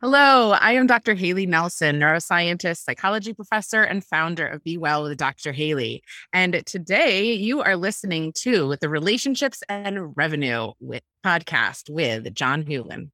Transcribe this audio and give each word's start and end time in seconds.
Hello, 0.00 0.52
I 0.52 0.74
am 0.74 0.86
Dr. 0.86 1.16
Haley 1.16 1.44
Nelson, 1.44 1.98
neuroscientist, 1.98 2.84
psychology 2.84 3.34
professor, 3.34 3.82
and 3.82 4.04
founder 4.04 4.46
of 4.46 4.62
Be 4.62 4.78
Well 4.78 5.02
with 5.02 5.18
Dr. 5.18 5.50
Haley. 5.50 6.04
And 6.32 6.62
today 6.64 7.32
you 7.32 7.62
are 7.62 7.74
listening 7.74 8.32
to 8.42 8.76
the 8.80 8.88
Relationships 8.88 9.60
and 9.68 10.16
Revenue 10.16 10.70
with, 10.78 11.02
podcast 11.26 11.90
with 11.90 12.32
John 12.32 12.62
Hewlin. 12.62 13.10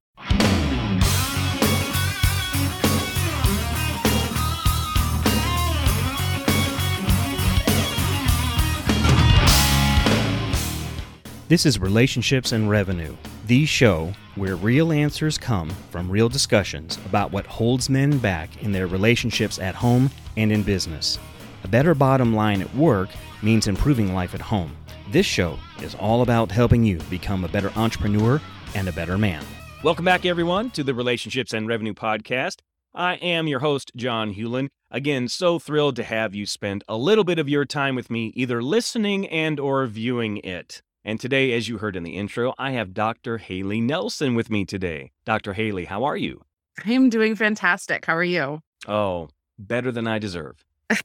This 11.48 11.64
is 11.64 11.78
Relationships 11.78 12.52
and 12.52 12.68
Revenue, 12.68 13.16
the 13.46 13.64
show 13.64 14.12
where 14.36 14.56
real 14.56 14.92
answers 14.92 15.38
come 15.38 15.70
from 15.90 16.10
real 16.10 16.28
discussions 16.28 16.98
about 17.06 17.30
what 17.30 17.46
holds 17.46 17.88
men 17.88 18.18
back 18.18 18.62
in 18.62 18.72
their 18.72 18.86
relationships 18.86 19.58
at 19.58 19.74
home 19.74 20.10
and 20.36 20.50
in 20.50 20.62
business. 20.62 21.18
A 21.62 21.68
better 21.68 21.94
bottom 21.94 22.34
line 22.34 22.60
at 22.60 22.74
work 22.74 23.10
means 23.42 23.68
improving 23.68 24.12
life 24.12 24.34
at 24.34 24.40
home. 24.40 24.76
This 25.10 25.26
show 25.26 25.58
is 25.82 25.94
all 25.94 26.22
about 26.22 26.50
helping 26.50 26.82
you 26.82 26.98
become 27.10 27.44
a 27.44 27.48
better 27.48 27.72
entrepreneur 27.76 28.40
and 28.74 28.88
a 28.88 28.92
better 28.92 29.16
man. 29.16 29.44
Welcome 29.84 30.04
back, 30.04 30.26
everyone, 30.26 30.70
to 30.70 30.82
the 30.82 30.94
Relationships 30.94 31.52
and 31.52 31.68
Revenue 31.68 31.94
Podcast. 31.94 32.56
I 32.94 33.14
am 33.16 33.46
your 33.46 33.60
host, 33.60 33.92
John 33.94 34.34
Hewlin. 34.34 34.68
Again, 34.90 35.28
so 35.28 35.58
thrilled 35.58 35.96
to 35.96 36.04
have 36.04 36.34
you 36.34 36.46
spend 36.46 36.84
a 36.88 36.96
little 36.96 37.24
bit 37.24 37.38
of 37.38 37.48
your 37.48 37.64
time 37.64 37.94
with 37.94 38.10
me, 38.10 38.32
either 38.34 38.62
listening 38.62 39.28
and 39.28 39.60
or 39.60 39.86
viewing 39.86 40.38
it. 40.38 40.82
And 41.04 41.20
today, 41.20 41.52
as 41.52 41.68
you 41.68 41.78
heard 41.78 41.96
in 41.96 42.02
the 42.02 42.16
intro, 42.16 42.54
I 42.56 42.70
have 42.72 42.94
Dr. 42.94 43.36
Haley 43.36 43.80
Nelson 43.82 44.34
with 44.34 44.48
me 44.50 44.64
today. 44.64 45.12
Dr. 45.26 45.52
Haley, 45.52 45.84
how 45.84 46.04
are 46.04 46.16
you? 46.16 46.40
I 46.84 46.92
am 46.92 47.10
doing 47.10 47.36
fantastic. 47.36 48.06
How 48.06 48.16
are 48.16 48.24
you? 48.24 48.60
Oh, 48.88 49.28
better 49.58 49.92
than 49.92 50.06
I 50.06 50.18
deserve. 50.18 50.64
It's 50.88 51.02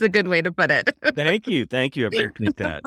a 0.00 0.08
good 0.08 0.28
way 0.28 0.42
to 0.42 0.52
put 0.52 0.70
it. 0.70 0.94
Thank 1.14 1.48
you. 1.48 1.66
Thank 1.66 1.96
you. 1.96 2.04
I 2.04 2.06
appreciate 2.12 2.56
that. 2.56 2.84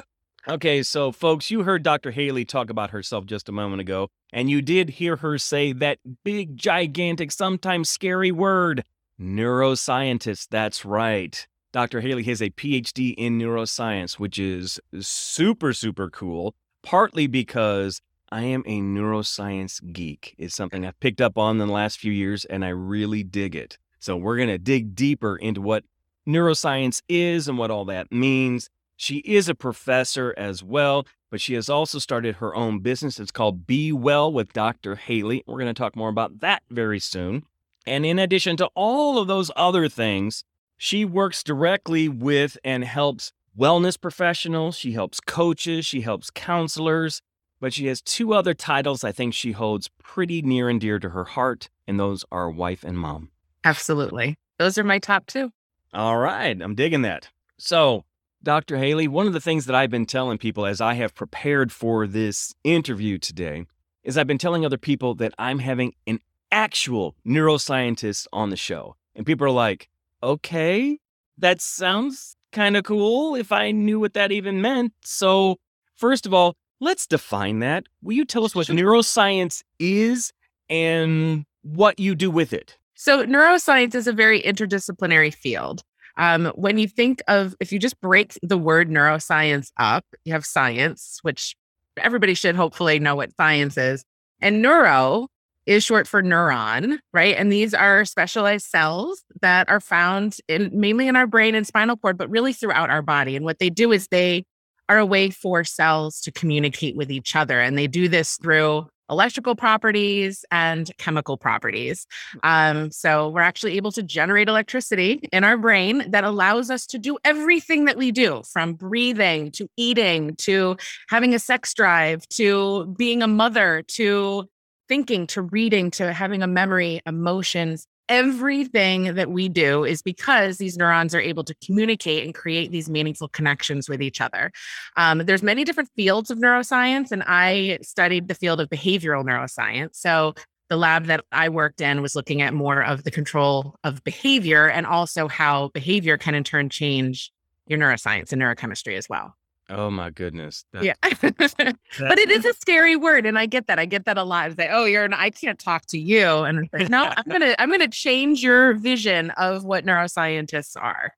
Okay, 0.47 0.81
so 0.81 1.11
folks, 1.11 1.51
you 1.51 1.63
heard 1.63 1.83
Dr. 1.83 2.11
Haley 2.11 2.45
talk 2.45 2.69
about 2.69 2.91
herself 2.91 3.25
just 3.25 3.49
a 3.49 3.51
moment 3.51 3.81
ago, 3.81 4.07
and 4.31 4.49
you 4.49 4.61
did 4.61 4.89
hear 4.91 5.17
her 5.17 5.37
say 5.37 5.73
that 5.73 5.99
big, 6.23 6.55
gigantic, 6.55 7.31
sometimes 7.31 7.89
scary 7.89 8.31
word 8.31 8.85
neuroscientist. 9.19 10.47
That's 10.49 10.85
right. 10.85 11.45
Dr. 11.71 12.01
Haley 12.01 12.23
has 12.23 12.41
a 12.41 12.49
PhD 12.49 13.13
in 13.15 13.37
neuroscience, 13.37 14.13
which 14.13 14.39
is 14.39 14.79
super, 14.99 15.71
super 15.71 16.09
cool, 16.09 16.55
partly 16.81 17.27
because 17.27 18.01
I 18.31 18.41
am 18.41 18.63
a 18.65 18.81
neuroscience 18.81 19.79
geek. 19.93 20.35
It's 20.39 20.55
something 20.55 20.85
I've 20.85 20.99
picked 20.99 21.21
up 21.21 21.37
on 21.37 21.61
in 21.61 21.67
the 21.67 21.73
last 21.73 21.99
few 21.99 22.11
years, 22.11 22.43
and 22.45 22.65
I 22.65 22.69
really 22.69 23.23
dig 23.23 23.55
it. 23.55 23.77
So, 23.99 24.17
we're 24.17 24.37
going 24.37 24.49
to 24.49 24.57
dig 24.57 24.95
deeper 24.95 25.35
into 25.35 25.61
what 25.61 25.83
neuroscience 26.27 27.01
is 27.07 27.47
and 27.47 27.57
what 27.57 27.69
all 27.69 27.85
that 27.85 28.11
means. 28.11 28.69
She 28.95 29.17
is 29.17 29.47
a 29.47 29.55
professor 29.55 30.33
as 30.37 30.63
well, 30.63 31.05
but 31.29 31.39
she 31.39 31.53
has 31.53 31.69
also 31.69 31.99
started 31.99 32.35
her 32.35 32.55
own 32.55 32.79
business. 32.79 33.19
It's 33.19 33.31
called 33.31 33.67
Be 33.67 33.91
Well 33.91 34.31
with 34.31 34.53
Dr. 34.53 34.95
Haley. 34.95 35.43
We're 35.45 35.59
going 35.59 35.73
to 35.73 35.79
talk 35.79 35.95
more 35.95 36.09
about 36.09 36.39
that 36.39 36.63
very 36.69 36.99
soon. 36.99 37.43
And 37.85 38.05
in 38.05 38.19
addition 38.19 38.57
to 38.57 38.69
all 38.75 39.19
of 39.19 39.27
those 39.27 39.51
other 39.55 39.87
things, 39.87 40.43
she 40.79 41.03
works 41.03 41.43
directly 41.43 42.07
with 42.07 42.57
and 42.63 42.85
helps 42.85 43.33
wellness 43.55 43.99
professionals, 43.99 44.77
she 44.77 44.93
helps 44.93 45.19
coaches, 45.19 45.85
she 45.85 46.01
helps 46.01 46.31
counselors, 46.31 47.21
but 47.59 47.73
she 47.73 47.87
has 47.87 48.01
two 48.01 48.33
other 48.33 48.53
titles 48.53 49.03
I 49.03 49.11
think 49.11 49.33
she 49.33 49.51
holds 49.51 49.89
pretty 50.01 50.41
near 50.41 50.69
and 50.69 50.79
dear 50.79 50.97
to 50.97 51.09
her 51.09 51.25
heart, 51.25 51.69
and 51.85 51.99
those 51.99 52.23
are 52.31 52.49
wife 52.49 52.85
and 52.85 52.97
mom. 52.97 53.29
Absolutely. 53.65 54.37
Those 54.57 54.77
are 54.77 54.85
my 54.85 54.99
top 54.99 55.25
two. 55.25 55.51
All 55.93 56.17
right, 56.17 56.59
I'm 56.61 56.75
digging 56.75 57.01
that. 57.01 57.27
So, 57.57 58.05
Dr. 58.41 58.77
Haley, 58.77 59.09
one 59.09 59.27
of 59.27 59.33
the 59.33 59.41
things 59.41 59.65
that 59.65 59.75
I've 59.75 59.91
been 59.91 60.05
telling 60.05 60.37
people 60.37 60.65
as 60.65 60.79
I 60.79 60.93
have 60.93 61.13
prepared 61.13 61.73
for 61.73 62.07
this 62.07 62.55
interview 62.63 63.17
today 63.17 63.65
is 64.05 64.17
I've 64.17 64.27
been 64.27 64.37
telling 64.37 64.65
other 64.65 64.77
people 64.77 65.13
that 65.15 65.33
I'm 65.37 65.59
having 65.59 65.93
an 66.07 66.19
actual 66.53 67.17
neuroscientist 67.27 68.27
on 68.31 68.49
the 68.49 68.55
show. 68.55 68.95
And 69.13 69.25
people 69.25 69.45
are 69.45 69.51
like, 69.51 69.89
okay, 70.21 70.99
that 71.37 71.61
sounds 71.61 72.35
kind 72.51 72.75
of 72.75 72.83
cool 72.83 73.35
if 73.35 73.51
I 73.51 73.71
knew 73.71 73.99
what 73.99 74.13
that 74.13 74.31
even 74.31 74.61
meant. 74.61 74.93
So, 75.03 75.57
first 75.95 76.25
of 76.25 76.33
all, 76.33 76.55
let's 76.79 77.07
define 77.07 77.59
that. 77.59 77.85
Will 78.01 78.13
you 78.13 78.25
tell 78.25 78.45
us 78.45 78.55
what 78.55 78.67
neuroscience 78.67 79.63
is 79.79 80.31
and 80.69 81.45
what 81.61 81.99
you 81.99 82.15
do 82.15 82.31
with 82.31 82.53
it? 82.53 82.77
So, 82.95 83.25
neuroscience 83.25 83.95
is 83.95 84.07
a 84.07 84.13
very 84.13 84.41
interdisciplinary 84.41 85.33
field. 85.33 85.83
Um, 86.17 86.47
when 86.55 86.77
you 86.77 86.87
think 86.87 87.21
of, 87.27 87.55
if 87.61 87.71
you 87.71 87.79
just 87.79 87.99
break 88.01 88.37
the 88.43 88.57
word 88.57 88.89
neuroscience 88.89 89.71
up, 89.79 90.05
you 90.25 90.33
have 90.33 90.45
science, 90.45 91.19
which 91.21 91.55
everybody 91.97 92.33
should 92.33 92.55
hopefully 92.55 92.99
know 92.99 93.15
what 93.15 93.33
science 93.35 93.77
is. 93.77 94.03
And 94.41 94.61
neuro 94.61 95.27
is 95.65 95.83
short 95.83 96.07
for 96.07 96.23
neuron, 96.23 96.97
right? 97.13 97.35
And 97.37 97.51
these 97.51 97.73
are 97.73 98.05
specialized 98.05 98.65
cells 98.65 99.23
that 99.41 99.69
are 99.69 99.79
found 99.79 100.37
in 100.47 100.71
mainly 100.73 101.07
in 101.07 101.15
our 101.15 101.27
brain 101.27 101.55
and 101.55 101.67
spinal 101.67 101.97
cord, 101.97 102.17
but 102.17 102.29
really 102.29 102.53
throughout 102.53 102.89
our 102.89 103.01
body. 103.01 103.35
And 103.35 103.45
what 103.45 103.59
they 103.59 103.69
do 103.69 103.91
is 103.91 104.07
they 104.07 104.45
are 104.89 104.97
a 104.97 105.05
way 105.05 105.29
for 105.29 105.63
cells 105.63 106.19
to 106.21 106.31
communicate 106.31 106.95
with 106.95 107.11
each 107.11 107.35
other. 107.35 107.61
And 107.61 107.77
they 107.77 107.87
do 107.87 108.07
this 108.07 108.37
through 108.37 108.87
electrical 109.09 109.55
properties 109.55 110.45
and 110.51 110.91
chemical 110.97 111.37
properties. 111.37 112.05
Um, 112.43 112.91
so 112.91 113.29
we're 113.29 113.41
actually 113.41 113.75
able 113.75 113.91
to 113.93 114.03
generate 114.03 114.47
electricity 114.47 115.27
in 115.31 115.43
our 115.43 115.57
brain 115.57 116.09
that 116.11 116.23
allows 116.23 116.69
us 116.69 116.85
to 116.87 116.99
do 116.99 117.17
everything 117.23 117.85
that 117.85 117.97
we 117.97 118.11
do 118.11 118.43
from 118.51 118.73
breathing 118.73 119.51
to 119.51 119.67
eating 119.77 120.35
to 120.37 120.77
having 121.09 121.33
a 121.33 121.39
sex 121.39 121.73
drive 121.73 122.27
to 122.29 122.93
being 122.97 123.21
a 123.21 123.27
mother 123.27 123.83
to 123.87 124.47
thinking 124.89 125.27
to 125.27 125.43
reading 125.43 125.91
to 125.91 126.11
having 126.11 126.43
a 126.43 126.47
memory, 126.47 127.01
emotions, 127.05 127.85
everything 128.09 129.13
that 129.13 129.29
we 129.29 129.47
do 129.47 129.85
is 129.85 130.01
because 130.01 130.57
these 130.57 130.77
neurons 130.77 131.13
are 131.13 131.21
able 131.21 131.43
to 131.43 131.55
communicate 131.63 132.25
and 132.25 132.33
create 132.33 132.71
these 132.71 132.89
meaningful 132.89 133.29
connections 133.29 133.87
with 133.87 134.01
each 134.01 134.19
other. 134.19 134.51
Um, 134.97 135.19
there's 135.19 135.43
many 135.43 135.63
different 135.63 135.89
fields 135.95 136.31
of 136.31 136.39
neuroscience, 136.39 137.11
and 137.11 137.23
I 137.27 137.77
studied 137.83 138.27
the 138.27 138.33
field 138.33 138.59
of 138.59 138.67
behavioral 138.69 139.23
neuroscience. 139.23 139.95
So 139.95 140.33
the 140.69 140.77
lab 140.77 141.05
that 141.05 141.23
I 141.31 141.49
worked 141.49 141.81
in 141.81 142.01
was 142.01 142.15
looking 142.15 142.41
at 142.41 142.53
more 142.53 142.83
of 142.83 143.03
the 143.03 143.11
control 143.11 143.75
of 143.83 144.03
behavior 144.03 144.67
and 144.67 144.85
also 144.85 145.27
how 145.27 145.69
behavior 145.69 146.17
can 146.17 146.35
in 146.35 146.43
turn 146.43 146.69
change 146.69 147.31
your 147.67 147.79
neuroscience 147.79 148.31
and 148.31 148.41
neurochemistry 148.41 148.97
as 148.97 149.07
well. 149.07 149.35
Oh 149.69 149.91
my 149.91 150.09
goodness. 150.09 150.65
That, 150.73 150.83
yeah. 150.83 150.93
but 151.01 152.17
it 152.19 152.31
is 152.31 152.43
a 152.45 152.53
scary 152.53 152.95
word. 152.95 153.25
And 153.25 153.37
I 153.37 153.45
get 153.45 153.67
that. 153.67 153.77
I 153.77 153.85
get 153.85 154.05
that 154.05 154.17
a 154.17 154.23
lot. 154.23 154.55
Say, 154.55 154.69
oh, 154.71 154.85
you're 154.85 155.05
an 155.05 155.13
I 155.13 155.29
can't 155.29 155.59
talk 155.59 155.85
to 155.87 155.99
you. 155.99 156.27
And 156.27 156.67
like, 156.73 156.89
no, 156.89 157.11
I'm 157.15 157.23
gonna 157.29 157.55
I'm 157.59 157.69
gonna 157.69 157.87
change 157.87 158.41
your 158.41 158.73
vision 158.73 159.29
of 159.31 159.63
what 159.63 159.85
neuroscientists 159.85 160.75
are. 160.75 161.13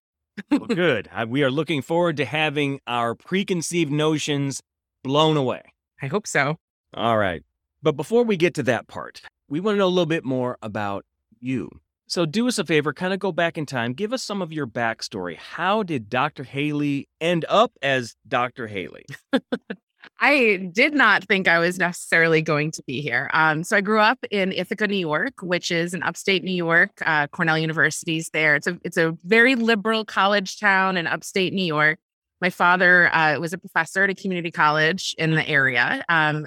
well, 0.49 0.59
good. 0.65 1.09
I, 1.13 1.25
we 1.25 1.43
are 1.43 1.51
looking 1.51 1.81
forward 1.81 2.17
to 2.17 2.25
having 2.25 2.79
our 2.87 3.15
preconceived 3.15 3.91
notions 3.91 4.61
blown 5.03 5.37
away. 5.37 5.61
I 6.01 6.07
hope 6.07 6.27
so. 6.27 6.57
All 6.93 7.17
right. 7.17 7.43
But 7.81 7.93
before 7.93 8.23
we 8.23 8.37
get 8.37 8.53
to 8.55 8.63
that 8.63 8.87
part, 8.87 9.21
we 9.49 9.59
want 9.59 9.75
to 9.75 9.79
know 9.79 9.87
a 9.87 9.89
little 9.89 10.05
bit 10.05 10.25
more 10.25 10.57
about 10.61 11.05
you. 11.39 11.69
So, 12.11 12.25
do 12.25 12.45
us 12.49 12.59
a 12.59 12.65
favor, 12.65 12.91
kind 12.91 13.13
of 13.13 13.19
go 13.19 13.31
back 13.31 13.57
in 13.57 13.65
time. 13.65 13.93
Give 13.93 14.11
us 14.11 14.21
some 14.21 14.41
of 14.41 14.51
your 14.51 14.67
backstory. 14.67 15.37
How 15.37 15.81
did 15.81 16.09
Dr. 16.09 16.43
Haley 16.43 17.07
end 17.21 17.45
up 17.47 17.71
as 17.81 18.17
Dr. 18.27 18.67
Haley? 18.67 19.05
I 20.19 20.69
did 20.73 20.93
not 20.93 21.23
think 21.23 21.47
I 21.47 21.57
was 21.59 21.79
necessarily 21.79 22.41
going 22.41 22.71
to 22.71 22.83
be 22.83 22.99
here. 22.99 23.29
Um, 23.33 23.63
so 23.63 23.77
I 23.77 23.81
grew 23.81 24.01
up 24.01 24.19
in 24.29 24.51
Ithaca, 24.51 24.87
New 24.87 24.97
York, 24.97 25.35
which 25.41 25.71
is 25.71 25.93
in 25.93 26.03
upstate 26.03 26.43
New 26.43 26.51
York. 26.51 26.91
Uh, 27.05 27.27
Cornell 27.27 27.57
University's 27.57 28.29
there. 28.33 28.57
It's 28.57 28.67
a 28.67 28.77
it's 28.83 28.97
a 28.97 29.15
very 29.23 29.55
liberal 29.55 30.03
college 30.03 30.59
town 30.59 30.97
in 30.97 31.07
upstate 31.07 31.53
New 31.53 31.63
York. 31.63 31.97
My 32.41 32.49
father 32.49 33.09
uh, 33.15 33.39
was 33.39 33.53
a 33.53 33.57
professor 33.57 34.03
at 34.03 34.09
a 34.09 34.15
community 34.15 34.51
college 34.51 35.15
in 35.17 35.31
the 35.31 35.47
area, 35.47 36.03
um, 36.09 36.45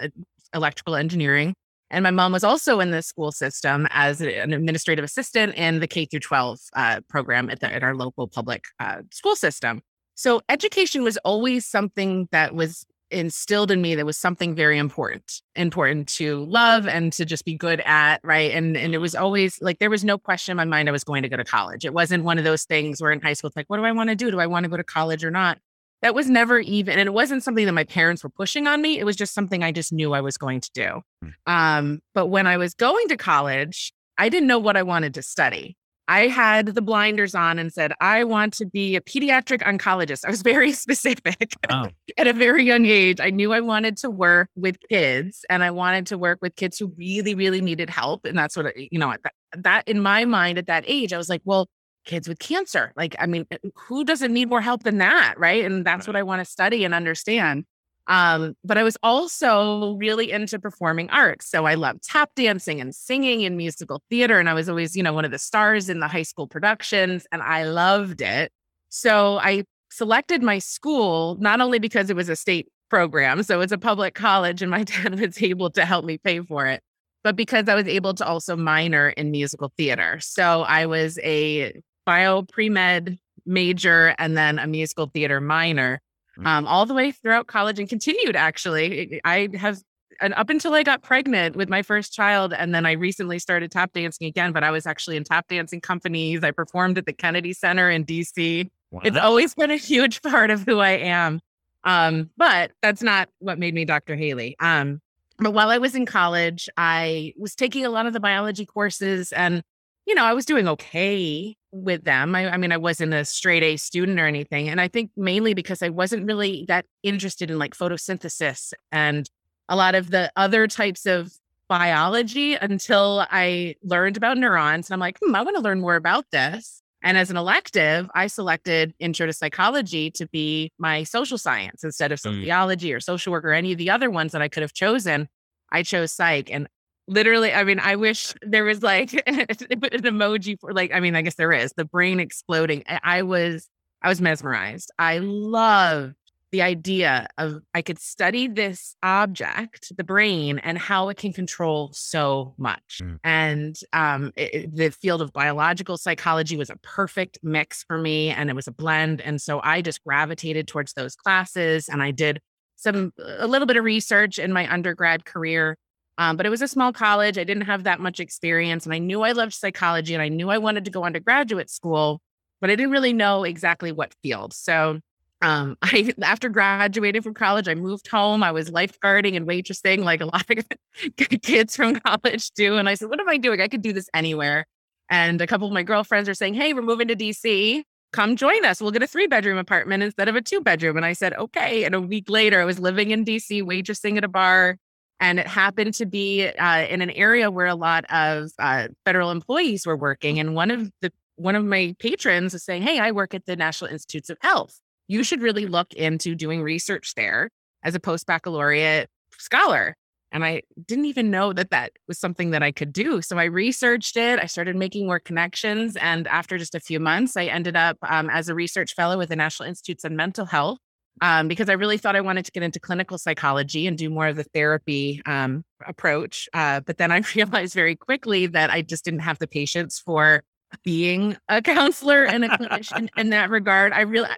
electrical 0.53 0.95
engineering. 0.95 1.55
And 1.95 2.03
my 2.03 2.11
mom 2.11 2.33
was 2.33 2.43
also 2.43 2.81
in 2.81 2.91
the 2.91 3.03
school 3.03 3.31
system 3.31 3.87
as 3.91 4.21
an 4.21 4.53
administrative 4.53 5.05
assistant 5.05 5.55
in 5.55 5.79
the 5.79 5.87
K 5.87 6.07
through 6.07 6.21
12 6.21 6.59
uh, 6.75 7.01
program 7.09 7.49
at, 7.49 7.61
the, 7.61 7.81
our 7.81 7.95
local 7.95 8.27
public 8.27 8.65
uh, 8.81 9.03
school 9.13 9.37
system. 9.37 9.81
So 10.17 10.43
education 10.49 11.05
was 11.05 11.17
always 11.19 11.65
something 11.67 12.29
that 12.33 12.55
was 12.55 12.85
instilled 13.11 13.71
in 13.71 13.81
me 13.81 13.95
that 13.95 14.05
was 14.05 14.17
something 14.17 14.57
very 14.57 14.77
important 14.77 15.41
important 15.55 16.09
to 16.09 16.45
love 16.47 16.89
and 16.89 17.13
to 17.13 17.25
just 17.25 17.45
be 17.45 17.55
good 17.55 17.81
at 17.85 18.19
right? 18.25 18.51
And 18.51 18.77
and 18.77 18.93
it 18.93 18.99
was 18.99 19.15
always 19.15 19.61
like 19.63 19.79
there 19.79 19.91
was 19.91 20.05
no 20.05 20.19
question 20.19 20.53
in 20.53 20.57
my 20.57 20.65
mind 20.65 20.89
i 20.89 20.93
was 20.93 21.05
going 21.05 21.23
to 21.23 21.29
go 21.29 21.37
to 21.37 21.45
college. 21.45 21.85
It 21.85 21.95
wasn't 21.95 22.25
one 22.25 22.39
of 22.39 22.45
those 22.45 22.65
things 22.65 23.01
where 23.01 23.13
in 23.13 23.21
high 23.21 23.35
school 23.35 23.49
it's 23.49 23.57
like 23.57 23.67
what 23.69 23.77
do 23.77 23.85
i 23.85 23.93
want 23.93 24.11
to 24.11 24.17
do? 24.17 24.33
Do 24.33 24.41
i 24.41 24.47
want 24.47 24.65
to 24.65 24.71
go 24.71 24.77
to 24.77 24.85
college 24.85 25.25
or 25.25 25.31
not 25.31 25.59
that 26.03 26.15
was 26.15 26.29
never 26.29 26.59
even, 26.59 26.99
and 26.99 27.07
it 27.07 27.13
wasn't 27.15 27.43
something 27.43 27.65
that 27.67 27.73
my 27.73 27.85
parents 27.85 28.23
were 28.23 28.31
pushing 28.31 28.67
on 28.67 28.83
me. 28.83 28.99
It 28.99 29.05
was 29.05 29.17
just 29.17 29.33
something 29.35 29.63
I 29.63 29.73
just 29.73 29.93
knew 29.93 30.13
I 30.13 30.21
was 30.21 30.37
going 30.37 30.61
to 30.61 30.71
do. 30.75 31.01
Hmm. 31.23 31.29
Um, 31.47 32.01
but 32.15 32.27
when 32.27 32.47
I 32.47 32.57
was 32.59 32.75
going 32.75 33.09
to 33.09 33.17
college, 33.17 33.93
I 34.19 34.29
didn't 34.29 34.47
know 34.49 34.59
what 34.59 34.77
I 34.77 34.83
wanted 34.83 35.15
to 35.15 35.23
study. 35.23 35.77
I 36.07 36.27
had 36.29 36.67
the 36.67 36.83
blinders 36.83 37.35
on 37.35 37.59
and 37.59 37.73
said, 37.73 37.95
I 37.99 38.25
want 38.25 38.53
to 38.59 38.67
be 38.67 38.95
a 38.95 39.01
pediatric 39.01 39.63
oncologist. 39.63 40.27
I 40.27 40.31
was 40.31 40.43
very 40.43 40.73
specific 40.85 41.55
Oh. 41.71 41.89
at 42.19 42.27
a 42.27 42.35
very 42.35 42.63
young 42.63 42.85
age. 42.85 43.21
I 43.23 43.31
knew 43.31 43.55
I 43.55 43.61
wanted 43.61 43.97
to 43.99 44.11
work 44.11 44.51
with 44.55 44.77
kids 44.91 45.47
and 45.49 45.65
I 45.65 45.71
wanted 45.71 46.07
to 46.09 46.19
work 46.19 46.41
with 46.43 46.57
kids 46.57 46.79
who 46.79 46.93
really, 46.99 47.35
really 47.35 47.63
needed 47.63 47.89
help. 47.89 48.27
And 48.27 48.37
that's 48.37 48.55
what, 48.55 48.67
I- 48.67 48.89
you 48.91 48.99
know, 48.99 49.15
that, 49.23 49.33
that 49.63 49.89
in 49.89 49.99
my 50.01 50.27
mind 50.27 50.59
at 50.59 50.67
that 50.67 50.85
age, 50.87 51.15
I 51.15 51.17
was 51.17 51.31
like, 51.31 51.41
well, 51.47 51.69
kids 52.05 52.29
with 52.29 52.39
cancer. 52.39 52.93
Like, 52.97 53.17
I 53.19 53.27
mean, 53.27 53.47
who 53.75 54.05
doesn't 54.05 54.33
need 54.33 54.49
more 54.49 54.61
help 54.61 54.83
than 54.83 54.99
that? 54.99 55.35
Right. 55.37 55.65
And 55.65 55.85
that's 55.85 56.07
what 56.07 56.17
I 56.17 56.23
want 56.23 56.41
to 56.41 56.51
study 56.51 56.85
and 56.85 56.95
understand. 56.95 57.65
Um, 58.07 58.55
but 58.63 58.77
I 58.77 58.83
was 58.83 58.99
also 59.03 59.95
really 59.95 60.31
into 60.31 60.59
performing 60.59 61.09
arts. 61.11 61.49
So 61.49 61.65
I 61.65 61.75
loved 61.75 62.03
tap 62.03 62.31
dancing 62.37 62.81
and 62.81 62.95
singing 62.95 63.45
and 63.45 63.57
musical 63.57 64.03
theater. 64.11 64.39
And 64.39 64.49
I 64.49 64.55
was 64.55 64.69
always, 64.69 64.95
you 64.95 65.03
know, 65.03 65.13
one 65.13 65.25
of 65.25 65.31
the 65.31 65.39
stars 65.39 65.89
in 65.89 66.01
the 66.01 66.09
high 66.09 66.23
school 66.23 66.47
productions, 66.47 67.27
and 67.33 67.43
I 67.43 67.65
loved 67.65 68.21
it. 68.21 68.53
So 68.91 69.39
I 69.39 69.65
selected 69.91 70.43
my 70.43 70.59
school 70.59 71.37
not 71.41 71.61
only 71.61 71.79
because 71.79 72.11
it 72.11 72.17
was 72.17 72.29
a 72.29 72.37
state 72.37 72.69
program, 72.91 73.43
so 73.43 73.61
it's 73.61 73.73
a 73.73 73.79
public 73.79 74.15
college, 74.15 74.61
and 74.61 74.71
my 74.71 74.83
dad 74.85 75.19
was 75.19 75.43
able 75.43 75.71
to 75.71 75.85
help 75.85 76.05
me 76.05 76.19
pay 76.19 76.41
for 76.41 76.67
it, 76.67 76.83
but 77.23 77.37
because 77.37 77.69
I 77.69 77.75
was 77.75 77.89
able 77.89 78.13
to 78.15 78.27
also 78.27 78.55
minor 78.55 79.09
in 79.09 79.31
musical 79.31 79.73
theater. 79.77 80.19
So 80.21 80.63
I 80.63 80.87
was 80.87 81.19
a 81.21 81.81
bio 82.05 82.43
pre 82.43 82.69
med 82.69 83.19
major 83.47 84.15
and 84.19 84.37
then 84.37 84.59
a 84.59 84.67
musical 84.67 85.07
theater 85.07 85.41
minor 85.41 86.01
Mm. 86.39 86.47
um, 86.49 86.67
all 86.67 86.85
the 86.85 86.95
way 86.95 87.13
throughout 87.13 87.47
college 87.47 87.79
and 87.79 87.89
continued 87.89 88.35
actually. 88.35 89.21
I 89.25 89.49
have 89.55 89.79
and 90.21 90.35
up 90.35 90.51
until 90.51 90.75
I 90.75 90.83
got 90.83 91.03
pregnant 91.03 91.55
with 91.57 91.69
my 91.69 91.83
first 91.83 92.13
child, 92.13 92.53
and 92.53 92.75
then 92.75 92.87
I 92.87 92.93
recently 92.93 93.39
started 93.39 93.71
tap 93.71 93.93
dancing 93.93 94.27
again. 94.27 94.53
But 94.53 94.65
I 94.65 94.71
was 94.71 94.87
actually 94.87 95.17
in 95.17 95.25
tap 95.25 95.47
dancing 95.49 95.81
companies. 95.81 96.43
I 96.43 96.51
performed 96.51 96.99
at 96.99 97.07
the 97.07 97.13
Kennedy 97.13 97.53
Center 97.53 97.91
in 97.91 98.05
DC. 98.05 98.69
It's 99.03 99.17
always 99.17 99.55
been 99.55 99.71
a 99.73 99.77
huge 99.77 100.23
part 100.23 100.51
of 100.51 100.63
who 100.63 100.79
I 100.81 100.91
am. 100.91 101.41
Um, 101.85 102.31
but 102.37 102.73
that's 102.81 103.03
not 103.03 103.29
what 103.41 103.59
made 103.59 103.75
me 103.75 103.85
Dr. 103.85 104.15
Haley. 104.17 104.57
Um, 104.61 105.01
but 105.39 105.53
while 105.53 105.69
I 105.69 105.79
was 105.79 105.95
in 105.97 106.07
college, 106.07 106.69
I 106.77 107.33
was 107.37 107.55
taking 107.55 107.85
a 107.85 107.91
lot 107.91 108.07
of 108.07 108.13
the 108.13 108.21
biology 108.21 108.67
courses 108.67 109.33
and, 109.33 109.63
you 110.07 110.15
know, 110.15 110.25
I 110.25 110.33
was 110.33 110.47
doing 110.47 110.67
okay 110.69 111.57
with 111.75 112.05
them. 112.05 112.35
I, 112.35 112.53
I 112.53 112.57
mean, 112.57 112.73
I 112.73 112.77
wasn't 112.77 113.13
a 113.15 113.25
straight 113.25 113.63
A 113.63 113.77
student 113.77 114.21
or 114.21 114.27
anything. 114.27 114.69
And 114.69 114.81
I 114.81 114.89
think 114.89 115.11
mainly 115.17 115.55
because 115.55 115.83
I 115.83 115.89
wasn't 115.89 116.27
really 116.27 116.65
that 116.69 116.87
interested 117.03 117.51
in 117.51 117.59
like 117.59 117.75
photosynthesis 117.77 118.73
and 118.93 119.29
a 119.69 119.77
lot 119.77 119.95
of 119.95 120.11
the 120.11 120.31
other 120.37 120.67
types 120.69 121.05
of 121.05 121.33
biology 121.69 122.55
until 122.55 123.27
I 123.31 123.75
learned 123.83 124.17
about 124.17 124.39
neurons. 124.39 124.89
And 124.89 124.95
I'm 124.95 125.01
like, 125.01 125.19
hmm, 125.23 125.35
I 125.35 125.43
want 125.43 125.57
to 125.57 125.63
learn 125.63 125.81
more 125.81 125.97
about 125.97 126.27
this. 126.31 126.81
And 127.03 127.19
as 127.19 127.31
an 127.31 127.37
elective, 127.37 128.09
I 128.15 128.29
selected 128.29 128.95
intro 128.99 129.27
to 129.27 129.33
psychology 129.33 130.11
to 130.13 130.27
be 130.29 130.71
my 130.79 131.03
social 131.03 131.37
science 131.39 131.85
instead 131.85 132.13
of 132.13 132.21
Mm. 132.21 132.41
sociology 132.41 132.93
or 132.95 133.01
social 133.01 133.33
work 133.33 133.45
or 133.45 133.53
any 133.53 133.73
of 133.73 133.79
the 133.79 133.91
other 133.91 134.11
ones 134.11 134.33
that 134.33 134.41
I 134.43 134.49
could 134.49 134.63
have 134.63 134.73
chosen. 134.73 135.29
I 135.73 135.83
chose 135.83 136.13
psych. 136.13 136.51
And 136.53 136.69
literally, 137.07 137.53
I 137.53 137.65
mean, 137.65 137.79
I 137.81 137.97
wish 137.97 138.35
there 138.43 138.65
was 138.65 138.83
like 138.83 139.13
an 139.27 139.47
emoji 139.47 140.59
for 140.61 140.73
like, 140.73 140.93
I 140.93 141.01
mean, 141.01 141.15
I 141.17 141.23
guess 141.23 141.35
there 141.35 141.53
is 141.53 141.73
the 141.77 141.85
brain 141.85 142.21
exploding. 142.21 142.83
I, 142.89 143.01
I 143.03 143.23
was, 143.23 143.69
I 144.03 144.09
was 144.09 144.21
mesmerized. 144.21 144.91
I 144.99 145.19
love 145.19 146.13
the 146.53 146.63
idea 146.63 147.27
of 147.37 147.63
I 147.75 147.83
could 147.83 147.99
study 147.99 148.47
this 148.47 148.95
object, 149.03 149.93
the 149.97 150.05
brain, 150.05 150.61
and 150.61 150.79
how 150.79 151.09
it 151.09 151.17
can 151.17 151.33
control 151.33 151.91
so 151.93 152.55
much. 152.59 153.01
Mm. 153.03 153.19
And 153.25 153.77
um, 153.93 154.33
it- 154.37 154.73
the 154.73 154.91
field 154.91 155.21
of 155.21 155.33
biological 155.33 155.97
psychology 155.99 156.57
was 156.57 156.71
a 156.71 156.77
perfect 156.77 157.39
mix 157.43 157.83
for 157.83 157.99
me, 157.99 158.31
and 158.31 158.51
it 158.51 158.53
was 158.55 158.69
a 158.69 158.73
blend. 158.73 159.21
And 159.21 159.43
so 159.43 159.61
I 159.65 159.83
just 159.83 160.05
gravitated 160.05 160.69
towards 160.69 160.93
those 160.93 161.17
classes, 161.17 161.89
and 161.89 162.01
I 162.01 162.13
did 162.13 162.41
some 162.77 163.13
a 163.19 163.49
little 163.49 163.67
bit 163.67 163.77
of 163.77 163.83
research 163.83 164.39
in 164.39 164.53
my 164.53 164.73
undergrad 164.73 165.25
career. 165.25 165.77
Um, 166.19 166.37
but 166.37 166.47
it 166.47 166.51
was 166.51 166.63
a 166.63 166.69
small 166.69 166.93
college. 166.93 167.39
I 167.39 167.45
didn't 167.45 167.65
have 167.65 167.85
that 167.85 168.01
much 168.01 168.21
experience, 168.21 168.85
and 168.87 168.95
I 168.95 168.99
knew 168.99 169.23
I 169.23 169.33
loved 169.33 169.53
psychology, 169.53 170.15
and 170.15 170.23
I 170.23 170.29
knew 170.29 170.51
I 170.51 170.59
wanted 170.59 170.85
to 170.85 170.91
go 170.91 171.05
on 171.05 171.13
to 171.15 171.21
graduate 171.21 171.71
school, 171.71 172.21
but 172.61 172.71
I 172.71 172.77
didn't 172.77 172.93
really 172.93 173.13
know 173.13 173.45
exactly 173.45 173.91
what 173.93 174.15
field. 174.23 174.53
So 174.53 175.01
um, 175.43 175.77
I 175.83 176.13
after 176.23 176.49
graduating 176.49 177.23
from 177.23 177.35
college, 177.35 177.69
I 177.69 177.75
moved 177.75 178.09
home. 178.09 178.43
I 178.43 178.53
was 178.53 178.71
lifeguarding 178.71 179.37
and 179.37 179.47
waitressing 179.47 180.05
like 180.05 180.21
a 180.21 180.27
lot 180.35 180.47
of 180.51 181.43
kids 181.43 181.77
from 181.77 182.01
college 182.01 182.51
do. 182.53 182.77
And 182.77 182.89
I 182.89 182.95
said, 182.95 183.09
"What 183.11 183.21
am 183.21 183.29
I 183.29 183.37
doing? 183.37 183.61
I 183.61 183.69
could 183.69 183.83
do 183.83 183.93
this 183.93 184.09
anywhere." 184.15 184.67
And 185.11 185.41
a 185.41 185.47
couple 185.47 185.67
of 185.67 185.75
my 185.75 185.83
girlfriends 185.83 186.29
are 186.29 186.35
saying, 186.35 186.55
"Hey, 186.55 186.73
we're 186.73 186.83
moving 186.83 187.09
to 187.09 187.17
DC. 187.17 187.83
Come 188.13 188.37
join 188.37 188.65
us. 188.65 188.81
We'll 188.81 188.93
get 188.93 189.03
a 189.03 189.07
three 189.09 189.27
bedroom 189.27 189.59
apartment 189.59 190.03
instead 190.03 190.29
of 190.29 190.37
a 190.37 190.41
two 190.43 190.61
bedroom." 190.61 190.97
And 190.97 191.07
I 191.07 191.13
said, 191.13 191.35
"Okay." 191.35 191.85
And 191.85 191.95
a 191.95 192.01
week 192.01 192.31
later, 192.31 192.61
I 192.61 192.65
was 192.65 192.79
living 192.79 193.11
in 193.11 193.25
DC, 193.25 193.63
waitressing 193.63 194.17
at 194.17 194.25
a 194.25 194.29
bar. 194.29 194.79
And 195.21 195.39
it 195.39 195.47
happened 195.47 195.95
to 195.95 196.07
be 196.07 196.49
uh, 196.49 196.87
in 196.89 197.01
an 197.01 197.11
area 197.11 197.51
where 197.51 197.67
a 197.67 197.75
lot 197.75 198.05
of 198.11 198.51
uh, 198.59 198.89
federal 199.05 199.31
employees 199.31 199.87
were 199.87 199.97
working. 199.97 200.39
And 200.39 200.55
one 200.55 200.71
of 200.71 200.91
the 201.01 201.13
one 201.37 201.57
of 201.57 201.65
my 201.65 201.95
patrons 201.99 202.53
was 202.53 202.65
saying, 202.65 202.83
"Hey, 202.83 202.99
I 202.99 203.11
work 203.11 203.35
at 203.35 203.47
the 203.47 203.57
National 203.57 203.91
Institutes 203.91 204.31
of 204.31 204.39
Health. 204.41 204.81
You 205.09 205.23
should 205.25 205.43
really 205.43 205.67
look 205.67 205.93
into 205.95 206.35
doing 206.35 206.63
research 206.63 207.15
there 207.15 207.51
as 207.83 207.95
a 207.95 208.01
post 208.01 208.27
baccalaureate 208.27 209.09
scholar." 209.39 209.97
And 210.33 210.45
I 210.45 210.63
didn't 210.85 211.05
even 211.05 211.31
know 211.31 211.53
that 211.53 211.71
that 211.71 211.93
was 212.09 212.19
something 212.19 212.51
that 212.51 212.63
I 212.63 212.73
could 212.73 212.93
do. 212.93 213.23
So 213.23 213.39
I 213.39 213.45
researched 213.45 214.17
it. 214.17 214.41
I 214.41 214.47
started 214.47 214.75
making 214.75 215.07
more 215.07 215.21
connections, 215.21 215.97
and 215.97 216.27
after 216.27 216.59
just 216.59 216.75
a 216.75 216.81
few 216.81 216.99
months, 216.99 217.37
I 217.37 217.45
ended 217.45 217.77
up 217.77 217.99
um, 218.03 218.29
as 218.31 218.49
a 218.49 218.55
research 218.55 218.95
fellow 218.95 219.17
with 219.17 219.29
the 219.29 219.37
National 219.37 219.69
Institutes 219.69 220.05
on 220.05 220.17
Mental 220.17 220.47
Health. 220.47 220.79
Um, 221.21 221.49
because 221.49 221.69
I 221.69 221.75
really 221.75 221.97
thought 221.97 222.17
I 222.17 222.21
wanted 222.21 222.45
to 222.47 222.53
get 222.53 222.63
into 222.63 222.81
clinical 222.81 223.19
psychology 223.19 223.87
and 223.87 223.97
do 223.97 224.11
more 224.11 224.27
of 224.27 224.37
the 224.37 224.45
therapy 224.45 225.23
um, 225.27 225.65
approach. 225.87 226.49
Uh, 226.53 226.81
but 226.81 226.99
then 226.99 227.13
I 227.13 227.23
realized 227.35 227.75
very 227.75 227.97
quickly 227.97 228.47
that 228.49 228.71
I 228.71 228.83
just 228.83 229.05
didn't 229.05 229.21
have 229.21 229.39
the 229.39 229.47
patience 229.47 229.99
for 229.99 230.43
being 230.83 231.37
a 231.49 231.63
counselor 231.63 232.25
and 232.25 232.45
a 232.45 232.49
clinician 232.49 233.09
in 233.17 233.31
that 233.31 233.51
regard. 233.51 233.93
I 233.93 234.01
really, 234.01 234.29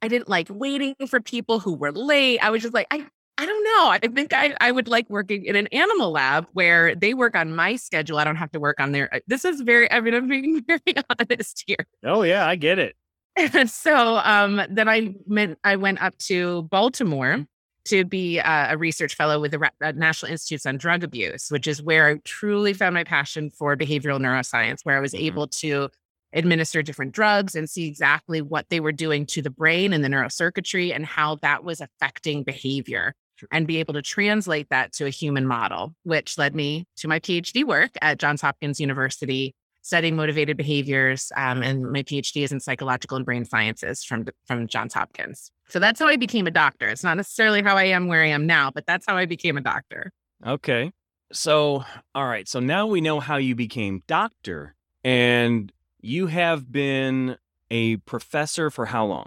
I 0.00 0.08
didn't 0.08 0.28
like 0.28 0.48
waiting 0.50 0.94
for 1.06 1.20
people 1.20 1.60
who 1.60 1.74
were 1.74 1.92
late. 1.92 2.38
I 2.38 2.50
was 2.50 2.62
just 2.62 2.74
like, 2.74 2.86
I, 2.90 3.06
I 3.38 3.46
don't 3.46 3.64
know. 3.64 3.90
I 3.90 3.98
think 3.98 4.32
I, 4.32 4.54
I 4.60 4.70
would 4.70 4.88
like 4.88 5.08
working 5.08 5.44
in 5.46 5.56
an 5.56 5.66
animal 5.68 6.10
lab 6.12 6.46
where 6.52 6.94
they 6.94 7.14
work 7.14 7.34
on 7.34 7.54
my 7.54 7.76
schedule. 7.76 8.18
I 8.18 8.24
don't 8.24 8.36
have 8.36 8.52
to 8.52 8.60
work 8.60 8.78
on 8.78 8.92
their. 8.92 9.10
This 9.26 9.44
is 9.44 9.62
very. 9.62 9.90
I 9.90 10.00
mean, 10.00 10.14
I'm 10.14 10.28
being 10.28 10.62
very 10.68 10.96
honest 11.18 11.64
here. 11.66 11.86
Oh 12.04 12.22
yeah, 12.22 12.46
I 12.46 12.56
get 12.56 12.78
it. 12.78 12.94
And 13.36 13.70
so 13.70 14.18
um, 14.18 14.60
then 14.68 14.88
I 14.88 15.14
went, 15.26 15.58
I 15.64 15.76
went 15.76 16.02
up 16.02 16.16
to 16.18 16.62
Baltimore 16.64 17.46
to 17.84 18.04
be 18.04 18.38
uh, 18.38 18.74
a 18.74 18.78
research 18.78 19.16
fellow 19.16 19.40
with 19.40 19.50
the 19.50 19.70
uh, 19.80 19.92
National 19.92 20.30
Institutes 20.30 20.66
on 20.66 20.76
Drug 20.76 21.02
Abuse, 21.02 21.48
which 21.50 21.66
is 21.66 21.82
where 21.82 22.08
I 22.08 22.16
truly 22.24 22.72
found 22.74 22.94
my 22.94 23.02
passion 23.04 23.50
for 23.50 23.76
behavioral 23.76 24.20
neuroscience, 24.20 24.80
where 24.84 24.96
I 24.96 25.00
was 25.00 25.14
Mhm. 25.14 25.20
able 25.26 25.46
to 25.48 25.88
administer 26.32 26.80
different 26.82 27.12
drugs 27.12 27.54
and 27.54 27.68
see 27.68 27.86
exactly 27.86 28.40
what 28.40 28.66
they 28.70 28.80
were 28.80 28.92
doing 28.92 29.26
to 29.26 29.42
the 29.42 29.50
brain 29.50 29.92
and 29.92 30.02
the 30.04 30.08
neurocircuitry 30.08 30.94
and 30.94 31.04
how 31.04 31.34
that 31.42 31.64
was 31.64 31.80
affecting 31.80 32.42
behavior 32.44 33.14
Sure. 33.36 33.48
and 33.50 33.66
be 33.66 33.78
able 33.78 33.92
to 33.94 34.02
translate 34.02 34.68
that 34.70 34.92
to 34.92 35.04
a 35.06 35.10
human 35.10 35.46
model, 35.46 35.94
which 36.04 36.38
led 36.38 36.54
me 36.54 36.86
to 36.98 37.08
my 37.08 37.18
PhD 37.18 37.64
work 37.64 37.90
at 38.00 38.18
Johns 38.18 38.40
Hopkins 38.40 38.78
University 38.80 39.54
studying 39.82 40.16
motivated 40.16 40.56
behaviors. 40.56 41.30
Um, 41.36 41.62
and 41.62 41.92
my 41.92 42.02
PhD 42.02 42.42
is 42.42 42.52
in 42.52 42.60
psychological 42.60 43.16
and 43.16 43.26
brain 43.26 43.44
sciences 43.44 44.04
from, 44.04 44.26
from 44.46 44.66
Johns 44.66 44.94
Hopkins. 44.94 45.50
So 45.68 45.78
that's 45.78 46.00
how 46.00 46.06
I 46.06 46.16
became 46.16 46.46
a 46.46 46.50
doctor. 46.50 46.88
It's 46.88 47.04
not 47.04 47.16
necessarily 47.16 47.62
how 47.62 47.76
I 47.76 47.84
am 47.84 48.06
where 48.06 48.22
I 48.22 48.28
am 48.28 48.46
now, 48.46 48.70
but 48.70 48.86
that's 48.86 49.04
how 49.06 49.16
I 49.16 49.26
became 49.26 49.56
a 49.56 49.60
doctor. 49.60 50.12
Okay. 50.46 50.92
So, 51.32 51.84
all 52.14 52.26
right. 52.26 52.48
So 52.48 52.60
now 52.60 52.86
we 52.86 53.00
know 53.00 53.20
how 53.20 53.36
you 53.36 53.54
became 53.54 54.02
doctor, 54.06 54.74
and 55.02 55.72
you 56.00 56.26
have 56.26 56.70
been 56.70 57.36
a 57.70 57.96
professor 57.98 58.70
for 58.70 58.86
how 58.86 59.06
long? 59.06 59.26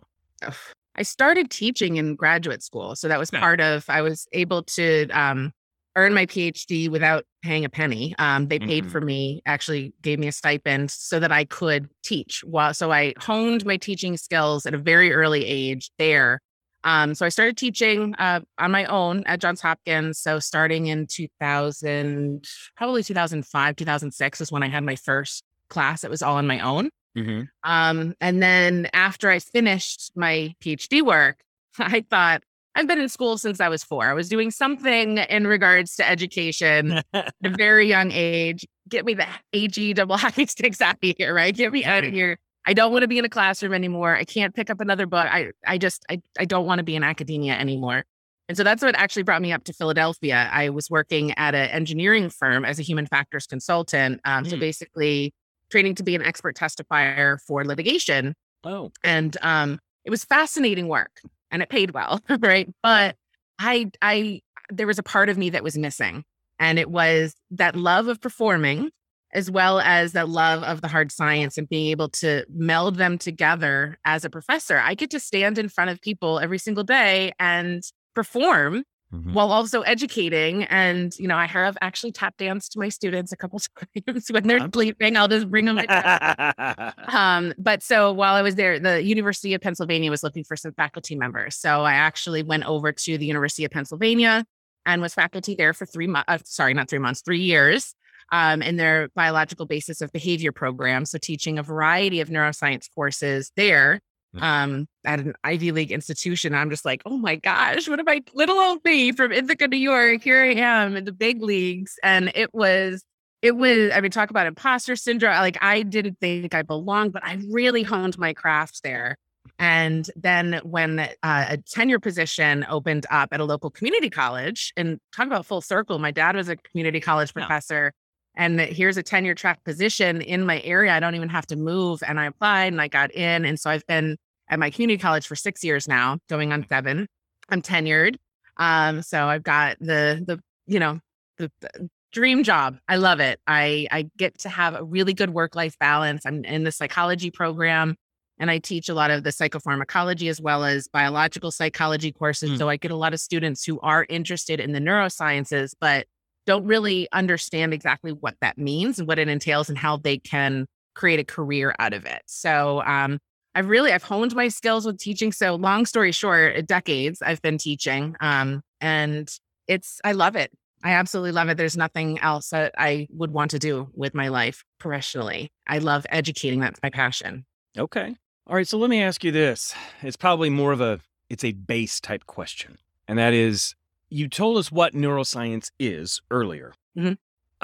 I 0.96 1.02
started 1.02 1.50
teaching 1.50 1.98
in 1.98 2.16
graduate 2.16 2.62
school. 2.62 2.96
So 2.96 3.08
that 3.08 3.20
was 3.20 3.32
part 3.32 3.60
of, 3.60 3.86
I 3.90 4.02
was 4.02 4.28
able 4.32 4.64
to 4.64 5.10
um, 5.10 5.52
earn 5.96 6.14
my 6.14 6.26
PhD 6.26 6.90
without 6.90 7.24
paying 7.42 7.64
a 7.66 7.70
penny. 7.70 8.14
Um, 8.20 8.48
they 8.48 8.60
paid 8.60 8.86
Mhm. 8.86 8.92
for 8.92 9.02
me, 9.02 9.42
actually 9.46 9.94
gave 10.02 10.20
me 10.20 10.28
a 10.28 10.32
stipend 10.32 10.92
so 10.92 11.20
that 11.20 11.32
I 11.32 11.46
could 11.46 11.90
teach. 12.04 12.44
While, 12.44 12.74
so 12.74 12.92
I 12.92 13.14
honed 13.18 13.66
my 13.66 13.78
teaching 13.78 14.18
skills 14.18 14.66
at 14.66 14.74
a 14.74 14.78
very 14.78 15.14
early 15.14 15.46
age 15.46 15.92
there. 15.98 16.42
Um, 16.84 17.16
so 17.16 17.26
I 17.26 17.30
started 17.30 17.58
teaching 17.58 18.14
uh, 18.16 18.42
on 18.60 18.72
my 18.72 18.86
own 18.86 19.24
at 19.26 19.40
Johns 19.40 19.62
Hopkins. 19.62 20.20
So 20.20 20.40
starting 20.40 20.88
in 20.88 21.08
2000, 21.08 22.46
probably 22.76 23.02
2005, 23.04 23.76
2006 23.76 24.42
is 24.42 24.52
when 24.52 24.64
I 24.64 24.68
had 24.68 24.84
my 24.84 24.96
first 24.96 25.44
class. 25.70 26.04
It 26.04 26.10
was 26.12 26.22
all 26.22 26.36
on 26.36 26.46
my 26.46 26.60
own. 26.60 26.90
Mm-hmm. 27.18 27.44
Um, 27.64 28.14
and 28.22 28.44
then 28.44 28.88
after 28.94 29.30
I 29.30 29.40
finished 29.40 30.12
my 30.16 30.54
PhD 30.62 31.02
work, 31.02 31.40
I 31.80 32.06
thought, 32.10 32.44
I've 32.76 32.88
been 32.88 33.00
in 33.00 33.08
school 33.08 33.38
since 33.38 33.62
I 33.62 33.70
was 33.70 33.84
four. 33.84 34.06
I 34.06 34.14
was 34.14 34.28
doing 34.28 34.52
something 34.52 35.18
in 35.18 35.48
regards 35.48 35.96
to 35.96 36.10
education 36.10 37.02
at 37.14 37.34
a 37.44 37.50
very 37.50 37.88
young 37.88 38.12
age. 38.12 38.66
Get 38.90 39.06
me 39.06 39.14
the 39.14 39.28
AG 39.54 39.94
double 39.94 40.18
hockey 40.18 40.46
sticks 40.46 40.82
out 40.82 40.98
of 41.02 41.16
here, 41.18 41.34
right? 41.34 41.56
Get 41.56 41.72
me 41.72 41.86
out 41.86 42.04
of 42.04 42.12
here. 42.12 42.38
I 42.66 42.74
don't 42.74 42.92
want 42.92 43.04
to 43.04 43.08
be 43.08 43.18
in 43.18 43.26
a 43.26 43.30
classroom 43.30 43.74
anymore. 43.74 44.16
I 44.16 44.26
can't 44.26 44.54
pick 44.54 44.70
up 44.70 44.82
another 44.82 45.06
book. 45.06 45.26
I, 45.30 45.52
I 45.66 45.78
just, 45.78 46.04
I, 46.10 46.22
I 46.38 46.46
don't 46.46 46.66
want 46.66 46.80
to 46.80 46.84
be 46.84 46.96
in 46.96 47.04
academia 47.04 47.54
anymore. 47.54 48.04
And 48.50 48.58
so 48.58 48.64
that's 48.64 48.84
what 48.84 48.96
actually 48.96 49.24
brought 49.24 49.42
me 49.42 49.54
up 49.54 49.64
to 49.66 49.74
Philadelphia. 49.74 50.50
I 50.52 50.70
was 50.70 50.90
working 50.90 51.32
at 51.38 51.56
an 51.56 51.70
engineering 51.70 52.30
firm 52.30 52.66
as 52.66 52.78
a 52.80 52.84
human 52.84 53.06
factors 53.06 53.48
consultant. 53.48 54.20
Um, 54.26 54.44
mm. 54.44 54.50
So 54.50 54.58
basically, 54.58 55.34
training 55.72 55.96
to 55.96 56.04
be 56.04 56.16
an 56.16 56.22
expert 56.22 56.56
testifier 56.56 57.40
for 57.48 57.64
litigation. 57.64 58.36
Oh. 58.64 58.92
And 59.04 59.36
um, 59.42 59.80
it 60.04 60.10
was 60.10 60.26
fascinating 60.26 60.88
work 60.88 61.22
and 61.52 61.62
it 61.62 61.70
paid 61.70 61.92
well, 61.92 62.22
right? 62.40 62.70
But 62.84 63.16
I 63.60 63.92
I 64.02 64.42
there 64.70 64.88
was 64.88 65.00
a 65.00 65.04
part 65.04 65.30
of 65.30 65.38
me 65.38 65.50
that 65.52 65.64
was 65.64 65.78
missing. 65.78 66.24
And 66.60 66.80
it 66.80 66.90
was 66.90 67.36
that 67.52 67.76
love 67.76 68.08
of 68.08 68.22
performing 68.22 68.90
as 69.34 69.52
well 69.52 69.82
as 69.82 70.14
that 70.14 70.30
love 70.30 70.64
of 70.64 70.80
the 70.80 70.88
hard 70.88 71.12
science 71.12 71.58
and 71.58 71.68
being 71.68 71.88
able 71.88 72.08
to 72.08 72.46
meld 72.50 72.96
them 72.96 73.18
together 73.18 73.98
as 74.06 74.24
a 74.24 74.30
professor. 74.30 74.78
I 74.78 74.94
get 74.94 75.10
to 75.12 75.20
stand 75.20 75.58
in 75.58 75.68
front 75.68 75.90
of 75.90 76.00
people 76.00 76.40
every 76.40 76.58
single 76.58 76.86
day 76.86 77.34
and 77.38 77.84
perform 78.14 78.84
mm-hmm. 79.14 79.34
while 79.34 79.52
also 79.52 79.82
educating. 79.82 80.64
And, 80.66 81.18
you 81.18 81.28
know, 81.28 81.36
I 81.36 81.46
have 81.46 81.78
actually 81.82 82.12
tap 82.12 82.38
danced 82.38 82.74
to 82.74 82.80
my 82.80 82.90
students 82.90 83.32
a 83.32 83.38
couple 83.38 83.60
times 84.08 84.30
when 84.30 84.48
they're 84.48 84.68
sleeping. 84.74 85.18
I'll 85.18 85.28
just 85.28 85.50
bring 85.50 85.66
them. 85.66 85.80
um, 87.08 87.54
but 87.58 87.84
so 87.84 88.12
while 88.12 88.36
I 88.36 88.42
was 88.42 88.56
there, 88.56 88.80
the 88.80 89.04
University 89.04 89.54
of 89.54 89.62
Pennsylvania 89.62 90.12
was 90.12 90.24
looking 90.24 90.44
for 90.44 90.56
some 90.56 90.74
faculty 90.74 91.16
members. 91.16 91.56
So 91.56 91.84
I 91.84 91.94
actually 91.94 92.44
went 92.44 92.66
over 92.66 92.92
to 92.92 93.18
the 93.18 93.26
University 93.26 93.66
of 93.66 93.72
Pennsylvania 93.72 94.46
and 94.86 95.02
was 95.02 95.14
faculty 95.14 95.56
there 95.56 95.74
for 95.74 95.86
three 95.86 96.08
months. 96.08 96.26
Uh, 96.28 96.38
sorry, 96.46 96.74
not 96.74 96.90
three 96.90 97.00
months, 97.00 97.22
three 97.22 97.42
years. 97.42 97.94
Um, 98.32 98.64
in 98.64 98.76
their 98.76 99.10
biological 99.14 99.68
basis 99.68 100.02
of 100.02 100.12
behavior 100.12 100.52
program. 100.52 101.06
So, 101.06 101.20
teaching 101.20 101.60
a 101.60 101.64
variety 101.64 102.22
of 102.22 102.30
neuroscience 102.30 102.88
courses 102.96 103.52
there. 103.56 104.02
Um, 104.42 104.88
at 105.06 105.20
an 105.20 105.34
Ivy 105.44 105.72
League 105.72 105.92
institution. 105.92 106.54
I'm 106.54 106.70
just 106.70 106.86
like, 106.86 107.02
oh 107.06 107.18
my 107.18 107.36
gosh, 107.36 107.88
what 107.88 108.00
am 108.00 108.08
I, 108.08 108.22
little 108.34 108.58
old 108.58 108.84
me 108.84 109.12
from 109.12 109.32
Ithaca, 109.32 109.68
New 109.68 109.78
York? 109.78 110.24
Here 110.24 110.44
I 110.44 110.54
am 110.54 110.96
in 110.96 111.06
the 111.06 111.12
big 111.12 111.42
leagues. 111.42 112.00
And 112.04 112.32
it 112.36 112.54
was, 112.54 113.04
it 113.42 113.56
was, 113.56 113.92
I 113.94 114.02
mean, 114.02 114.12
talk 114.12 114.30
about 114.30 114.48
imposter 114.48 114.96
syndrome. 114.96 115.36
Like, 115.36 115.58
I 115.62 115.84
didn't 115.84 116.20
think 116.20 116.56
I 116.56 116.62
belonged, 116.62 117.14
but 117.14 117.24
I 117.24 117.40
really 117.52 117.84
honed 117.84 118.18
my 118.18 118.34
craft 118.34 118.82
there. 118.84 119.18
And 119.60 120.10
then 120.16 120.60
when 120.64 121.00
uh, 121.00 121.10
a 121.24 121.58
tenure 121.58 122.00
position 122.00 122.66
opened 122.68 123.06
up 123.12 123.30
at 123.32 123.40
a 123.40 123.46
local 123.46 123.70
community 123.70 124.10
college, 124.10 124.74
and 124.76 125.00
talk 125.16 125.28
about 125.28 125.46
full 125.46 125.62
circle, 125.62 126.00
my 126.00 126.12
dad 126.12 126.36
was 126.36 126.50
a 126.50 126.56
community 126.58 127.00
college 127.00 127.34
professor. 127.34 127.94
Yeah. 127.94 128.02
And 128.38 128.60
here's 128.60 128.98
a 128.98 129.04
tenure 129.04 129.36
track 129.36 129.64
position 129.64 130.22
in 130.22 130.46
my 130.46 130.60
area. 130.62 130.92
I 130.92 131.00
don't 131.00 131.16
even 131.16 131.30
have 131.30 131.48
to 131.48 131.56
move. 131.56 132.04
And 132.06 132.20
I 132.20 132.26
applied 132.26 132.74
and 132.74 132.82
I 132.82 132.90
got 132.90 133.14
in. 133.14 133.46
And 133.46 133.58
so 133.58 133.70
I've 133.70 133.88
been 133.88 134.18
at 134.50 134.60
my 134.60 134.70
community 134.70 135.00
college 135.00 135.28
for 135.28 135.36
six 135.36 135.64
years 135.64 135.88
now, 135.88 136.20
going 136.30 136.54
on 136.54 136.66
seven. 136.68 137.08
I'm 137.50 137.62
tenured. 137.62 138.16
Um, 138.58 139.02
so 139.02 139.26
I've 139.26 139.44
got 139.44 139.78
the 139.80 140.24
the 140.26 140.40
you 140.66 140.80
know 140.80 141.00
the, 141.38 141.52
the 141.62 141.90
dream 142.12 142.44
job. 142.44 142.78
I 142.88 142.96
love 142.96 143.20
it. 143.20 143.40
I 143.48 143.88
I 143.92 144.10
get 144.18 144.40
to 144.40 144.50
have 144.50 144.76
a 144.76 144.84
really 144.84 145.14
good 145.14 145.32
work 145.32 145.56
life 145.56 145.78
balance. 145.80 146.26
I'm 146.26 146.44
in 146.46 146.64
the 146.64 146.72
psychology 146.72 147.32
program, 147.32 147.96
and 148.40 148.50
I 148.50 148.60
teach 148.60 148.90
a 148.90 148.94
lot 148.94 149.12
of 149.12 149.24
the 149.24 149.32
psychopharmacology 149.32 150.30
as 150.30 150.42
well 150.42 150.64
as 150.64 150.88
biological 150.88 151.52
psychology 151.52 152.12
courses. 152.12 152.52
Mm. 152.52 152.58
So 152.58 152.70
I 152.70 152.78
get 152.78 152.92
a 152.92 152.96
lot 152.96 153.14
of 153.14 153.20
students 153.20 153.64
who 153.66 153.80
are 153.82 154.06
interested 154.10 154.60
in 154.60 154.72
the 154.72 154.80
neurosciences, 154.80 155.74
but 155.80 156.08
don't 156.46 156.66
really 156.66 157.08
understand 157.12 157.74
exactly 157.74 158.12
what 158.12 158.36
that 158.42 158.58
means 158.58 159.00
and 159.00 159.08
what 159.08 159.20
it 159.20 159.28
entails 159.28 159.68
and 159.68 159.78
how 159.78 159.98
they 159.98 160.18
can 160.18 160.68
create 160.94 161.20
a 161.20 161.24
career 161.24 161.76
out 161.80 161.94
of 161.94 162.06
it. 162.06 162.22
So 162.28 162.82
um, 162.86 163.20
I've 163.56 163.70
really 163.70 163.92
I've 163.92 164.04
honed 164.04 164.36
my 164.36 164.50
skills 164.50 164.86
with 164.86 165.00
teaching. 165.00 165.32
So 165.32 165.56
long 165.56 165.86
story 165.86 166.12
short, 166.12 166.68
decades 166.68 167.22
I've 167.22 167.42
been 167.42 167.58
teaching. 167.58 168.16
Um, 168.20 168.62
and 168.82 169.30
it's 169.68 170.00
I 170.04 170.12
love 170.12 170.36
it. 170.36 170.52
I 170.84 170.92
absolutely 170.92 171.32
love 171.32 171.50
it. 171.50 171.58
There's 171.58 171.78
nothing 171.78 172.20
else 172.20 172.50
that 172.50 172.76
I 172.78 173.08
would 173.10 173.32
want 173.32 173.52
to 173.52 173.60
do 173.60 173.88
with 173.96 174.14
my 174.14 174.28
life 174.28 174.64
professionally. 174.78 175.52
I 175.66 175.80
love 175.80 176.06
educating. 176.10 176.60
That's 176.60 176.80
my 176.84 176.92
passion. 176.92 177.46
Okay. 177.76 178.16
All 178.46 178.56
right. 178.56 178.68
So 178.68 178.78
let 178.78 178.90
me 178.90 179.02
ask 179.02 179.24
you 179.24 179.32
this. 179.32 179.74
It's 180.04 180.18
probably 180.18 180.50
more 180.50 180.72
of 180.72 180.82
a 180.82 181.00
it's 181.30 181.44
a 181.44 181.54
base 181.54 182.00
type 182.00 182.26
question. 182.28 182.78
And 183.08 183.18
that 183.18 183.34
is 183.34 183.74
you 184.10 184.28
told 184.28 184.58
us 184.58 184.72
what 184.72 184.94
neuroscience 184.94 185.72
is 185.80 186.22
earlier. 186.30 186.74
Mm-hmm. 186.98 187.14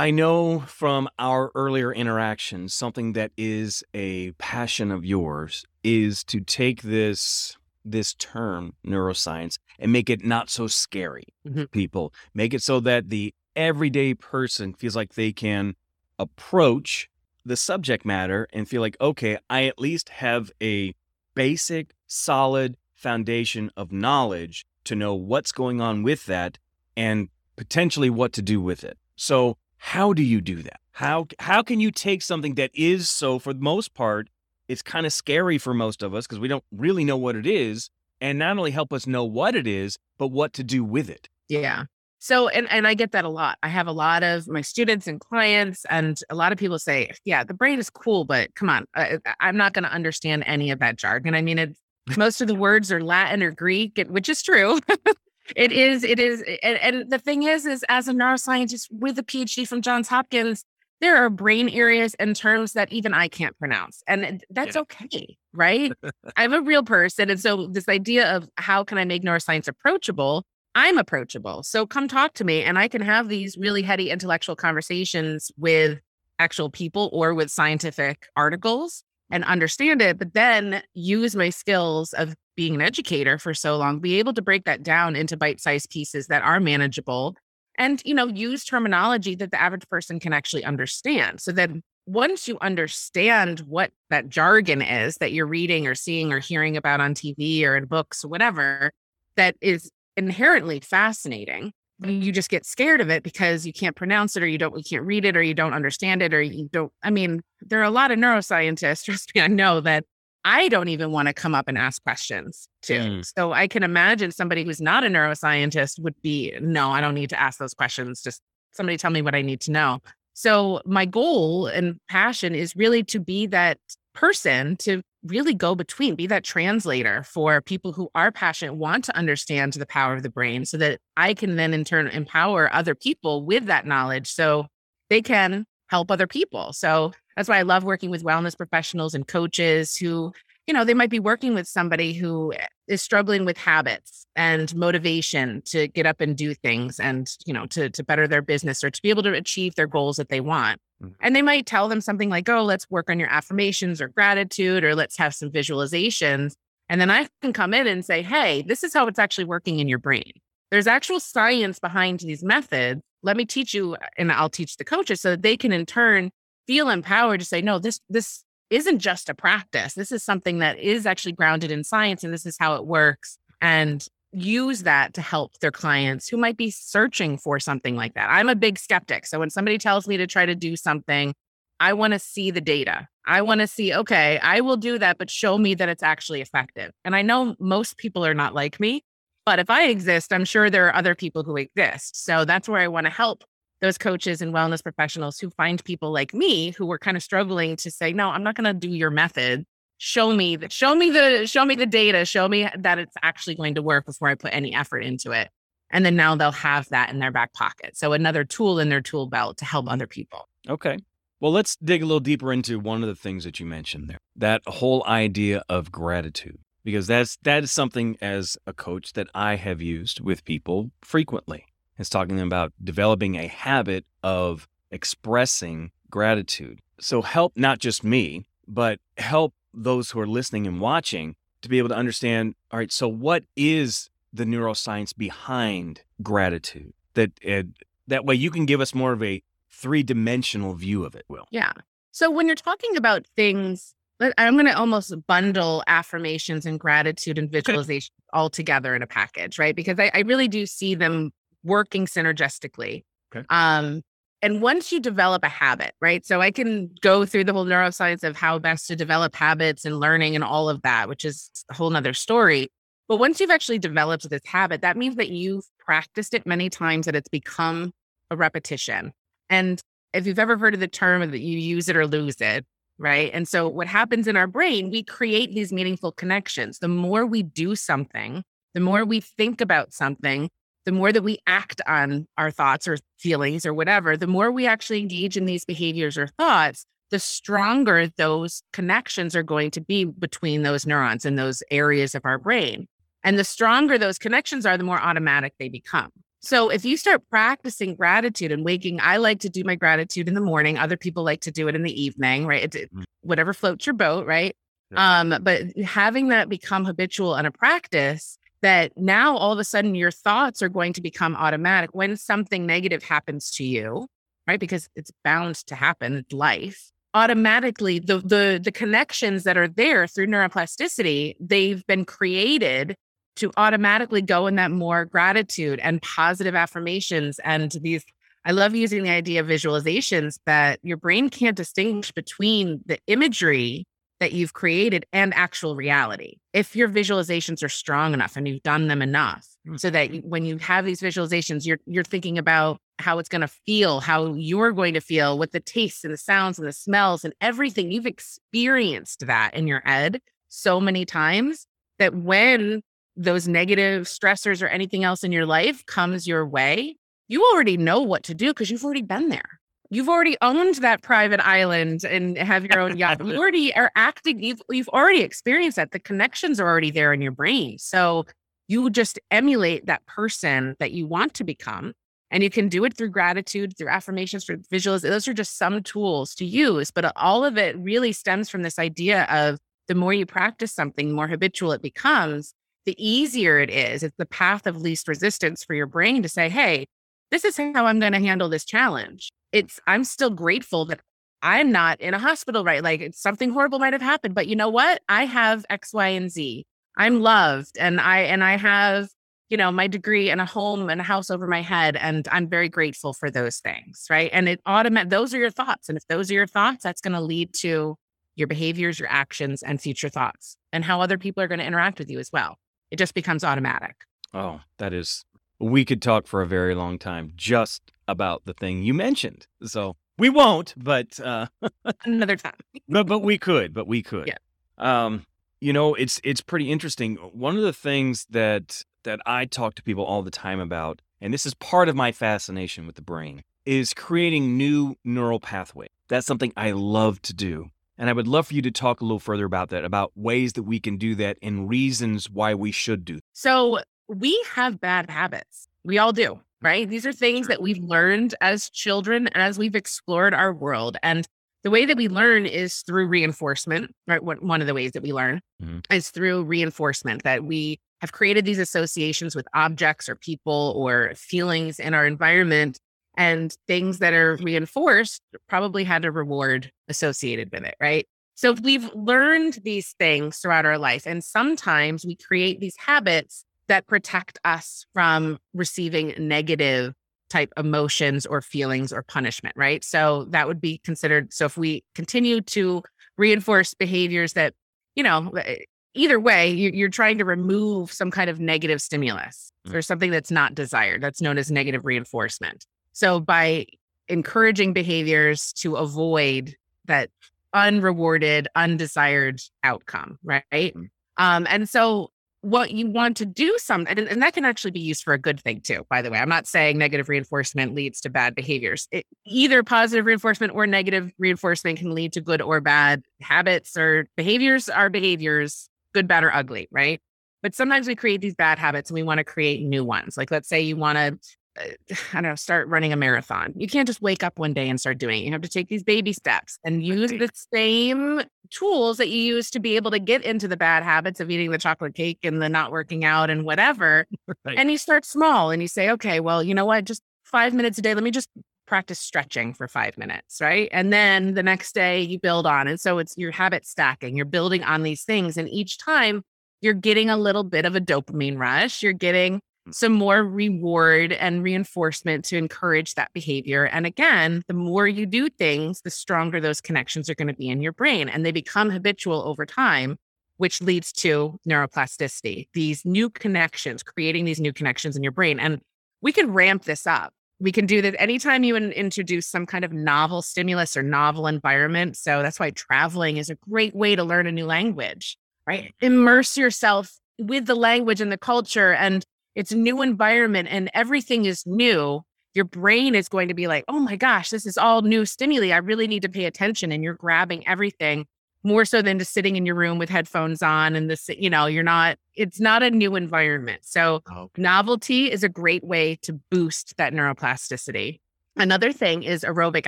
I 0.02 0.10
know 0.10 0.62
from 0.62 1.08
our 1.20 1.52
earlier 1.54 1.94
interactions, 1.94 2.74
something 2.74 3.14
that 3.14 3.32
is 3.38 3.84
a 3.94 4.32
passion 4.40 4.90
of 4.90 5.06
yours 5.06 5.64
is 5.84 6.24
to 6.24 6.40
take 6.40 6.82
this 6.82 7.56
this 7.86 8.16
term 8.16 8.74
neuroscience 8.84 9.60
and 9.78 9.92
make 9.92 10.10
it 10.10 10.26
not 10.26 10.50
so 10.50 10.66
scary 10.66 11.26
mm-hmm. 11.48 11.66
people 11.66 12.14
make 12.34 12.54
it 12.54 12.62
so 12.62 12.80
that 12.80 13.10
the 13.10 13.34
everyday 13.56 14.14
person 14.16 14.74
feels 14.74 14.96
like 14.96 15.14
they 15.14 15.32
can 15.32 15.76
approach 16.20 17.10
the 17.44 17.58
subject 17.58 18.06
matter 18.06 18.48
and 18.54 18.70
feel 18.70 18.82
like 18.82 18.96
okay 19.02 19.36
i 19.50 19.66
at 19.66 19.80
least 19.80 20.10
have 20.10 20.52
a 20.62 20.94
basic 21.34 21.96
solid 22.06 22.78
foundation 22.94 23.72
of 23.76 23.92
knowledge 23.92 24.64
to 24.84 24.96
know 24.96 25.16
what's 25.16 25.52
going 25.52 25.82
on 25.82 26.04
with 26.04 26.28
that 26.28 26.60
and 26.96 27.30
potentially 27.56 28.12
what 28.12 28.32
to 28.32 28.44
do 28.44 28.62
with 28.62 28.84
it 28.84 28.96
so 29.16 29.58
how 29.84 30.14
do 30.14 30.22
you 30.22 30.42
do 30.42 30.62
that? 30.62 30.80
How 30.92 31.26
how 31.40 31.64
can 31.64 31.80
you 31.80 31.90
take 31.90 32.22
something 32.22 32.54
that 32.54 32.70
is 32.76 33.10
so 33.10 33.40
for 33.40 33.52
the 33.52 33.62
most 33.62 33.96
part 33.96 34.30
it's 34.68 34.84
kind 34.84 35.08
of 35.08 35.12
scary 35.12 35.58
for 35.58 35.74
most 35.74 36.04
of 36.04 36.14
us 36.14 36.28
because 36.28 36.40
we 36.40 36.48
don't 36.48 36.64
really 36.72 37.04
know 37.04 37.18
what 37.18 37.36
it 37.36 37.48
is 37.48 37.90
and 38.22 38.38
not 38.38 38.58
only 38.58 38.70
help 38.72 38.94
us 38.94 39.08
know 39.08 39.26
what 39.26 39.56
it 39.56 39.66
is 39.66 39.98
but 40.20 40.28
what 40.28 40.54
to 40.54 40.64
do 40.64 40.84
with 40.84 41.10
it? 41.10 41.28
Yeah. 41.50 41.86
So 42.20 42.48
and 42.50 42.72
and 42.72 42.88
i 42.88 42.94
get 42.94 43.12
that 43.14 43.26
a 43.26 43.30
lot. 43.30 43.58
I 43.64 43.70
have 43.70 43.88
a 43.88 43.92
lot 43.92 44.22
of 44.22 44.48
my 44.48 44.62
students 44.62 45.08
and 45.08 45.20
clients 45.20 45.84
and 45.90 46.20
a 46.30 46.36
lot 46.36 46.52
of 46.52 46.60
people 46.60 46.78
say 46.78 47.12
yeah 47.26 47.44
the 47.44 47.56
brain 47.56 47.80
is 47.80 47.90
cool 47.90 48.24
but 48.24 48.54
come 48.54 48.70
on 48.70 48.86
I, 48.94 49.18
i'm 49.40 49.58
not 49.58 49.74
going 49.74 49.84
to 49.84 49.92
understand 49.92 50.44
any 50.46 50.70
of 50.70 50.78
that 50.80 50.98
jargon. 50.98 51.34
I 51.34 51.42
mean 51.42 51.58
it's 51.58 51.80
most 52.18 52.40
of 52.40 52.48
the 52.48 52.56
words 52.56 52.92
are 52.92 53.04
latin 53.04 53.42
or 53.42 53.50
greek 53.52 54.00
which 54.10 54.30
is 54.30 54.44
true 54.44 54.80
it 55.56 55.72
is 55.72 56.04
it 56.04 56.20
is 56.20 56.44
and, 56.64 56.78
and 56.78 57.10
the 57.10 57.20
thing 57.20 57.44
is 57.44 57.66
is 57.66 57.84
as 57.90 58.08
a 58.08 58.14
neuroscientist 58.14 58.88
with 58.92 59.18
a 59.18 59.24
phd 59.24 59.68
from 59.68 59.82
johns 59.82 60.08
hopkins 60.08 60.66
there 61.02 61.18
are 61.18 61.30
brain 61.30 61.68
areas 61.68 62.14
and 62.20 62.36
terms 62.36 62.74
that 62.74 62.94
even 62.94 63.14
I 63.14 63.28
can't 63.28 63.58
pronounce. 63.58 64.04
And 64.08 64.44
that's 64.52 64.76
yeah. 64.76 64.82
okay, 64.82 65.36
right? 65.52 65.92
I'm 66.38 66.54
a 66.54 66.62
real 66.62 66.84
person. 66.84 67.30
And 67.30 67.40
so, 67.40 67.68
this 67.68 67.90
idea 67.90 68.34
of 68.36 68.48
how 68.58 68.84
can 68.84 68.98
I 68.98 69.06
make 69.06 69.24
neuroscience 69.24 69.68
approachable? 69.68 70.46
I'm 70.76 70.98
approachable. 70.98 71.64
So, 71.64 71.86
come 71.86 72.08
talk 72.08 72.34
to 72.36 72.44
me, 72.44 72.62
and 72.64 72.78
I 72.78 72.88
can 72.88 73.02
have 73.02 73.28
these 73.28 73.58
really 73.58 73.82
heady 73.82 74.12
intellectual 74.12 74.56
conversations 74.56 75.52
with 75.58 76.00
actual 76.40 76.70
people 76.70 77.10
or 77.12 77.34
with 77.34 77.50
scientific 77.50 78.28
articles 78.36 79.04
and 79.32 79.44
understand 79.46 80.02
it, 80.02 80.20
but 80.20 80.34
then 80.34 80.84
use 80.94 81.36
my 81.36 81.50
skills 81.50 82.14
of 82.14 82.36
being 82.62 82.76
an 82.76 82.82
educator 82.82 83.40
for 83.40 83.56
so 83.56 83.76
long, 83.76 84.00
be 84.00 84.20
able 84.20 84.34
to 84.34 84.42
break 84.42 84.66
that 84.66 84.84
down 84.84 85.16
into 85.16 85.36
bite 85.36 85.60
sized 85.60 85.90
pieces 85.90 86.28
that 86.28 86.44
are 86.44 86.60
manageable 86.60 87.36
and 87.80 88.04
you 88.06 88.14
know 88.14 88.28
use 88.28 88.64
terminology 88.64 89.34
that 89.34 89.50
the 89.50 89.60
average 89.60 89.90
person 89.90 90.20
can 90.20 90.32
actually 90.32 90.64
understand. 90.64 91.42
So 91.42 91.52
that 91.54 91.72
once 92.06 92.48
you 92.48 92.60
understand 92.62 93.62
what 93.62 93.90
that 94.12 94.30
jargon 94.30 94.84
is 94.84 95.16
that 95.16 95.32
you're 95.32 95.48
reading 95.48 95.88
or 95.88 95.96
seeing 95.96 96.32
or 96.32 96.38
hearing 96.38 96.78
about 96.78 97.02
on 97.02 97.16
TV 97.16 97.64
or 97.64 97.76
in 97.76 97.86
books 97.86 98.24
or 98.24 98.28
whatever 98.28 98.92
that 99.38 99.56
is 99.60 99.90
inherently 100.16 100.82
fascinating. 100.82 101.74
You 102.04 102.32
just 102.32 102.52
get 102.52 102.68
scared 102.68 103.02
of 103.02 103.10
it 103.10 103.24
because 103.24 103.66
you 103.66 103.74
can't 103.74 103.96
pronounce 103.96 104.36
it 104.36 104.44
or 104.44 104.48
you 104.48 104.60
don't 104.60 104.78
you 104.78 104.84
can't 104.84 105.04
read 105.04 105.26
it 105.26 105.36
or 105.36 105.42
you 105.42 105.56
don't 105.56 105.74
understand 105.74 106.22
it 106.22 106.32
or 106.32 106.44
you 106.44 106.70
don't 106.72 106.92
i 107.02 107.10
mean 107.10 107.42
there 107.62 107.80
are 107.80 107.92
a 107.92 107.98
lot 108.00 108.12
of 108.12 108.20
neuroscientists 108.20 109.04
trust 109.06 109.32
me 109.34 109.42
i 109.42 109.48
know 109.48 109.82
that 109.82 110.04
I 110.44 110.70
don't 110.70 110.88
even 110.90 111.12
want 111.12 111.28
to 111.28 111.34
come 111.34 111.54
up 111.54 111.68
and 111.68 111.78
ask 111.78 112.02
questions 112.04 112.68
to. 112.84 112.94
Mm. 112.94 113.32
So 113.38 113.54
I 113.54 113.68
can 113.68 113.84
imagine 113.84 114.32
somebody 114.32 114.64
who's 114.64 114.82
not 114.82 115.04
a 115.04 115.08
neuroscientist 115.08 116.00
would 116.00 116.20
be, 116.22 116.54
no, 116.62 116.92
I 116.92 117.02
don't 117.02 117.16
need 117.16 117.30
to 117.30 117.40
ask 117.40 117.60
those 117.60 117.74
questions. 117.74 118.22
Just 118.22 118.42
somebody 118.72 118.98
tell 118.98 119.12
me 119.12 119.22
what 119.22 119.36
I 119.36 119.42
need 119.42 119.62
to 119.62 119.72
know. 119.72 120.00
So 120.34 120.82
my 120.86 121.06
goal 121.06 121.68
and 121.68 121.98
passion 122.10 122.56
is 122.56 122.76
really 122.76 123.04
to 123.06 123.20
be 123.20 123.46
that 123.48 123.78
person 124.14 124.76
to 124.78 125.02
really 125.24 125.54
go 125.54 125.76
between, 125.76 126.16
be 126.16 126.28
that 126.28 126.44
translator 126.44 127.24
for 127.24 127.62
people 127.62 127.92
who 127.92 128.10
are 128.16 128.32
passionate, 128.32 128.74
want 128.74 129.04
to 129.06 129.16
understand 129.16 129.74
the 129.74 129.86
power 129.86 130.16
of 130.16 130.24
the 130.24 130.30
brain 130.30 130.66
so 130.66 130.78
that 130.78 131.00
I 131.16 131.34
can 131.34 131.56
then 131.56 131.74
in 131.74 131.84
turn 131.84 132.08
empower 132.08 132.74
other 132.74 132.96
people 132.96 133.46
with 133.46 133.66
that 133.66 133.86
knowledge 133.86 134.32
so 134.32 134.66
they 135.10 135.22
can 135.22 135.66
help 135.90 136.10
other 136.10 136.28
people. 136.28 136.74
So 136.74 137.12
that's 137.36 137.50
why 137.50 137.58
I 137.58 137.64
love 137.64 137.84
working 137.84 138.10
with 138.10 138.24
wellness 138.24 138.58
professionals 138.58 139.14
and 139.14 139.28
coaches 139.28 139.96
who 139.96 140.34
you 140.68 140.74
know, 140.74 140.86
they 140.86 140.94
might 140.94 141.10
be 141.10 141.20
working 141.20 141.54
with 141.54 141.68
somebody 141.68 142.14
who 142.14 142.54
is 142.88 143.02
struggling 143.02 143.46
with 143.46 143.58
habits 143.58 144.26
and 144.36 144.74
motivation 144.76 145.62
to 145.66 145.88
get 145.88 146.06
up 146.06 146.22
and 146.22 146.38
do 146.38 146.54
things 146.54 147.00
and, 147.00 147.30
you 147.46 147.54
know, 147.54 147.66
to, 147.68 147.90
to 147.90 148.04
better 148.04 148.28
their 148.28 148.42
business 148.42 148.84
or 148.84 148.90
to 148.90 149.02
be 149.02 149.10
able 149.10 149.24
to 149.24 149.34
achieve 149.34 149.76
their 149.76 149.88
goals 149.88 150.18
that 150.18 150.30
they 150.30 150.40
want. 150.40 150.80
Mm-hmm. 151.04 151.14
And 151.22 151.36
they 151.36 151.42
might 151.42 151.66
tell 151.66 151.90
them 151.90 152.00
something 152.00 152.30
like, 152.30 152.48
oh, 152.48 152.64
let's 152.64 152.90
work 152.90 153.10
on 153.10 153.20
your 153.20 153.30
affirmations 153.30 154.02
or 154.02 154.08
gratitude, 154.08 154.84
or 154.84 154.96
let's 154.96 155.18
have 155.18 155.34
some 155.34 155.50
visualizations. 155.50 156.54
And 156.90 157.02
then 157.02 157.10
I 157.10 157.28
can 157.42 157.54
come 157.54 157.74
in 157.74 157.88
and 157.88 158.06
say, 158.06 158.22
hey, 158.22 158.62
this 158.62 158.84
is 158.84 158.94
how 158.94 159.08
it's 159.08 159.20
actually 159.20 159.46
working 159.46 159.80
in 159.80 159.88
your 159.88 160.00
brain. 160.00 160.32
There's 160.70 160.88
actual 160.88 161.20
science 161.20 161.80
behind 161.80 162.20
these 162.20 162.44
methods. 162.44 163.02
Let 163.24 163.36
me 163.36 163.46
teach 163.46 163.74
you, 163.74 163.98
and 164.18 164.32
I'll 164.32 164.50
teach 164.50 164.78
the 164.78 164.86
coaches 164.86 165.22
so 165.22 165.32
that 165.32 165.42
they 165.42 165.58
can 165.58 165.72
in 165.72 165.86
turn 165.86 166.32
feel 166.72 166.90
empowered 166.90 167.42
to 167.42 167.46
say, 167.46 167.62
no, 167.62 167.80
this, 167.80 168.00
this 168.10 168.46
isn't 168.70 169.00
just 169.00 169.28
a 169.28 169.34
practice. 169.34 169.94
This 169.94 170.10
is 170.10 170.24
something 170.24 170.60
that 170.60 170.80
is 170.80 171.06
actually 171.06 171.34
grounded 171.34 171.70
in 171.70 171.84
science 171.84 172.24
and 172.24 172.34
this 172.34 172.46
is 172.46 172.56
how 172.58 172.76
it 172.76 172.86
works. 172.86 173.38
And 173.60 174.08
use 174.32 174.84
that 174.84 175.14
to 175.16 175.22
help 175.22 175.60
their 175.60 175.70
clients 175.72 176.30
who 176.30 176.38
might 176.38 176.56
be 176.56 176.72
searching 176.72 177.38
for 177.38 177.60
something 177.60 177.98
like 177.98 178.14
that. 178.14 178.30
I'm 178.30 178.48
a 178.48 178.56
big 178.56 178.80
skeptic. 178.80 179.26
So 179.26 179.38
when 179.38 179.50
somebody 179.50 179.78
tells 179.78 180.08
me 180.08 180.16
to 180.16 180.28
try 180.28 180.46
to 180.46 180.56
do 180.56 180.78
something, 180.78 181.34
I 181.82 181.92
want 181.92 182.14
to 182.14 182.20
see 182.20 182.52
the 182.52 182.62
data. 182.62 183.10
I 183.26 183.42
want 183.42 183.60
to 183.60 183.68
see, 183.68 183.94
okay, 183.94 184.40
I 184.40 184.62
will 184.62 184.78
do 184.78 184.98
that, 184.98 185.18
but 185.18 185.30
show 185.30 185.58
me 185.58 185.76
that 185.76 185.90
it's 185.90 186.04
actually 186.04 186.40
effective. 186.40 186.92
And 187.04 187.18
I 187.18 187.22
know 187.22 187.58
most 187.60 187.98
people 187.98 188.26
are 188.26 188.34
not 188.34 188.56
like 188.56 188.80
me, 188.80 189.04
but 189.46 189.60
if 189.60 189.70
I 189.70 189.90
exist, 189.90 190.32
I'm 190.32 190.46
sure 190.46 190.70
there 190.70 190.88
are 190.88 190.96
other 190.96 191.16
people 191.16 191.44
who 191.44 191.58
exist. 191.58 192.24
So 192.24 192.46
that's 192.46 192.70
where 192.70 192.80
I 192.80 192.88
want 192.88 193.08
to 193.08 193.12
help 193.12 193.44
those 193.82 193.98
coaches 193.98 194.42
and 194.42 194.54
wellness 194.54 194.82
professionals 194.82 195.40
who 195.40 195.50
find 195.50 195.84
people 195.84 196.12
like 196.12 196.34
me 196.34 196.72
who 196.72 196.86
were 196.86 197.00
kind 197.00 197.18
of 197.18 197.24
struggling 197.24 197.76
to 197.78 197.92
say, 197.92 198.14
no, 198.14 198.30
I'm 198.30 198.44
not 198.44 198.56
going 198.56 198.66
to 198.66 198.74
do 198.74 198.90
your 198.90 199.10
method. 199.10 199.66
Show 199.98 200.34
me 200.34 200.56
the, 200.56 200.70
show 200.70 200.96
me 200.96 201.10
the, 201.10 201.46
show 201.48 201.66
me 201.66 201.76
the 201.76 201.86
data, 201.86 202.26
show 202.26 202.48
me 202.48 202.70
that 202.78 203.00
it's 203.00 203.16
actually 203.22 203.56
going 203.56 203.76
to 203.76 203.82
work 203.82 204.06
before 204.06 204.30
I 204.30 204.36
put 204.36 204.54
any 204.54 204.74
effort 204.74 205.00
into 205.00 205.32
it. 205.32 205.50
And 205.90 206.06
then 206.06 206.16
now 206.16 206.36
they'll 206.36 206.52
have 206.52 206.88
that 206.90 207.10
in 207.10 207.20
their 207.20 207.32
back 207.32 207.54
pocket. 207.54 207.98
So 207.98 208.14
another 208.14 208.44
tool 208.44 208.80
in 208.80 208.90
their 208.90 209.02
tool 209.02 209.28
belt 209.28 209.58
to 209.58 209.66
help 209.66 209.92
other 209.92 210.08
people. 210.08 210.48
Okay. 210.70 210.98
Well, 211.40 211.52
let's 211.52 211.76
dig 211.76 212.02
a 212.02 212.06
little 212.06 212.20
deeper 212.20 212.54
into 212.54 212.80
one 212.80 213.02
of 213.02 213.10
the 213.10 213.16
things 213.16 213.44
that 213.44 213.60
you 213.60 213.66
mentioned 213.66 214.10
there. 214.10 214.20
That 214.36 214.62
whole 214.68 215.04
idea 215.06 215.64
of 215.68 215.92
gratitude 215.92 216.60
because 216.84 217.08
that's 217.08 217.38
that 217.44 217.64
is 217.64 217.72
something 217.72 218.18
as 218.22 218.58
a 218.66 218.74
coach 218.74 219.14
that 219.14 219.28
I 219.34 219.56
have 219.56 219.82
used 219.82 220.20
with 220.20 220.46
people 220.46 220.92
frequently 221.04 221.66
is 221.98 222.10
talking 222.10 222.40
about 222.40 222.74
developing 222.84 223.36
a 223.36 223.48
habit 223.48 224.06
of 224.24 224.68
expressing 224.90 225.92
gratitude. 226.10 226.80
So 227.00 227.22
help 227.22 227.54
not 227.56 227.80
just 227.80 228.04
me, 228.04 228.46
but 228.68 229.00
help 229.18 229.54
those 229.74 230.12
who 230.12 230.20
are 230.20 230.28
listening 230.28 230.68
and 230.68 230.80
watching 230.80 231.36
to 231.62 231.70
be 231.70 231.78
able 231.78 231.90
to 231.90 231.96
understand 231.96 232.56
all 232.72 232.80
right, 232.80 232.92
so 232.92 233.08
what 233.08 233.44
is 233.56 234.10
the 234.34 234.46
neuroscience 234.46 235.16
behind 235.16 236.02
gratitude? 236.22 236.94
That 237.14 237.32
uh, 237.48 237.64
that 238.08 238.26
way 238.26 238.36
you 238.36 238.50
can 238.52 238.66
give 238.66 238.82
us 238.82 238.96
more 238.96 239.14
of 239.14 239.22
a 239.22 239.44
three-dimensional 239.70 240.74
view 240.74 241.06
of 241.06 241.16
it, 241.16 241.26
Will. 241.28 241.48
Yeah. 241.52 241.72
So 242.12 242.30
when 242.30 242.48
you're 242.48 242.56
talking 242.56 242.98
about 242.98 243.26
things 243.36 243.96
I'm 244.38 244.54
going 244.54 244.68
to 244.68 244.78
almost 244.78 245.14
bundle 245.28 245.84
affirmations 245.88 246.66
and 246.66 246.80
gratitude 246.80 247.38
and 247.38 247.50
visualization 247.50 248.14
all 248.34 248.50
together 248.50 248.96
in 248.96 249.02
a 249.02 249.08
package, 249.08 249.58
right? 249.58 249.76
Because 249.76 250.00
I, 250.00 250.12
I, 250.14 250.20
really 250.20 250.48
do 250.48 250.66
see 250.66 250.96
them 250.96 251.32
working 251.64 252.06
synergistically. 252.06 253.04
Okay. 253.36 253.46
Um, 253.50 254.02
and 254.42 254.62
once 254.62 254.92
you 254.92 255.00
develop 255.00 255.44
a 255.44 255.50
habit, 255.50 255.94
right? 256.02 256.26
So 256.26 256.42
I 256.42 256.50
can 256.50 256.90
go 257.02 257.26
through 257.26 257.44
the 257.44 257.54
whole 257.54 257.66
neuroscience 257.66 258.24
of 258.24 258.36
how 258.36 258.58
best 258.58 258.88
to 258.88 258.96
develop 258.96 259.36
habits 259.36 259.86
and 259.86 260.00
learning 260.00 260.36
and 260.36 260.44
all 260.44 260.68
of 260.68 260.82
that, 260.82 261.08
which 261.08 261.24
is 261.24 261.52
a 261.70 261.76
whole 261.76 261.92
nother 261.92 262.14
story. 262.14 262.70
But 263.08 263.18
once 263.18 263.40
you've 263.40 263.52
actually 263.52 263.78
developed 263.78 264.28
this 264.30 264.46
habit, 264.46 264.82
that 264.82 264.98
means 264.98 265.16
that 265.18 265.30
you've 265.30 265.66
practiced 265.78 266.34
it 266.34 266.48
many 266.48 266.70
times 266.70 267.06
that 267.06 267.16
it's 267.16 267.30
become 267.30 267.92
a 268.32 268.36
repetition. 268.36 269.12
And 269.50 269.80
if 270.14 270.26
you've 270.26 270.40
ever 270.40 270.58
heard 270.58 270.74
of 270.74 270.80
the 270.80 270.88
term 270.88 271.30
that 271.30 271.40
you 271.40 271.60
use 271.60 271.88
it 271.88 271.96
or 271.96 272.08
lose 272.08 272.42
it, 272.42 272.66
right? 272.98 273.30
And 273.34 273.48
so 273.48 273.68
what 273.68 273.88
happens 273.88 274.28
in 274.28 274.38
our 274.38 274.48
brain, 274.48 274.90
we 274.90 275.04
create 275.04 275.54
these 275.54 275.74
meaningful 275.74 276.12
connections. 276.12 276.80
The 276.80 276.88
more 276.88 277.26
we 277.26 277.44
do 277.44 277.76
something, 277.76 278.44
the 278.74 278.80
more 278.80 279.06
we 279.06 279.20
think 279.20 279.60
about 279.62 279.94
something, 279.94 280.50
the 280.86 280.92
more 280.92 281.12
that 281.12 281.24
we 281.24 281.40
act 281.48 281.82
on 281.88 282.28
our 282.38 282.52
thoughts 282.52 282.88
or 282.88 282.98
feelings 283.20 283.66
or 283.66 283.74
whatever, 283.74 284.18
the 284.18 284.28
more 284.28 284.52
we 284.52 284.66
actually 284.66 285.00
engage 285.00 285.38
in 285.38 285.46
these 285.46 285.66
behaviors 285.66 286.18
or 286.18 286.28
thoughts, 286.28 286.86
the 287.12 287.20
stronger 287.20 288.08
those 288.08 288.64
connections 288.74 289.36
are 289.36 289.44
going 289.44 289.70
to 289.72 289.82
be 289.82 290.06
between 290.06 290.64
those 290.64 290.86
neurons 290.86 291.26
and 291.26 291.38
those 291.38 291.62
areas 291.70 292.16
of 292.16 292.26
our 292.26 292.38
brain. 292.38 292.88
And 293.24 293.38
the 293.38 293.44
stronger 293.44 293.98
those 293.98 294.18
connections 294.18 294.66
are, 294.66 294.78
the 294.78 294.84
more 294.84 295.00
automatic 295.00 295.54
they 295.60 295.70
become. 295.70 296.10
So 296.40 296.70
if 296.70 296.84
you 296.84 296.98
start 296.98 297.22
practicing 297.30 297.96
gratitude 297.96 298.52
and 298.52 298.66
waking, 298.66 299.00
I 299.00 299.18
like 299.18 299.42
to 299.42 299.50
do 299.50 299.64
my 299.64 299.76
gratitude 299.76 300.28
in 300.28 300.34
the 300.34 300.42
morning. 300.42 300.78
Other 300.78 300.98
people 300.98 301.24
like 301.24 301.42
to 301.42 301.52
do 301.52 301.68
it 301.68 301.76
in 301.76 301.84
the 301.84 302.02
evening, 302.02 302.48
right? 302.48 302.74
It, 302.74 302.92
mm. 302.92 303.04
whatever 303.22 303.54
floats 303.54 303.86
your 303.86 303.94
boat, 303.94 304.26
right? 304.26 304.56
Yeah. 304.90 305.20
Um, 305.20 305.36
but 305.44 305.78
having 305.78 306.30
that 306.30 306.50
become 306.50 306.84
habitual 306.84 307.36
and 307.36 307.46
a 307.46 307.52
practice 307.52 308.40
that 308.62 308.92
now 308.96 309.36
all 309.36 309.52
of 309.52 309.60
a 309.60 309.64
sudden 309.64 309.96
your 309.96 310.12
thoughts 310.12 310.62
are 310.62 310.70
going 310.70 310.94
to 310.94 311.02
become 311.02 311.36
automatic 311.36 311.92
when 311.94 312.18
something 312.18 312.66
negative 312.66 313.04
happens 313.04 313.52
to 313.52 313.64
you, 313.64 314.08
right? 314.48 314.60
Because 314.60 314.90
it's 314.96 315.12
bound 315.24 315.56
to 315.68 315.76
happen, 315.76 316.16
it's 316.16 316.34
life. 316.34 316.92
Automatically, 317.14 318.00
the 318.00 318.20
the 318.20 318.60
the 318.64 318.72
connections 318.72 319.44
that 319.44 319.58
are 319.58 319.68
there 319.68 320.08
through 320.08 320.28
neuroplasticity, 320.28 321.36
they've 321.42 321.86
been 321.86 322.06
created 322.06 322.96
to 323.38 323.52
automatically 323.58 324.22
go 324.22 324.48
in 324.48 324.56
that 324.56 324.72
more 324.72 325.06
gratitude 325.06 325.80
and 325.82 326.02
positive 326.02 326.56
affirmations 326.56 327.40
and 327.44 327.72
these 327.82 328.06
I 328.44 328.52
love 328.52 328.74
using 328.74 329.04
the 329.04 329.12
idea 329.12 329.42
of 329.42 329.48
visualizations 329.48 330.40
that 330.46 330.80
your 330.82 330.98
brain 330.98 331.30
can't 331.30 331.56
distinguish 331.56 332.12
between 332.12 332.82
the 332.88 332.98
imagery 333.06 333.86
that 334.22 334.34
you've 334.34 334.54
created 334.54 335.04
and 335.12 335.34
actual 335.34 335.76
reality. 335.76 336.38
If 336.54 336.76
your 336.76 336.88
visualizations 336.88 337.64
are 337.64 337.70
strong 337.70 338.14
enough 338.14 338.38
and 338.38 338.48
you've 338.48 338.62
done 338.62 338.88
them 338.88 339.02
enough 339.02 339.48
mm. 339.68 339.80
so 339.80 339.90
that 339.90 340.12
when 340.24 340.46
you 340.46 340.60
have 340.60 340.86
these 340.86 341.02
visualizations 341.02 341.66
you're 341.66 341.80
you're 341.88 342.04
thinking 342.04 342.38
about 342.38 342.78
how 343.00 343.18
it's 343.18 343.28
going 343.28 343.42
to 343.42 343.48
feel, 343.48 344.00
how 344.00 344.34
you're 344.36 344.74
going 344.74 344.94
to 344.94 345.02
feel 345.02 345.40
with 345.40 345.52
the 345.52 345.60
tastes 345.60 346.04
and 346.04 346.14
the 346.14 346.18
sounds 346.18 346.60
and 346.60 346.68
the 346.68 346.72
smells 346.72 347.26
and 347.26 347.34
everything 347.42 347.92
you've 347.92 348.06
experienced 348.06 349.26
that 349.26 349.56
in 349.56 349.66
your 349.66 349.82
head 349.86 350.22
so 350.50 350.80
many 350.80 351.04
times 351.04 351.66
that 351.98 352.14
when 352.14 352.84
those 353.16 353.48
negative 353.48 354.04
stressors 354.04 354.62
or 354.62 354.68
anything 354.68 355.04
else 355.04 355.24
in 355.24 355.32
your 355.32 355.48
life 355.48 355.84
comes 355.88 356.28
your 356.28 356.46
way, 356.46 356.96
you 357.28 357.44
already 357.52 357.76
know 357.76 358.02
what 358.02 358.22
to 358.24 358.36
do 358.36 358.50
because 358.50 358.70
you've 358.70 358.86
already 358.86 359.02
been 359.02 359.30
there 359.30 359.61
you've 359.92 360.10
already 360.10 360.38
owned 360.42 360.76
that 360.76 361.04
private 361.04 361.46
island 361.46 362.04
and 362.04 362.38
have 362.38 362.66
your 362.66 362.80
own 362.80 362.98
yacht. 362.98 363.24
You 363.24 363.36
already 363.38 363.76
are 363.76 363.92
acting, 363.96 364.42
you've, 364.42 364.62
you've 364.70 364.90
already 364.90 365.22
experienced 365.22 365.76
that. 365.76 365.92
The 365.92 366.00
connections 366.00 366.60
are 366.60 366.68
already 366.68 366.90
there 366.90 367.14
in 367.14 367.22
your 367.22 367.34
brain. 367.34 367.78
So 367.78 368.26
you 368.68 368.90
just 368.90 369.20
emulate 369.30 369.86
that 369.86 370.04
person 370.08 370.76
that 370.80 370.94
you 370.94 371.06
want 371.06 371.34
to 371.36 371.44
become. 371.44 371.94
And 372.32 372.42
you 372.42 372.50
can 372.50 372.70
do 372.70 372.86
it 372.86 372.96
through 372.96 373.10
gratitude, 373.10 373.78
through 373.78 373.90
affirmations, 373.90 374.46
through 374.46 374.60
visuals. 374.72 375.02
Those 375.02 375.28
are 375.28 375.34
just 375.34 375.58
some 375.58 375.84
tools 375.84 376.34
to 376.36 376.46
use. 376.46 376.90
But 376.90 377.12
all 377.18 377.44
of 377.44 377.58
it 377.58 377.78
really 377.78 378.14
stems 378.14 378.50
from 378.50 378.62
this 378.62 378.80
idea 378.80 379.26
of 379.26 379.60
the 379.90 379.96
more 379.96 380.14
you 380.14 380.26
practice 380.26 380.72
something, 380.72 381.10
the 381.10 381.14
more 381.14 381.28
habitual 381.28 381.74
it 381.74 381.82
becomes, 381.82 382.54
the 382.86 382.96
easier 382.98 383.60
it 383.60 383.70
is. 383.70 384.02
It's 384.02 384.16
the 384.18 384.26
path 384.26 384.66
of 384.66 384.78
least 384.78 385.10
resistance 385.10 385.66
for 385.66 385.74
your 385.74 385.88
brain 385.88 386.24
to 386.24 386.30
say, 386.30 386.48
hey, 386.48 386.88
this 387.32 387.44
is 387.44 387.58
how 387.58 387.86
I'm 387.86 388.00
going 388.00 388.14
to 388.14 388.20
handle 388.20 388.48
this 388.48 388.64
challenge 388.64 389.30
it's 389.52 389.80
I'm 389.88 390.04
still 390.04 390.30
grateful 390.30 390.86
that 390.86 391.00
I'm 391.42 391.72
not 391.72 392.00
in 392.00 392.14
a 392.14 392.20
hospital, 392.20 392.64
right? 392.64 392.84
Like 392.84 393.14
something 393.14 393.52
horrible 393.52 393.80
might 393.80 393.94
have 393.94 394.02
happened, 394.02 394.36
but 394.36 394.48
you 394.48 394.56
know 394.56 394.70
what? 394.70 395.02
I 395.10 395.26
have 395.26 395.66
X, 395.70 395.94
Y, 395.94 396.08
and 396.08 396.32
Z. 396.32 396.66
I'm 396.98 397.22
loved 397.22 397.78
and 397.80 398.00
I 398.00 398.20
and 398.20 398.44
I 398.44 398.58
have, 398.58 399.10
you 399.50 399.58
know, 399.58 399.72
my 399.72 399.88
degree 399.88 400.30
and 400.30 400.42
a 400.42 400.46
home 400.46 400.90
and 400.90 401.02
a 401.02 401.04
house 401.04 401.30
over 401.30 401.48
my 401.48 401.62
head. 401.62 401.96
And 401.96 402.28
I'm 402.32 402.48
very 402.48 402.70
grateful 402.70 403.14
for 403.14 403.32
those 403.32 403.58
things. 403.58 404.06
Right. 404.10 404.30
And 404.34 404.50
it 404.50 404.62
automatic 404.66 405.10
those 405.10 405.34
are 405.34 405.40
your 405.40 405.52
thoughts. 405.52 405.90
And 405.90 405.98
if 405.98 406.06
those 406.08 406.30
are 406.30 406.36
your 406.36 406.48
thoughts, 406.48 406.84
that's 406.84 407.02
going 407.02 407.14
to 407.14 407.22
lead 407.22 407.54
to 407.56 407.96
your 408.36 408.48
behaviors, 408.48 409.00
your 409.00 409.10
actions, 409.10 409.64
and 409.64 409.82
future 409.82 410.10
thoughts 410.10 410.58
and 410.72 410.84
how 410.84 411.02
other 411.02 411.18
people 411.18 411.44
are 411.44 411.48
going 411.48 411.60
to 411.60 411.66
interact 411.66 412.00
with 412.00 412.10
you 412.10 412.20
as 412.20 412.30
well. 412.32 412.58
It 412.92 412.98
just 412.98 413.14
becomes 413.14 413.44
automatic. 413.44 413.96
Oh, 414.34 414.62
that 414.78 414.94
is 414.94 415.26
we 415.62 415.86
could 415.86 416.02
talk 416.02 416.28
for 416.28 416.42
a 416.42 416.48
very 416.48 416.76
long 416.76 416.98
time 416.98 417.34
just 417.36 417.92
about 418.08 418.44
the 418.46 418.54
thing 418.54 418.82
you 418.82 418.94
mentioned. 418.94 419.48
So 419.64 419.96
we 420.18 420.30
won't, 420.30 420.74
but 420.78 421.20
uh, 421.20 421.48
another 422.06 422.36
time. 422.36 422.54
but 422.90 423.08
but 423.08 423.20
we 423.20 423.38
could, 423.38 423.74
but 423.74 423.88
we 423.88 424.02
could. 424.02 424.28
Yeah. 424.28 424.38
Um, 424.78 425.26
you 425.60 425.74
know, 425.74 425.94
it's 425.94 426.20
it's 426.24 426.42
pretty 426.42 426.72
interesting. 426.72 427.16
One 427.16 427.56
of 427.56 427.64
the 427.64 427.74
things 427.74 428.26
that 428.30 428.84
that 429.04 429.20
I 429.26 429.46
talk 429.46 429.76
to 429.76 429.84
people 429.84 430.04
all 430.04 430.22
the 430.24 430.32
time 430.32 430.60
about, 430.60 431.02
and 431.20 431.34
this 431.34 431.46
is 431.46 431.54
part 431.54 431.90
of 431.90 431.96
my 431.96 432.12
fascination 432.12 432.86
with 432.86 432.96
the 432.96 433.02
brain, 433.02 433.44
is 433.66 433.94
creating 433.94 434.58
new 434.58 434.96
neural 435.04 435.40
pathways. 435.40 435.90
That's 436.08 436.28
something 436.28 436.52
I 436.58 436.72
love 436.72 437.22
to 437.24 437.34
do. 437.34 437.70
And 437.98 438.10
I 438.10 438.14
would 438.14 438.28
love 438.28 438.48
for 438.48 438.56
you 438.56 438.64
to 438.64 438.72
talk 438.72 439.00
a 439.00 439.04
little 439.04 439.20
further 439.20 439.46
about 439.46 439.70
that, 439.70 439.86
about 439.86 440.12
ways 440.16 440.54
that 440.54 440.64
we 440.64 440.80
can 440.80 440.98
do 440.98 441.14
that 441.16 441.38
and 441.42 441.70
reasons 441.70 442.30
why 442.30 442.56
we 442.56 442.72
should 442.72 443.06
do. 443.06 443.20
So 443.32 443.80
we 444.12 444.44
have 444.54 444.82
bad 444.82 445.10
habits. 445.10 445.68
We 445.84 445.98
all 445.98 446.12
do, 446.12 446.40
right? 446.62 446.88
These 446.88 447.06
are 447.06 447.14
things 447.14 447.48
that 447.48 447.62
we've 447.62 447.82
learned 447.82 448.36
as 448.42 448.70
children 448.70 449.30
as 449.30 449.58
we've 449.58 449.76
explored 449.76 450.34
our 450.34 450.54
world. 450.54 450.98
And 451.02 451.28
the 451.64 451.72
way 451.72 451.86
that 451.86 451.98
we 451.98 452.10
learn 452.10 452.46
is 452.46 452.82
through 452.82 453.08
reinforcement, 453.08 453.96
right? 454.08 454.22
One 454.22 454.62
of 454.62 454.68
the 454.68 454.74
ways 454.74 454.92
that 454.92 455.04
we 455.04 455.14
learn 455.14 455.42
mm-hmm. 455.64 455.80
is 455.90 456.10
through 456.10 456.44
reinforcement 456.44 457.24
that 457.24 457.44
we 457.44 457.80
have 458.02 458.12
created 458.12 458.46
these 458.46 458.60
associations 458.60 459.36
with 459.36 459.48
objects 459.54 460.10
or 460.10 460.16
people 460.16 460.74
or 460.76 461.14
feelings 461.16 461.80
in 461.80 461.94
our 461.94 462.06
environment 462.06 462.80
and 463.16 463.56
things 463.68 464.00
that 464.00 464.14
are 464.14 464.38
reinforced 464.38 465.22
probably 465.48 465.84
had 465.84 466.04
a 466.04 466.12
reward 466.12 466.72
associated 466.88 467.50
with 467.52 467.64
it, 467.64 467.76
right? 467.80 468.08
So 468.36 468.54
we've 468.54 468.90
learned 468.96 469.60
these 469.64 469.94
things 470.00 470.38
throughout 470.38 470.66
our 470.66 470.80
life, 470.80 471.06
and 471.06 471.24
sometimes 471.24 472.06
we 472.06 472.16
create 472.16 472.60
these 472.60 472.76
habits 472.78 473.46
that 473.72 473.88
protect 473.88 474.38
us 474.44 474.86
from 474.94 475.40
receiving 475.54 476.14
negative 476.18 476.94
type 477.30 477.54
emotions 477.56 478.26
or 478.26 478.42
feelings 478.42 478.92
or 478.92 479.02
punishment, 479.02 479.56
right? 479.56 479.82
So 479.82 480.26
that 480.32 480.46
would 480.46 480.60
be 480.60 480.82
considered. 480.84 481.34
So 481.34 481.46
if 481.46 481.56
we 481.56 481.86
continue 481.96 482.42
to 482.42 482.84
reinforce 483.18 483.74
behaviors 483.74 484.34
that, 484.34 484.54
you 484.96 485.04
know, 485.04 485.30
eh, 485.38 485.60
either 485.94 486.20
way, 486.20 486.52
you're 486.52 486.90
trying 486.90 487.18
to 487.20 487.24
remove 487.24 487.94
some 487.94 488.12
kind 488.12 488.30
of 488.30 488.42
negative 488.42 488.82
stimulus 488.82 489.54
mm. 489.66 489.74
or 489.74 489.82
something 489.82 490.12
that's 490.12 490.32
not 490.32 490.54
desired. 490.54 491.02
That's 491.02 491.22
known 491.22 491.38
as 491.38 491.50
negative 491.50 491.86
reinforcement. 491.86 492.66
So 492.92 493.22
by 493.22 493.68
encouraging 494.10 494.74
behaviors 494.74 495.54
to 495.60 495.78
avoid 495.78 496.58
that 496.88 497.10
unrewarded, 497.56 498.48
undesired 498.54 499.40
outcome, 499.64 500.20
right? 500.26 500.44
Mm. 500.52 500.90
Um, 501.16 501.48
and 501.50 501.70
so 501.70 502.10
what 502.42 502.72
you 502.72 502.88
want 502.88 503.18
to 503.18 503.26
do 503.26 503.56
some 503.60 503.86
and, 503.88 504.00
and, 504.00 504.22
that 504.22 504.34
can 504.34 504.46
actually 504.46 504.72
be 504.72 504.80
used 504.80 505.04
for 505.04 505.14
a 505.14 505.18
good 505.18 505.40
thing 505.40 505.62
too 505.62 505.86
by 505.90 506.02
the 506.02 506.10
way. 506.10 506.18
I'm 506.18 506.30
not 506.30 506.48
saying 506.48 506.78
negative 506.78 507.08
reinforcement 507.08 507.76
leads 507.76 508.02
to 508.02 508.10
bad 508.10 508.34
behaviors. 508.34 508.88
It, 508.92 509.06
either 509.26 509.62
positive 509.64 510.06
reinforcement 510.06 510.54
or 510.54 510.66
negative 510.66 511.12
reinforcement 511.20 511.78
can 511.78 511.94
lead 511.94 512.14
to 512.14 512.22
good 512.22 512.42
or 512.42 512.60
bad 512.60 513.04
habits 513.22 513.78
or 513.78 514.08
behaviors. 514.18 514.70
Are 514.70 514.90
behaviors 514.90 515.70
good 515.94 516.08
bad 516.08 516.24
or 516.24 516.34
ugly 516.34 516.68
right? 516.72 517.00
But 517.44 517.56
sometimes 517.56 517.88
we 517.88 517.96
create 517.96 518.22
these 518.22 518.36
bad 518.36 518.60
habits 518.60 518.90
and 518.90 518.96
we 518.96 519.04
want 519.04 519.20
to 519.20 519.24
create 519.24 519.64
new 519.64 519.84
ones. 519.84 520.18
Like 520.18 520.32
let's 520.32 520.50
say 520.50 520.62
you 520.62 520.78
want 520.78 520.98
to 520.98 521.18
Eh, 521.58 521.74
I 521.92 521.96
don't 522.14 522.24
know, 522.24 522.36
start 522.36 522.68
running 522.68 522.94
a 522.94 522.96
marathon. 522.96 523.54
You 523.56 523.68
can't 523.68 523.88
just 523.88 524.02
wake 524.02 524.24
up 524.24 524.40
one 524.40 524.54
day 524.54 524.70
and 524.70 524.80
start 524.80 524.98
doing 524.98 525.22
it. 525.22 525.26
You 525.26 525.32
have 525.32 525.42
to 525.42 525.50
take 525.50 525.70
these 525.70 525.84
baby 525.84 526.14
steps 526.14 526.58
and 526.64 526.84
use 526.84 527.12
the 527.12 527.30
same 527.54 528.22
tools 528.50 528.98
that 528.98 529.10
you 529.10 529.22
use 529.22 529.50
to 529.52 529.60
be 529.60 529.76
able 529.76 529.92
to 529.92 530.00
get 530.00 530.24
into 530.24 530.48
the 530.48 530.58
bad 530.58 530.84
habits 530.84 531.20
of 531.20 531.30
eating 531.30 531.52
the 531.52 531.58
chocolate 531.58 531.96
cake 531.96 532.20
and 532.24 532.42
the 532.42 532.50
not 532.50 532.72
working 532.72 533.06
out 533.06 533.30
and 533.30 533.46
whatever. 533.46 534.06
Right. 534.44 534.58
And 534.58 534.72
you 534.72 534.78
start 534.78 535.06
small 535.06 535.52
and 535.52 535.62
you 535.62 535.68
say, 535.68 535.92
okay, 535.92 536.20
well, 536.20 536.42
you 536.42 536.56
know 536.56 536.66
what? 536.66 536.86
Just 536.86 537.04
five 537.24 537.54
minutes 537.54 537.78
a 537.78 537.82
day. 537.82 537.94
Let 537.94 538.04
me 538.04 538.10
just 538.10 538.28
practice 538.66 538.98
stretching 538.98 539.54
for 539.54 539.68
five 539.68 539.98
minutes. 540.00 540.40
Right. 540.42 540.68
And 540.72 540.92
then 540.92 541.36
the 541.36 541.44
next 541.44 541.76
day 541.76 542.02
you 542.02 542.18
build 542.18 542.48
on. 542.48 542.68
And 542.68 542.80
so 542.80 542.98
it's 542.98 543.16
your 543.18 543.30
habit 543.30 543.68
stacking. 543.68 544.16
You're 544.16 544.26
building 544.26 544.64
on 544.64 544.82
these 544.82 545.04
things. 545.04 545.38
And 545.38 545.48
each 545.50 545.78
time 545.78 546.24
you're 546.62 546.74
getting 546.74 547.10
a 547.10 547.18
little 547.18 547.44
bit 547.44 547.66
of 547.66 547.76
a 547.76 547.82
dopamine 547.82 548.40
rush. 548.40 548.82
You're 548.82 548.94
getting 548.94 549.42
Mm. 549.68 549.74
some 549.76 549.94
more 549.94 550.24
reward 550.24 551.12
and 551.14 551.44
reinforcement 551.44 552.26
to 552.26 552.38
encourage 552.38 552.96
that 552.96 553.14
behavior. 553.14 553.66
And 553.66 553.86
again, 553.86 554.42
the 554.48 554.56
more 554.56 554.88
you 554.88 555.06
do 555.06 555.30
things, 555.30 555.82
the 555.82 555.92
stronger 555.92 556.40
those 556.40 556.62
connections 556.62 557.10
are 557.12 557.16
going 557.16 557.28
to 557.28 557.36
be 557.36 557.48
in 557.48 557.62
your 557.62 557.74
brain 557.74 558.10
and 558.10 558.26
they 558.26 558.32
become 558.32 558.72
habitual 558.72 559.22
over 559.22 559.46
time, 559.46 559.98
which 560.38 560.62
leads 560.62 560.92
to 560.94 561.40
neuroplasticity, 561.48 562.48
these 562.56 562.84
new 562.86 563.08
connections, 563.08 563.84
creating 563.84 564.26
these 564.26 564.40
new 564.40 564.52
connections 564.52 564.98
in 564.98 565.04
your 565.04 565.12
brain. 565.12 565.40
And 565.40 565.62
we 566.02 566.12
can 566.12 566.34
ramp 566.34 566.64
this 566.64 566.88
up. 566.88 567.14
We 567.40 567.52
can 567.52 567.68
do 567.68 567.84
that 567.84 568.00
anytime 568.02 568.44
you 568.44 568.56
introduce 568.56 569.28
some 569.28 569.46
kind 569.46 569.64
of 569.64 569.72
novel 569.72 570.24
stimulus 570.24 570.76
or 570.76 570.82
novel 570.82 571.28
environment. 571.28 571.98
So 571.98 572.24
that's 572.24 572.40
why 572.40 572.50
traveling 572.50 573.18
is 573.18 573.30
a 573.30 573.36
great 573.48 573.76
way 573.76 573.96
to 573.96 574.04
learn 574.04 574.26
a 574.26 574.32
new 574.32 574.46
language, 574.46 575.18
right? 575.46 575.74
Mm. 575.82 575.88
Immerse 575.88 576.36
yourself 576.38 576.98
with 577.20 577.46
the 577.46 577.56
language 577.56 578.02
and 578.02 578.12
the 578.12 578.18
culture 578.18 578.74
and 578.74 579.06
it's 579.36 579.52
a 579.52 579.58
new 579.58 579.82
environment 579.82 580.50
and 580.52 580.70
everything 580.74 581.26
is 581.26 581.44
new, 581.46 582.02
your 582.34 582.46
brain 582.46 582.96
is 582.96 583.10
going 583.10 583.28
to 583.28 583.34
be 583.34 583.48
like, 583.48 583.66
oh 583.68 583.80
my 583.80 583.96
gosh, 583.96 584.30
this 584.30 584.46
is 584.46 584.58
all 584.58 584.82
new 584.82 585.06
stimuli. 585.06 585.52
I 585.52 585.58
really 585.58 585.88
need 585.88 586.02
to 586.04 586.10
pay 586.10 586.26
attention. 586.26 586.72
And 586.72 586.84
you're 586.84 586.94
grabbing 586.94 587.48
everything 587.48 588.06
more 588.44 588.66
so 588.66 588.82
than 588.82 588.98
just 588.98 589.14
sitting 589.14 589.36
in 589.36 589.46
your 589.46 589.56
room 589.56 589.78
with 589.78 589.90
headphones 589.90 590.42
on 590.42 590.76
and 590.76 590.90
this, 590.90 591.10
you 591.10 591.30
know, 591.30 591.46
you're 591.46 591.64
not, 591.64 591.98
it's 592.16 592.40
not 592.40 592.64
a 592.64 592.72
new 592.72 592.96
environment. 592.96 593.62
So 593.64 594.02
okay. 594.12 594.28
novelty 594.38 595.12
is 595.12 595.24
a 595.24 595.30
great 595.30 595.64
way 595.64 595.98
to 596.04 596.14
boost 596.32 596.76
that 596.78 596.94
neuroplasticity. 596.94 598.00
Another 598.36 598.72
thing 598.72 599.04
is 599.04 599.24
aerobic 599.24 599.68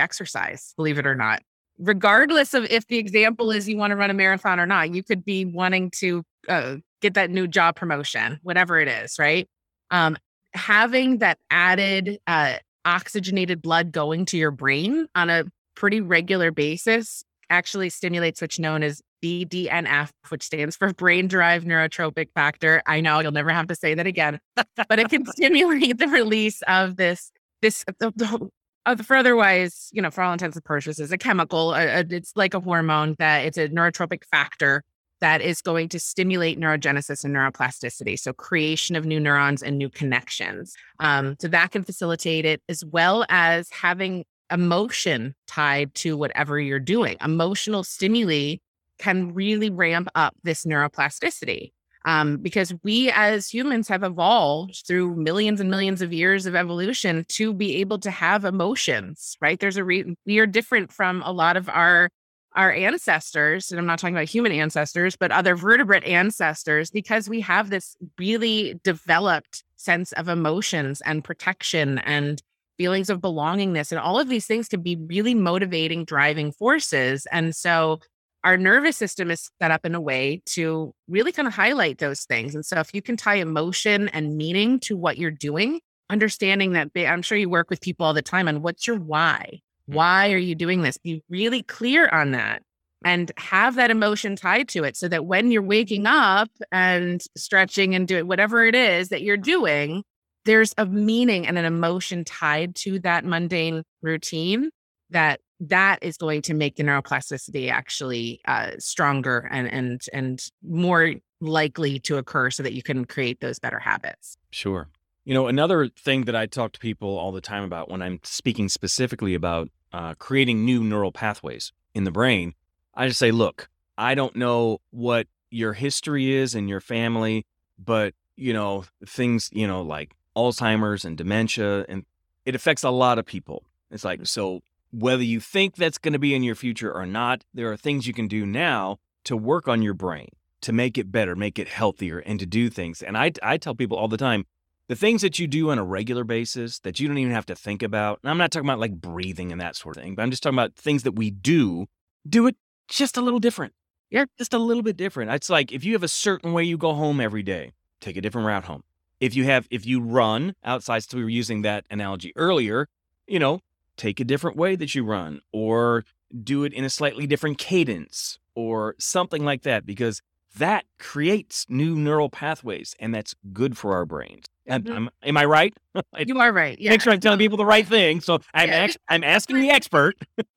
exercise, 0.00 0.72
believe 0.76 0.98
it 0.98 1.06
or 1.06 1.14
not. 1.14 1.42
Regardless 1.78 2.54
of 2.54 2.64
if 2.64 2.86
the 2.86 2.98
example 2.98 3.50
is 3.50 3.68
you 3.68 3.76
want 3.76 3.90
to 3.90 3.96
run 3.96 4.10
a 4.10 4.14
marathon 4.14 4.58
or 4.58 4.66
not, 4.66 4.94
you 4.94 5.02
could 5.02 5.24
be 5.24 5.44
wanting 5.44 5.90
to 5.90 6.24
uh, 6.48 6.76
get 7.00 7.14
that 7.14 7.30
new 7.30 7.46
job 7.46 7.76
promotion, 7.76 8.38
whatever 8.42 8.80
it 8.80 8.88
is, 8.88 9.18
right? 9.18 9.48
Um, 9.94 10.16
having 10.54 11.18
that 11.18 11.38
added 11.52 12.18
uh, 12.26 12.54
oxygenated 12.84 13.62
blood 13.62 13.92
going 13.92 14.24
to 14.26 14.36
your 14.36 14.50
brain 14.50 15.06
on 15.14 15.30
a 15.30 15.44
pretty 15.76 16.00
regular 16.00 16.50
basis 16.50 17.22
actually 17.48 17.90
stimulates 17.90 18.40
what's 18.40 18.58
known 18.58 18.82
as 18.82 19.00
BDNF, 19.22 20.10
which 20.30 20.42
stands 20.42 20.74
for 20.74 20.92
brain 20.92 21.28
derived 21.28 21.64
neurotrophic 21.64 22.26
factor. 22.34 22.82
I 22.86 23.00
know 23.00 23.20
you'll 23.20 23.30
never 23.30 23.50
have 23.50 23.68
to 23.68 23.76
say 23.76 23.94
that 23.94 24.06
again, 24.06 24.40
but 24.56 24.98
it 24.98 25.10
can 25.10 25.24
stimulate 25.36 25.98
the 25.98 26.08
release 26.08 26.60
of 26.66 26.96
this, 26.96 27.30
this, 27.62 27.84
the, 28.00 28.12
the, 28.16 28.48
uh, 28.86 28.96
for 28.96 29.14
otherwise, 29.14 29.90
you 29.92 30.02
know, 30.02 30.10
for 30.10 30.22
all 30.22 30.32
intents 30.32 30.56
and 30.56 30.64
purposes, 30.64 31.12
a 31.12 31.18
chemical. 31.18 31.70
Uh, 31.70 31.84
uh, 31.84 32.02
it's 32.10 32.32
like 32.34 32.54
a 32.54 32.60
hormone 32.60 33.14
that 33.20 33.44
it's 33.44 33.58
a 33.58 33.68
neurotrophic 33.68 34.24
factor 34.24 34.82
that 35.20 35.40
is 35.40 35.60
going 35.62 35.88
to 35.90 35.98
stimulate 35.98 36.58
neurogenesis 36.58 37.24
and 37.24 37.34
neuroplasticity. 37.34 38.18
So, 38.18 38.32
creation 38.32 38.96
of 38.96 39.04
new 39.04 39.20
neurons 39.20 39.62
and 39.62 39.78
new 39.78 39.88
connections. 39.88 40.74
Um, 41.00 41.36
so, 41.40 41.48
that 41.48 41.70
can 41.70 41.84
facilitate 41.84 42.44
it 42.44 42.62
as 42.68 42.84
well 42.84 43.24
as 43.28 43.70
having 43.70 44.24
emotion 44.50 45.34
tied 45.46 45.94
to 45.94 46.16
whatever 46.16 46.60
you're 46.60 46.78
doing. 46.78 47.16
Emotional 47.22 47.84
stimuli 47.84 48.56
can 48.98 49.34
really 49.34 49.70
ramp 49.70 50.08
up 50.14 50.34
this 50.42 50.64
neuroplasticity. 50.64 51.72
Um, 52.06 52.36
because 52.36 52.74
we 52.82 53.10
as 53.10 53.48
humans 53.48 53.88
have 53.88 54.02
evolved 54.02 54.82
through 54.86 55.16
millions 55.16 55.58
and 55.58 55.70
millions 55.70 56.02
of 56.02 56.12
years 56.12 56.44
of 56.44 56.54
evolution 56.54 57.24
to 57.28 57.54
be 57.54 57.76
able 57.76 57.98
to 58.00 58.10
have 58.10 58.44
emotions, 58.44 59.38
right? 59.40 59.58
There's 59.58 59.78
a 59.78 59.84
we 59.84 60.38
are 60.38 60.46
different 60.46 60.92
from 60.92 61.22
a 61.24 61.32
lot 61.32 61.56
of 61.56 61.66
our 61.70 62.10
our 62.54 62.72
ancestors, 62.72 63.70
and 63.70 63.80
I'm 63.80 63.86
not 63.86 63.98
talking 63.98 64.14
about 64.14 64.28
human 64.28 64.52
ancestors, 64.52 65.16
but 65.16 65.32
other 65.32 65.56
vertebrate 65.56 66.04
ancestors, 66.04 66.90
because 66.90 67.28
we 67.28 67.40
have 67.40 67.70
this 67.70 67.96
really 68.18 68.80
developed 68.84 69.64
sense 69.76 70.12
of 70.12 70.28
emotions 70.28 71.00
and 71.02 71.24
protection 71.24 71.98
and 71.98 72.40
feelings 72.78 73.10
of 73.10 73.20
belongingness. 73.20 73.92
And 73.92 74.00
all 74.00 74.18
of 74.18 74.28
these 74.28 74.46
things 74.46 74.68
can 74.68 74.82
be 74.82 74.96
really 74.96 75.34
motivating, 75.34 76.04
driving 76.04 76.52
forces. 76.52 77.26
And 77.30 77.54
so 77.54 78.00
our 78.42 78.56
nervous 78.56 78.96
system 78.96 79.30
is 79.30 79.50
set 79.60 79.70
up 79.70 79.86
in 79.86 79.94
a 79.94 80.00
way 80.00 80.42
to 80.46 80.92
really 81.08 81.32
kind 81.32 81.48
of 81.48 81.54
highlight 81.54 81.98
those 81.98 82.24
things. 82.24 82.54
And 82.54 82.64
so 82.64 82.78
if 82.78 82.94
you 82.94 83.00
can 83.00 83.16
tie 83.16 83.36
emotion 83.36 84.08
and 84.08 84.36
meaning 84.36 84.80
to 84.80 84.96
what 84.96 85.18
you're 85.18 85.30
doing, 85.30 85.80
understanding 86.10 86.72
that 86.72 86.90
I'm 86.94 87.22
sure 87.22 87.38
you 87.38 87.48
work 87.48 87.70
with 87.70 87.80
people 87.80 88.06
all 88.06 88.14
the 88.14 88.22
time 88.22 88.46
on 88.48 88.62
what's 88.62 88.86
your 88.86 88.98
why? 88.98 89.60
Mm. 89.90 89.94
Why 89.94 90.32
are 90.32 90.38
you 90.38 90.54
doing 90.54 90.82
this? 90.82 90.98
Be 90.98 91.22
really 91.28 91.62
clear 91.62 92.08
on 92.08 92.32
that 92.32 92.62
and 93.04 93.30
have 93.36 93.74
that 93.74 93.90
emotion 93.90 94.34
tied 94.34 94.68
to 94.68 94.84
it 94.84 94.96
so 94.96 95.08
that 95.08 95.26
when 95.26 95.50
you're 95.50 95.62
waking 95.62 96.06
up 96.06 96.48
and 96.72 97.22
stretching 97.36 97.94
and 97.94 98.08
doing 98.08 98.26
whatever 98.26 98.64
it 98.64 98.74
is 98.74 99.10
that 99.10 99.22
you're 99.22 99.36
doing, 99.36 100.02
there's 100.44 100.74
a 100.78 100.86
meaning 100.86 101.46
and 101.46 101.58
an 101.58 101.64
emotion 101.64 102.24
tied 102.24 102.74
to 102.76 102.98
that 103.00 103.24
mundane 103.24 103.82
routine 104.02 104.70
that 105.10 105.40
that 105.60 105.98
is 106.02 106.16
going 106.16 106.42
to 106.42 106.54
make 106.54 106.76
the 106.76 106.82
neuroplasticity 106.82 107.70
actually 107.70 108.40
uh, 108.46 108.72
stronger 108.78 109.48
and 109.50 109.68
and 109.68 110.04
and 110.12 110.48
more 110.62 111.14
likely 111.40 111.98
to 112.00 112.16
occur 112.16 112.50
so 112.50 112.62
that 112.62 112.72
you 112.72 112.82
can 112.82 113.04
create 113.04 113.40
those 113.40 113.58
better 113.58 113.78
habits. 113.78 114.36
Sure. 114.50 114.88
You 115.24 115.32
know, 115.32 115.46
another 115.46 115.88
thing 115.88 116.26
that 116.26 116.36
I 116.36 116.44
talk 116.44 116.72
to 116.72 116.78
people 116.78 117.16
all 117.16 117.32
the 117.32 117.40
time 117.40 117.64
about 117.64 117.90
when 117.90 118.02
I'm 118.02 118.20
speaking 118.24 118.68
specifically 118.68 119.34
about 119.34 119.70
uh, 119.90 120.14
creating 120.14 120.66
new 120.66 120.84
neural 120.84 121.12
pathways 121.12 121.72
in 121.94 122.04
the 122.04 122.10
brain, 122.10 122.54
I 122.94 123.08
just 123.08 123.18
say, 123.18 123.30
look, 123.30 123.70
I 123.96 124.14
don't 124.14 124.36
know 124.36 124.82
what 124.90 125.26
your 125.50 125.72
history 125.72 126.34
is 126.34 126.54
in 126.54 126.68
your 126.68 126.80
family, 126.80 127.46
but, 127.78 128.12
you 128.36 128.52
know, 128.52 128.84
things, 129.06 129.48
you 129.52 129.66
know, 129.66 129.80
like 129.80 130.14
Alzheimer's 130.36 131.06
and 131.06 131.16
dementia, 131.16 131.86
and 131.88 132.04
it 132.44 132.54
affects 132.54 132.82
a 132.82 132.90
lot 132.90 133.18
of 133.18 133.24
people. 133.24 133.64
It's 133.90 134.04
like, 134.04 134.26
so 134.26 134.60
whether 134.90 135.22
you 135.22 135.40
think 135.40 135.76
that's 135.76 135.96
going 135.96 136.12
to 136.12 136.18
be 136.18 136.34
in 136.34 136.42
your 136.42 136.54
future 136.54 136.92
or 136.92 137.06
not, 137.06 137.44
there 137.54 137.72
are 137.72 137.76
things 137.78 138.06
you 138.06 138.12
can 138.12 138.28
do 138.28 138.44
now 138.44 138.98
to 139.24 139.36
work 139.38 139.68
on 139.68 139.80
your 139.80 139.94
brain, 139.94 140.28
to 140.60 140.72
make 140.72 140.98
it 140.98 141.10
better, 141.10 141.34
make 141.34 141.58
it 141.58 141.68
healthier, 141.68 142.18
and 142.18 142.38
to 142.40 142.46
do 142.46 142.68
things. 142.68 143.00
And 143.00 143.16
I, 143.16 143.32
I 143.42 143.56
tell 143.56 143.74
people 143.74 143.96
all 143.96 144.08
the 144.08 144.18
time 144.18 144.44
the 144.88 144.96
things 144.96 145.22
that 145.22 145.38
you 145.38 145.46
do 145.46 145.70
on 145.70 145.78
a 145.78 145.84
regular 145.84 146.24
basis 146.24 146.78
that 146.80 147.00
you 147.00 147.08
don't 147.08 147.18
even 147.18 147.32
have 147.32 147.46
to 147.46 147.54
think 147.54 147.82
about. 147.82 148.20
And 148.22 148.30
I'm 148.30 148.38
not 148.38 148.50
talking 148.50 148.68
about 148.68 148.80
like 148.80 149.00
breathing 149.00 149.50
and 149.50 149.60
that 149.60 149.76
sort 149.76 149.96
of 149.96 150.02
thing, 150.02 150.14
but 150.14 150.22
I'm 150.22 150.30
just 150.30 150.42
talking 150.42 150.58
about 150.58 150.74
things 150.74 151.04
that 151.04 151.12
we 151.16 151.30
do, 151.30 151.86
do 152.28 152.46
it 152.46 152.56
just 152.88 153.16
a 153.16 153.22
little 153.22 153.40
different. 153.40 153.72
Yeah, 154.10 154.26
just 154.38 154.52
a 154.52 154.58
little 154.58 154.82
bit 154.82 154.96
different. 154.96 155.32
It's 155.32 155.50
like 155.50 155.72
if 155.72 155.84
you 155.84 155.94
have 155.94 156.02
a 156.02 156.08
certain 156.08 156.52
way 156.52 156.64
you 156.64 156.76
go 156.76 156.92
home 156.94 157.20
every 157.20 157.42
day, 157.42 157.72
take 158.00 158.16
a 158.16 158.20
different 158.20 158.46
route 158.46 158.64
home. 158.64 158.84
If 159.20 159.34
you 159.34 159.44
have, 159.44 159.66
if 159.70 159.86
you 159.86 160.00
run 160.00 160.54
outside, 160.62 161.02
so 161.02 161.16
we 161.16 161.24
were 161.24 161.30
using 161.30 161.62
that 161.62 161.84
analogy 161.90 162.32
earlier, 162.36 162.86
you 163.26 163.38
know, 163.38 163.60
take 163.96 164.20
a 164.20 164.24
different 164.24 164.56
way 164.56 164.76
that 164.76 164.94
you 164.94 165.04
run 165.04 165.40
or 165.52 166.04
do 166.42 166.64
it 166.64 166.72
in 166.72 166.84
a 166.84 166.90
slightly 166.90 167.26
different 167.26 167.58
cadence 167.58 168.38
or 168.54 168.94
something 168.98 169.44
like 169.44 169.62
that, 169.62 169.86
because 169.86 170.20
that 170.58 170.84
creates 170.98 171.66
new 171.68 171.96
neural 171.96 172.28
pathways 172.30 172.94
and 173.00 173.14
that's 173.14 173.34
good 173.52 173.76
for 173.76 173.92
our 173.94 174.04
brains. 174.06 174.44
And 174.66 174.84
Mhm. 174.84 174.96
I'm, 174.96 175.10
am 175.24 175.36
I 175.36 175.44
right? 175.44 175.74
You 176.26 176.38
are 176.38 176.52
right. 176.52 176.78
Yeah. 176.78 176.90
Make 176.90 177.02
sure 177.02 177.12
I'm 177.12 177.20
telling 177.20 177.38
people 177.38 177.58
the 177.58 177.66
right 177.66 177.86
thing. 177.86 178.20
So 178.20 178.38
I'm 178.54 178.68
Yeah. 178.68 178.74
act- 178.76 178.98
I'm 179.08 179.22
asking 179.24 179.60
the 179.60 179.70
expert. 179.78 180.16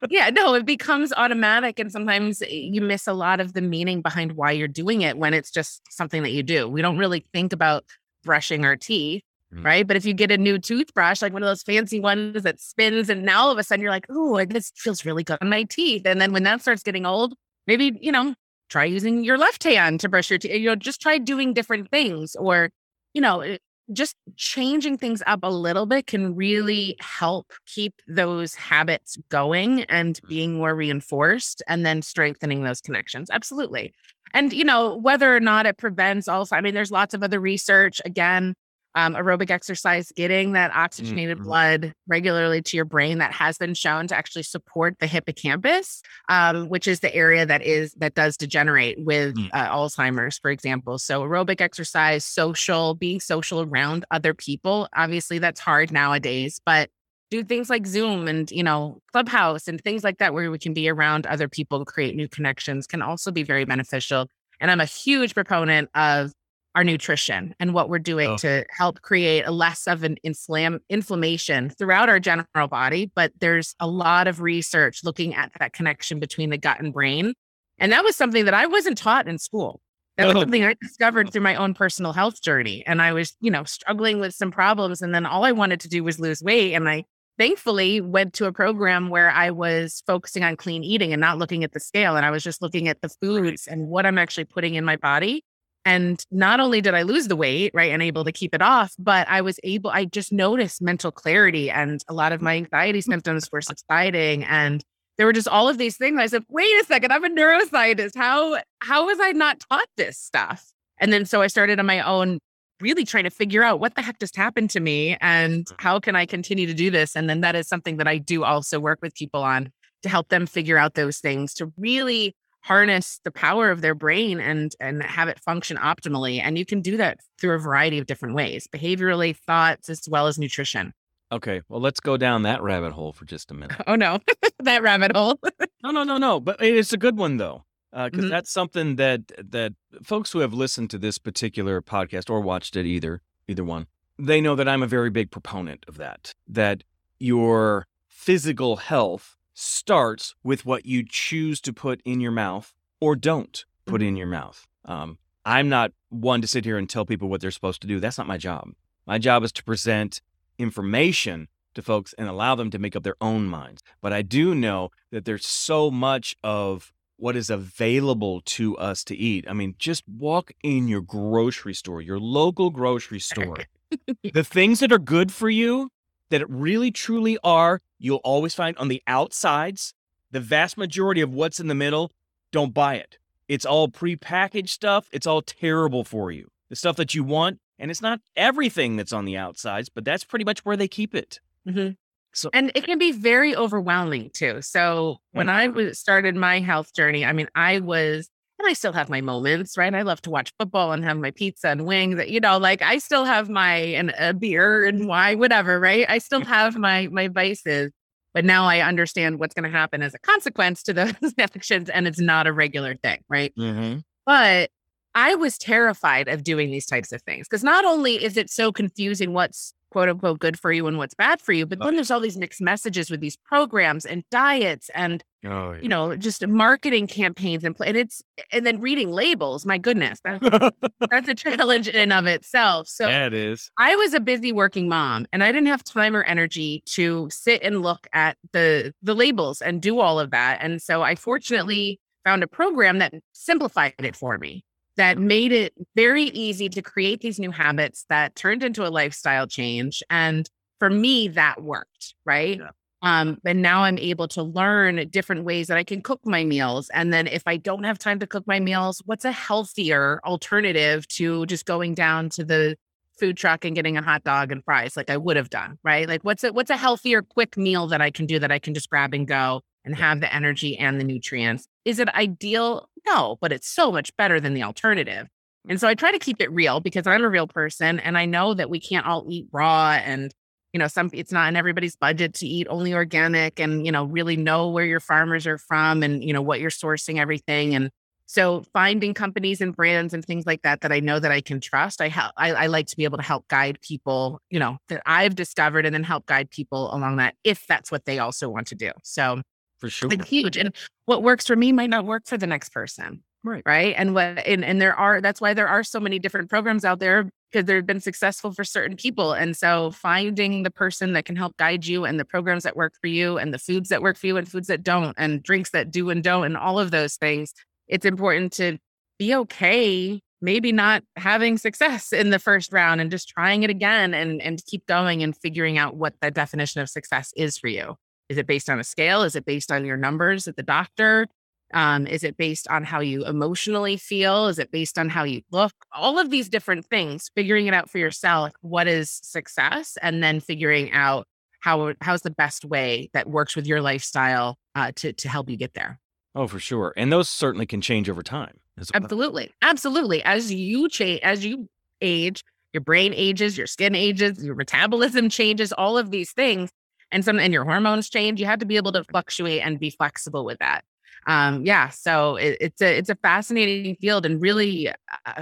yeah, 0.09 0.29
no, 0.29 0.53
it 0.53 0.65
becomes 0.65 1.11
automatic. 1.13 1.79
And 1.79 1.91
sometimes 1.91 2.41
you 2.49 2.79
miss 2.81 3.07
a 3.07 3.13
lot 3.13 3.39
of 3.39 3.53
the 3.53 3.61
meaning 3.61 4.01
behind 4.01 4.33
why 4.33 4.51
you're 4.51 4.67
doing 4.67 5.01
it 5.01 5.17
when 5.17 5.33
it's 5.33 5.51
just 5.51 5.81
something 5.89 6.23
that 6.23 6.31
you 6.31 6.43
do. 6.43 6.69
We 6.69 6.81
don't 6.81 6.97
really 6.97 7.25
think 7.33 7.51
about 7.53 7.83
brushing 8.23 8.65
our 8.65 8.75
teeth, 8.75 9.23
Mm. 9.53 9.63
right? 9.65 9.87
But 9.87 9.95
if 9.97 10.05
you 10.05 10.13
get 10.13 10.29
a 10.31 10.37
new 10.37 10.57
toothbrush, 10.59 11.21
like 11.21 11.31
one 11.33 11.41
of 11.41 11.47
those 11.47 11.63
fancy 11.63 11.99
ones 11.99 12.43
that 12.43 12.59
spins, 12.59 13.09
and 13.09 13.23
now 13.23 13.43
all 13.43 13.51
of 13.51 13.57
a 13.57 13.63
sudden 13.63 13.81
you're 13.81 13.91
like, 13.91 14.05
oh, 14.09 14.43
this 14.45 14.71
feels 14.75 15.05
really 15.05 15.23
good 15.23 15.37
on 15.41 15.49
my 15.49 15.63
teeth. 15.63 16.05
And 16.05 16.19
then 16.21 16.33
when 16.33 16.43
that 16.43 16.61
starts 16.61 16.83
getting 16.83 17.05
old, 17.05 17.33
maybe, 17.65 17.97
you 18.01 18.11
know, 18.11 18.35
try 18.69 18.85
using 18.85 19.23
your 19.23 19.37
left 19.37 19.63
hand 19.63 19.99
to 20.01 20.09
brush 20.09 20.29
your 20.29 20.39
teeth. 20.39 20.51
You 20.51 20.67
know, 20.69 20.75
just 20.75 21.01
try 21.01 21.17
doing 21.17 21.53
different 21.53 21.89
things 21.89 22.35
or, 22.35 22.69
you 23.13 23.21
know, 23.21 23.57
just 23.93 24.15
changing 24.35 24.97
things 24.97 25.23
up 25.27 25.39
a 25.43 25.49
little 25.49 25.85
bit 25.85 26.07
can 26.07 26.35
really 26.35 26.97
help 26.99 27.53
keep 27.65 27.93
those 28.07 28.53
habits 28.55 29.17
going 29.29 29.83
and 29.83 30.15
mm-hmm. 30.15 30.27
being 30.27 30.53
more 30.55 30.75
reinforced 30.75 31.63
and 31.67 31.85
then 31.85 32.01
strengthening 32.01 32.63
those 32.63 32.81
connections. 32.81 33.29
Absolutely. 33.31 33.93
And, 34.33 34.51
you 34.51 34.65
know, 34.65 34.97
whether 34.97 35.33
or 35.35 35.39
not 35.39 35.65
it 35.65 35.77
prevents 35.77 36.27
also, 36.27 36.55
I 36.55 36.61
mean, 36.61 36.73
there's 36.73 36.91
lots 36.91 37.13
of 37.13 37.23
other 37.23 37.39
research. 37.39 38.01
Again, 38.03 38.55
um, 38.97 39.13
aerobic 39.13 39.51
exercise, 39.51 40.11
getting 40.15 40.53
that 40.53 40.71
oxygenated 40.75 41.37
Mhm. 41.37 41.43
blood 41.43 41.93
regularly 42.07 42.61
to 42.63 42.75
your 42.75 42.85
brain 42.85 43.19
that 43.19 43.31
has 43.31 43.57
been 43.57 43.75
shown 43.75 44.07
to 44.07 44.15
actually 44.17 44.43
support 44.43 44.95
the 44.99 45.05
hippocampus, 45.07 46.01
um, 46.29 46.67
which 46.67 46.87
is 46.87 46.99
the 47.01 47.13
area 47.15 47.45
that 47.45 47.61
is 47.61 47.93
that 47.99 48.15
does 48.15 48.35
degenerate 48.35 48.97
with 48.99 49.35
Mm. 49.35 49.49
uh, 49.53 49.69
Alzheimer's, 49.69 50.39
for 50.39 50.49
example. 50.49 50.97
So 50.97 51.21
aerobic 51.21 51.61
exercise, 51.61 52.25
social, 52.25 52.95
being 52.95 53.19
social 53.19 53.61
around 53.61 54.03
other 54.09 54.33
people. 54.33 54.89
Obviously, 54.95 55.37
that's 55.37 55.59
hard 55.59 55.91
nowadays, 55.91 56.59
but 56.65 56.89
do 57.29 57.43
things 57.43 57.69
like 57.69 57.85
Zoom 57.85 58.27
and 58.27 58.49
you 58.51 58.63
know 58.63 58.99
Clubhouse 59.11 59.67
and 59.67 59.79
things 59.81 60.03
like 60.03 60.17
that, 60.17 60.33
where 60.33 60.49
we 60.49 60.57
can 60.57 60.73
be 60.73 60.89
around 60.89 61.27
other 61.27 61.47
people, 61.47 61.85
create 61.85 62.15
new 62.15 62.27
connections, 62.27 62.87
can 62.87 63.01
also 63.03 63.31
be 63.31 63.43
very 63.43 63.63
beneficial. 63.65 64.27
And 64.59 64.71
I'm 64.71 64.81
a 64.81 64.85
huge 64.85 65.35
proponent 65.35 65.89
of 65.93 66.31
our 66.77 66.83
nutrition 66.83 67.55
and 67.59 67.73
what 67.73 67.89
we're 67.89 67.97
doing 67.97 68.29
Oh. 68.29 68.37
to 68.37 68.63
help 68.69 69.01
create 69.01 69.41
a 69.47 69.51
less 69.51 69.87
of 69.87 70.03
an 70.03 70.15
inflam- 70.23 70.79
inflammation 70.89 71.71
throughout 71.71 72.07
our 72.07 72.19
general 72.19 72.67
body. 72.69 73.11
But 73.15 73.31
there's 73.39 73.73
a 73.79 73.87
lot 73.87 74.27
of 74.27 74.41
research 74.41 75.03
looking 75.03 75.33
at 75.33 75.51
that 75.59 75.73
connection 75.73 76.19
between 76.19 76.51
the 76.51 76.57
gut 76.59 76.79
and 76.79 76.93
brain. 76.93 77.33
And 77.79 77.91
that 77.91 78.03
was 78.03 78.15
something 78.15 78.45
that 78.45 78.53
I 78.53 78.67
wasn't 78.67 78.97
taught 78.97 79.27
in 79.27 79.39
school. 79.39 79.81
That 80.17 80.27
was 80.27 80.35
Oh. 80.35 80.39
something 80.41 80.63
I 80.63 80.75
discovered 80.79 81.27
oh. 81.27 81.31
through 81.31 81.41
my 81.41 81.55
own 81.55 81.73
personal 81.73 82.13
health 82.13 82.43
journey. 82.43 82.83
And 82.85 83.01
I 83.01 83.11
was, 83.11 83.35
you 83.41 83.49
know, 83.49 83.63
struggling 83.63 84.19
with 84.19 84.35
some 84.35 84.51
problems. 84.51 85.01
And 85.01 85.15
then 85.15 85.25
all 85.25 85.45
I 85.45 85.53
wanted 85.53 85.79
to 85.79 85.89
do 85.89 86.03
was 86.03 86.19
lose 86.19 86.43
weight. 86.43 86.75
And 86.75 86.87
I 86.87 87.05
thankfully 87.39 88.01
went 88.01 88.33
to 88.35 88.45
a 88.45 88.51
program 88.51 89.09
where 89.09 89.31
I 89.31 89.49
was 89.49 90.03
focusing 90.05 90.43
on 90.43 90.57
clean 90.57 90.83
eating 90.83 91.11
and 91.11 91.19
not 91.21 91.39
looking 91.39 91.63
at 91.63 91.71
the 91.71 91.79
scale. 91.79 92.15
And 92.15 92.25
I 92.25 92.29
was 92.29 92.43
just 92.43 92.61
looking 92.61 92.87
at 92.87 93.01
the 93.01 93.09
foods 93.09 93.65
and 93.67 93.87
what 93.87 94.05
I'm 94.05 94.17
actually 94.19 94.45
putting 94.45 94.75
in 94.75 94.85
my 94.85 94.95
body. 94.95 95.43
And 95.87 96.21
not 96.31 96.59
only 96.59 96.81
did 96.81 96.95
I 96.95 97.03
lose 97.03 97.29
the 97.29 97.37
weight, 97.37 97.71
right, 97.73 97.91
and 97.93 98.03
able 98.03 98.25
to 98.25 98.31
keep 98.33 98.53
it 98.53 98.61
off, 98.61 98.93
but 98.99 99.25
I 99.29 99.39
was 99.39 99.57
able, 99.63 99.89
I 99.89 100.03
just 100.03 100.33
noticed 100.33 100.81
mental 100.81 101.13
clarity 101.13 101.71
and 101.71 102.03
a 102.09 102.13
lot 102.13 102.33
of 102.33 102.41
my 102.41 102.57
anxiety 102.57 102.99
mm-hmm. 102.99 103.09
symptoms 103.09 103.49
were 103.53 103.61
subsiding. 103.61 104.43
And 104.43 104.83
there 105.17 105.25
were 105.25 105.31
just 105.31 105.47
all 105.47 105.69
of 105.69 105.77
these 105.77 105.95
things. 105.95 106.19
I 106.19 106.27
said, 106.27 106.43
wait 106.49 106.73
a 106.81 106.83
second, 106.83 107.13
I'm 107.13 107.23
a 107.23 107.29
neuroscientist. 107.29 108.17
How 108.17 108.59
how 108.81 109.05
was 109.05 109.17
I 109.21 109.31
not 109.31 109.61
taught 109.61 109.87
this 109.95 110.17
stuff? 110.17 110.73
And 110.99 111.13
then 111.13 111.23
so 111.23 111.41
I 111.41 111.47
started 111.47 111.79
on 111.79 111.85
my 111.85 112.01
own, 112.01 112.39
really 112.81 113.05
trying 113.05 113.23
to 113.23 113.29
figure 113.29 113.63
out 113.63 113.79
what 113.79 113.95
the 113.95 114.01
heck 114.01 114.19
just 114.19 114.35
happened 114.35 114.69
to 114.71 114.81
me 114.81 115.15
and 115.21 115.67
mm-hmm. 115.67 115.75
how 115.79 116.01
can 116.01 116.17
I 116.17 116.25
continue 116.25 116.67
to 116.67 116.73
do 116.73 116.91
this? 116.91 117.15
And 117.15 117.29
then 117.29 117.39
that 117.39 117.55
is 117.55 117.65
something 117.65 117.95
that 117.95 118.09
I 118.09 118.17
do 118.17 118.43
also 118.43 118.77
work 118.81 118.99
with 119.01 119.15
people 119.15 119.41
on 119.41 119.71
to 120.03 120.09
help 120.09 120.27
them 120.27 120.47
figure 120.47 120.77
out 120.77 120.95
those 120.95 121.19
things 121.19 121.53
to 121.53 121.71
really 121.77 122.35
harness 122.67 123.19
the 123.23 123.31
power 123.31 123.71
of 123.71 123.81
their 123.81 123.95
brain 123.95 124.39
and 124.39 124.73
and 124.79 125.01
have 125.03 125.27
it 125.29 125.39
function 125.39 125.77
optimally. 125.77 126.41
And 126.41 126.57
you 126.57 126.65
can 126.65 126.81
do 126.81 126.97
that 126.97 127.19
through 127.39 127.55
a 127.55 127.59
variety 127.59 127.97
of 127.97 128.05
different 128.05 128.35
ways, 128.35 128.67
behaviorally, 128.67 129.35
thoughts, 129.35 129.89
as 129.89 130.01
well 130.09 130.27
as 130.27 130.37
nutrition. 130.37 130.93
Okay, 131.31 131.61
well, 131.67 131.81
let's 131.81 131.99
go 131.99 132.15
down 132.17 132.43
that 132.43 132.61
rabbit 132.61 132.93
hole 132.93 133.11
for 133.13 133.25
just 133.25 133.51
a 133.51 133.53
minute. 133.53 133.77
Oh 133.87 133.95
no, 133.95 134.19
that 134.59 134.81
rabbit 134.83 135.15
hole. 135.15 135.39
No, 135.83 135.91
no, 135.91 136.03
no, 136.03 136.17
no. 136.17 136.39
But 136.39 136.57
it's 136.59 136.91
a 136.91 136.97
good 136.97 137.17
one 137.17 137.37
though, 137.37 137.63
because 137.93 138.25
Mhm. 138.25 138.29
that's 138.29 138.51
something 138.51 138.95
that 138.97 139.21
that 139.51 139.73
folks 140.03 140.31
who 140.33 140.39
have 140.39 140.53
listened 140.53 140.89
to 140.89 140.97
this 140.97 141.17
particular 141.19 141.81
podcast 141.81 142.29
or 142.29 142.41
watched 142.41 142.75
it 142.75 142.85
either, 142.85 143.21
either 143.47 143.63
one, 143.63 143.85
they 144.19 144.41
know 144.41 144.55
that 144.55 144.67
I'm 144.67 144.81
a 144.83 144.87
very 144.87 145.09
big 145.11 145.29
proponent 145.31 145.85
of 145.87 145.97
that. 145.97 146.33
That 146.47 146.83
your 147.19 147.85
physical 148.09 148.77
health 148.77 149.36
starts 149.57 150.35
with 150.43 150.65
what 150.67 150.85
you 150.85 151.03
choose 151.03 151.59
to 151.59 151.73
put 151.73 151.99
in 152.05 152.21
your 152.21 152.31
mouth 152.31 152.75
or 153.01 153.15
don't 153.15 153.65
put 153.87 154.03
in 154.03 154.15
your 154.15 154.27
mouth. 154.27 154.67
Um, 154.85 155.17
I'm 155.45 155.67
not 155.67 155.93
one 156.09 156.41
to 156.41 156.47
sit 156.47 156.63
here 156.63 156.77
and 156.77 156.87
tell 156.87 157.05
people 157.05 157.27
what 157.27 157.41
they're 157.41 157.49
supposed 157.49 157.81
to 157.81 157.87
do. 157.87 157.99
That's 157.99 158.19
not 158.19 158.27
my 158.27 158.37
job. 158.37 158.69
My 159.07 159.17
job 159.17 159.43
is 159.43 159.51
to 159.53 159.63
present 159.63 160.21
information 160.59 161.47
to 161.73 161.81
folks 161.81 162.13
and 162.19 162.27
allow 162.27 162.53
them 162.53 162.69
to 162.69 162.77
make 162.77 162.95
up 162.95 163.01
their 163.01 163.15
own 163.19 163.47
minds. 163.47 163.81
But 163.99 164.13
I 164.13 164.21
do 164.21 164.53
know 164.53 164.89
that 165.11 165.25
there's 165.25 165.47
so 165.47 165.89
much 165.89 166.35
of 166.43 166.93
what 167.15 167.35
is 167.35 167.49
available 167.49 168.41
to 168.41 168.77
us 168.77 169.03
to 169.05 169.15
eat. 169.15 169.45
I 169.49 169.53
mean, 169.53 169.73
just 169.79 170.03
walk 170.07 170.51
in 170.61 170.87
your 170.87 171.01
grocery 171.01 171.73
store, 171.73 172.01
your 172.01 172.19
local 172.19 172.69
grocery 172.69 173.19
store. 173.19 173.57
the 174.33 174.43
things 174.43 174.81
that 174.81 174.91
are 174.91 174.99
good 174.99 175.31
for 175.31 175.49
you, 175.49 175.89
that 176.29 176.41
it 176.41 176.49
really 176.49 176.91
truly 176.91 177.37
are, 177.43 177.81
you'll 177.99 178.17
always 178.23 178.53
find 178.53 178.77
on 178.77 178.87
the 178.87 179.01
outsides. 179.07 179.93
The 180.31 180.39
vast 180.39 180.77
majority 180.77 181.21
of 181.21 181.33
what's 181.33 181.59
in 181.59 181.67
the 181.67 181.75
middle, 181.75 182.11
don't 182.51 182.73
buy 182.73 182.95
it. 182.95 183.17
It's 183.47 183.65
all 183.65 183.87
prepackaged 183.87 184.69
stuff. 184.69 185.07
It's 185.13 185.25
all 185.27 185.41
terrible 185.41 186.03
for 186.03 186.31
you. 186.31 186.49
The 186.69 186.75
stuff 186.75 186.97
that 186.97 187.15
you 187.15 187.23
want, 187.23 187.59
and 187.79 187.89
it's 187.89 188.01
not 188.01 188.19
everything 188.35 188.97
that's 188.97 189.13
on 189.13 189.23
the 189.25 189.37
outsides, 189.37 189.87
but 189.89 190.03
that's 190.03 190.25
pretty 190.25 190.43
much 190.43 190.65
where 190.65 190.75
they 190.75 190.87
keep 190.89 191.15
it. 191.15 191.39
Mhm. 191.65 191.95
So- 192.33 192.49
and 192.53 192.71
it 192.75 192.83
can 192.83 192.97
be 192.99 193.11
very 193.13 193.55
overwhelming 193.55 194.29
too. 194.31 194.61
So 194.61 195.21
when 195.31 195.47
I 195.49 195.69
was 195.69 195.97
started 195.97 196.35
my 196.35 196.59
health 196.59 196.93
journey, 196.93 197.23
I 197.25 197.31
mean, 197.31 197.47
I 197.55 197.79
was, 197.79 198.29
and 198.59 198.67
I 198.67 198.73
still 198.73 198.93
have 198.93 199.09
my 199.09 199.21
moments, 199.21 199.77
right? 199.77 199.93
I 199.93 200.01
love 200.01 200.21
to 200.23 200.29
watch 200.29 200.51
football 200.59 200.91
and 200.91 201.03
have 201.03 201.17
my 201.17 201.31
pizza 201.31 201.69
and 201.69 201.85
wings. 201.85 202.19
You 202.27 202.39
know, 202.39 202.57
like 202.57 202.81
I 202.81 202.97
still 202.97 203.25
have 203.25 203.49
my 203.49 203.75
and 203.75 204.13
a 204.17 204.33
beer 204.33 204.85
and 204.85 205.07
wine, 205.07 205.39
whatever, 205.39 205.79
right? 205.79 206.05
I 206.09 206.17
still 206.17 206.43
have 206.43 206.77
my 206.77 207.07
my 207.07 207.27
vices, 207.27 207.91
but 208.33 208.45
now 208.45 208.65
I 208.65 208.79
understand 208.79 209.39
what's 209.39 209.53
going 209.53 209.71
to 209.71 209.77
happen 209.77 210.01
as 210.01 210.13
a 210.13 210.19
consequence 210.19 210.83
to 210.83 210.93
those 210.93 211.13
actions, 211.37 211.89
and 211.89 212.07
it's 212.07 212.19
not 212.19 212.47
a 212.47 212.53
regular 212.53 212.95
thing, 212.95 213.19
right? 213.29 213.53
Mm-hmm. 213.57 213.99
But 214.25 214.71
I 215.17 215.33
was 215.33 215.57
terrified 215.57 216.27
of 216.27 216.43
doing 216.43 216.69
these 216.69 216.85
types 216.85 217.11
of 217.11 217.23
things 217.23 217.47
because 217.47 217.63
not 217.63 217.85
only 217.85 218.23
is 218.23 218.37
it 218.37 218.51
so 218.51 218.71
confusing 218.71 219.33
what's 219.33 219.73
quote 219.89 220.09
unquote 220.09 220.37
good 220.37 220.59
for 220.59 220.71
you 220.71 220.85
and 220.85 220.99
what's 220.99 221.15
bad 221.15 221.41
for 221.41 221.53
you, 221.53 221.65
but 221.65 221.79
oh, 221.81 221.85
then 221.85 221.95
there's 221.95 222.11
all 222.11 222.19
these 222.19 222.37
mixed 222.37 222.61
messages 222.61 223.09
with 223.09 223.19
these 223.19 223.35
programs 223.35 224.05
and 224.05 224.23
diets 224.29 224.91
and 224.93 225.23
Oh, 225.43 225.73
you 225.81 225.87
know 225.87 226.15
just 226.15 226.45
marketing 226.45 227.07
campaigns 227.07 227.63
and, 227.63 227.75
and 227.83 227.97
it's 227.97 228.21
and 228.51 228.63
then 228.63 228.79
reading 228.79 229.11
labels. 229.11 229.65
My 229.65 229.79
goodness, 229.79 230.19
that's, 230.23 230.69
that's 231.09 231.29
a 231.29 231.33
challenge 231.33 231.87
in 231.87 231.95
and 231.95 232.13
of 232.13 232.27
itself. 232.27 232.87
So 232.87 233.07
yeah, 233.07 233.25
it 233.25 233.33
is. 233.33 233.71
I 233.79 233.95
was 233.95 234.13
a 234.13 234.19
busy 234.19 234.51
working 234.51 234.87
mom 234.87 235.25
and 235.33 235.43
I 235.43 235.51
didn't 235.51 235.67
have 235.67 235.83
time 235.83 236.15
or 236.15 236.23
energy 236.23 236.83
to 236.89 237.27
sit 237.31 237.63
and 237.63 237.81
look 237.81 238.05
at 238.13 238.37
the 238.51 238.93
the 239.01 239.15
labels 239.15 239.63
and 239.63 239.81
do 239.81 239.99
all 239.99 240.19
of 240.19 240.29
that. 240.29 240.59
And 240.61 240.79
so 240.79 241.01
I 241.01 241.15
fortunately 241.15 241.99
found 242.23 242.43
a 242.43 242.47
program 242.47 242.99
that 242.99 243.15
simplified 243.33 243.93
it 243.97 244.15
for 244.15 244.37
me. 244.37 244.63
That 244.97 245.17
made 245.17 245.51
it 245.51 245.73
very 245.95 246.25
easy 246.25 246.69
to 246.69 246.81
create 246.81 247.21
these 247.21 247.39
new 247.39 247.51
habits 247.51 248.05
that 248.09 248.35
turned 248.35 248.63
into 248.63 248.85
a 248.85 248.89
lifestyle 248.89 249.47
change. 249.47 250.03
And 250.09 250.49
for 250.79 250.89
me, 250.89 251.27
that 251.29 251.63
worked, 251.63 252.15
right? 252.25 252.59
Yeah. 252.59 252.69
Um, 253.03 253.37
and 253.45 253.61
now 253.61 253.83
I'm 253.83 253.99
able 253.99 254.27
to 254.29 254.41
learn 254.41 255.07
different 255.09 255.43
ways 255.43 255.67
that 255.67 255.77
I 255.77 255.83
can 255.83 256.01
cook 256.01 256.19
my 256.25 256.43
meals. 256.43 256.89
And 256.89 257.13
then 257.13 257.27
if 257.27 257.43
I 257.45 257.57
don't 257.57 257.83
have 257.83 257.99
time 257.99 258.19
to 258.19 258.27
cook 258.27 258.45
my 258.47 258.59
meals, 258.59 259.01
what's 259.05 259.23
a 259.23 259.31
healthier 259.31 260.19
alternative 260.25 261.07
to 261.09 261.45
just 261.45 261.65
going 261.65 261.93
down 261.93 262.29
to 262.29 262.43
the 262.43 262.75
food 263.19 263.37
truck 263.37 263.65
and 263.65 263.75
getting 263.75 263.97
a 263.97 264.01
hot 264.01 264.23
dog 264.23 264.51
and 264.51 264.63
fries 264.63 264.95
like 264.97 265.09
I 265.09 265.17
would 265.17 265.37
have 265.37 265.49
done, 265.49 265.77
right? 265.83 266.07
Like 266.07 266.23
what's 266.23 266.43
a 266.43 266.53
what's 266.53 266.69
a 266.69 266.77
healthier 266.77 267.21
quick 267.21 267.57
meal 267.57 267.87
that 267.87 268.01
I 268.01 268.11
can 268.11 268.25
do 268.25 268.39
that 268.39 268.51
I 268.51 268.59
can 268.59 268.73
just 268.73 268.89
grab 268.89 269.13
and 269.13 269.27
go 269.27 269.61
and 269.87 269.95
have 269.95 270.19
the 270.19 270.31
energy 270.33 270.77
and 270.77 270.99
the 270.99 271.03
nutrients. 271.03 271.67
Is 271.85 271.97
it 271.97 272.09
ideal? 272.09 272.89
No, 273.07 273.37
but 273.41 273.51
it's 273.51 273.67
so 273.67 273.91
much 273.91 274.15
better 274.17 274.39
than 274.39 274.53
the 274.53 274.63
alternative. 274.63 275.27
And 275.69 275.79
so 275.79 275.87
I 275.87 275.95
try 275.95 276.11
to 276.11 276.19
keep 276.19 276.41
it 276.41 276.51
real 276.51 276.79
because 276.79 277.07
I'm 277.07 277.23
a 277.23 277.29
real 277.29 277.47
person 277.47 277.99
and 277.99 278.17
I 278.17 278.25
know 278.25 278.53
that 278.53 278.69
we 278.69 278.79
can't 278.79 279.07
all 279.07 279.25
eat 279.29 279.47
raw 279.51 279.97
and 280.03 280.31
you 280.73 280.79
know 280.79 280.87
some 280.87 281.09
it's 281.13 281.31
not 281.31 281.47
in 281.47 281.55
everybody's 281.55 281.95
budget 281.95 282.33
to 282.35 282.45
eat 282.47 282.67
only 282.69 282.93
organic 282.93 283.59
and 283.59 283.85
you 283.85 283.91
know 283.91 284.03
really 284.03 284.37
know 284.37 284.69
where 284.69 284.85
your 284.85 284.99
farmers 284.99 285.47
are 285.47 285.57
from 285.57 286.03
and 286.03 286.23
you 286.23 286.33
know 286.33 286.41
what 286.41 286.59
you're 286.59 286.69
sourcing 286.69 287.19
everything 287.19 287.73
and 287.73 287.89
so 288.27 288.61
finding 288.73 289.13
companies 289.13 289.61
and 289.61 289.73
brands 289.75 290.13
and 290.13 290.25
things 290.25 290.45
like 290.45 290.61
that 290.63 290.81
that 290.81 290.91
I 290.91 290.99
know 290.99 291.19
that 291.19 291.31
I 291.31 291.39
can 291.39 291.61
trust 291.61 292.01
I 292.01 292.09
help 292.09 292.33
I, 292.37 292.51
I 292.51 292.67
like 292.67 292.87
to 292.87 292.97
be 292.97 293.05
able 293.05 293.17
to 293.17 293.23
help 293.23 293.47
guide 293.47 293.79
people 293.81 294.39
you 294.49 294.59
know 294.59 294.77
that 294.89 295.01
I've 295.05 295.35
discovered 295.35 295.85
and 295.85 295.95
then 295.95 296.03
help 296.03 296.25
guide 296.25 296.51
people 296.51 296.93
along 296.93 297.15
that 297.15 297.35
if 297.43 297.65
that's 297.65 297.91
what 297.91 298.05
they 298.05 298.19
also 298.19 298.49
want 298.49 298.67
to 298.67 298.75
do 298.75 298.91
so 299.03 299.41
for 299.79 299.89
sure. 299.89 300.09
it's 300.11 300.27
huge 300.27 300.57
and 300.57 300.75
what 301.05 301.23
works 301.23 301.47
for 301.47 301.55
me 301.55 301.71
might 301.71 301.89
not 301.89 302.05
work 302.05 302.25
for 302.25 302.37
the 302.37 302.47
next 302.47 302.69
person 302.69 303.21
right. 303.47 303.63
right? 303.65 303.95
And 303.97 304.13
what 304.13 304.45
and, 304.45 304.63
and 304.63 304.81
there 304.81 304.95
are 304.95 305.21
that's 305.21 305.41
why 305.41 305.53
there 305.53 305.67
are 305.67 305.83
so 305.83 305.99
many 305.99 306.19
different 306.19 306.49
programs 306.49 306.85
out 306.85 306.99
there 306.99 307.29
because 307.51 307.65
they've 307.65 307.85
been 307.85 308.01
successful 308.01 308.51
for 308.51 308.63
certain 308.63 308.97
people 308.97 309.33
and 309.33 309.55
so 309.55 309.91
finding 309.91 310.63
the 310.63 310.71
person 310.71 311.13
that 311.13 311.25
can 311.25 311.35
help 311.35 311.55
guide 311.57 311.85
you 311.85 312.05
and 312.05 312.19
the 312.19 312.25
programs 312.25 312.63
that 312.63 312.75
work 312.75 312.93
for 312.99 313.07
you 313.07 313.37
and 313.37 313.53
the 313.53 313.59
foods 313.59 313.89
that 313.89 314.01
work 314.01 314.17
for 314.17 314.27
you 314.27 314.37
and 314.37 314.49
foods 314.49 314.67
that 314.67 314.83
don't 314.83 315.15
and 315.17 315.43
drinks 315.43 315.71
that 315.71 315.89
do 315.89 316.09
and 316.09 316.23
don't 316.23 316.45
and 316.45 316.57
all 316.57 316.77
of 316.77 316.91
those 316.91 317.15
things 317.15 317.53
it's 317.87 318.05
important 318.05 318.51
to 318.51 318.77
be 319.17 319.33
okay 319.33 320.19
maybe 320.41 320.71
not 320.71 321.03
having 321.15 321.57
success 321.57 322.11
in 322.11 322.29
the 322.29 322.39
first 322.39 322.71
round 322.73 322.99
and 322.99 323.09
just 323.09 323.29
trying 323.29 323.63
it 323.63 323.69
again 323.69 324.13
and 324.13 324.41
and 324.41 324.63
keep 324.65 324.85
going 324.85 325.23
and 325.23 325.35
figuring 325.37 325.77
out 325.77 325.95
what 325.95 326.13
the 326.21 326.29
definition 326.29 326.81
of 326.81 326.89
success 326.89 327.31
is 327.37 327.57
for 327.57 327.67
you 327.67 327.95
is 328.29 328.37
it 328.37 328.47
based 328.47 328.69
on 328.69 328.79
a 328.79 328.83
scale 328.83 329.23
is 329.23 329.35
it 329.35 329.45
based 329.45 329.71
on 329.71 329.85
your 329.85 329.97
numbers 329.97 330.47
at 330.47 330.55
the 330.55 330.63
doctor 330.63 331.27
um, 331.73 332.07
is 332.07 332.23
it 332.23 332.37
based 332.37 332.67
on 332.69 332.83
how 332.83 333.01
you 333.01 333.25
emotionally 333.25 333.97
feel? 333.97 334.47
Is 334.47 334.57
it 334.57 334.71
based 334.71 334.97
on 334.97 335.09
how 335.09 335.23
you 335.23 335.41
look? 335.51 335.73
All 335.91 336.17
of 336.17 336.29
these 336.29 336.47
different 336.47 336.85
things, 336.85 337.29
figuring 337.35 337.67
it 337.67 337.73
out 337.73 337.89
for 337.89 337.97
yourself. 337.97 338.53
What 338.61 338.87
is 338.87 339.19
success? 339.23 339.97
And 340.01 340.23
then 340.23 340.39
figuring 340.39 340.91
out 340.91 341.27
how 341.59 341.93
how's 342.01 342.21
the 342.21 342.31
best 342.31 342.63
way 342.63 343.09
that 343.13 343.29
works 343.29 343.55
with 343.55 343.67
your 343.67 343.81
lifestyle 343.81 344.57
uh, 344.75 344.91
to 344.95 345.11
to 345.13 345.29
help 345.29 345.49
you 345.49 345.57
get 345.57 345.73
there. 345.73 345.99
Oh, 346.35 346.47
for 346.47 346.59
sure. 346.59 346.93
And 346.95 347.11
those 347.11 347.27
certainly 347.27 347.65
can 347.65 347.81
change 347.81 348.09
over 348.09 348.21
time. 348.21 348.59
Well. 348.77 348.85
Absolutely, 348.93 349.51
absolutely. 349.63 350.23
As 350.23 350.53
you 350.53 350.87
change, 350.87 351.19
as 351.21 351.43
you 351.43 351.67
age, 351.99 352.43
your 352.73 352.81
brain 352.81 353.11
ages, 353.15 353.57
your 353.57 353.65
skin 353.65 353.95
ages, 353.95 354.43
your 354.43 354.53
metabolism 354.53 355.29
changes. 355.29 355.73
All 355.73 355.97
of 355.97 356.11
these 356.11 356.31
things, 356.31 356.69
and 357.11 357.23
some 357.23 357.39
and 357.39 357.53
your 357.53 357.63
hormones 357.63 358.09
change. 358.09 358.39
You 358.39 358.45
have 358.47 358.59
to 358.59 358.65
be 358.65 358.77
able 358.77 358.91
to 358.93 359.03
fluctuate 359.03 359.61
and 359.63 359.79
be 359.79 359.89
flexible 359.89 360.45
with 360.45 360.59
that 360.59 360.83
um, 361.27 361.65
yeah, 361.65 361.89
so 361.89 362.37
it, 362.37 362.57
it's 362.61 362.81
a 362.81 362.97
it's 362.97 363.09
a 363.09 363.15
fascinating 363.15 363.95
field 363.95 364.25
and 364.25 364.41
really 364.41 364.89
uh, 364.89 364.93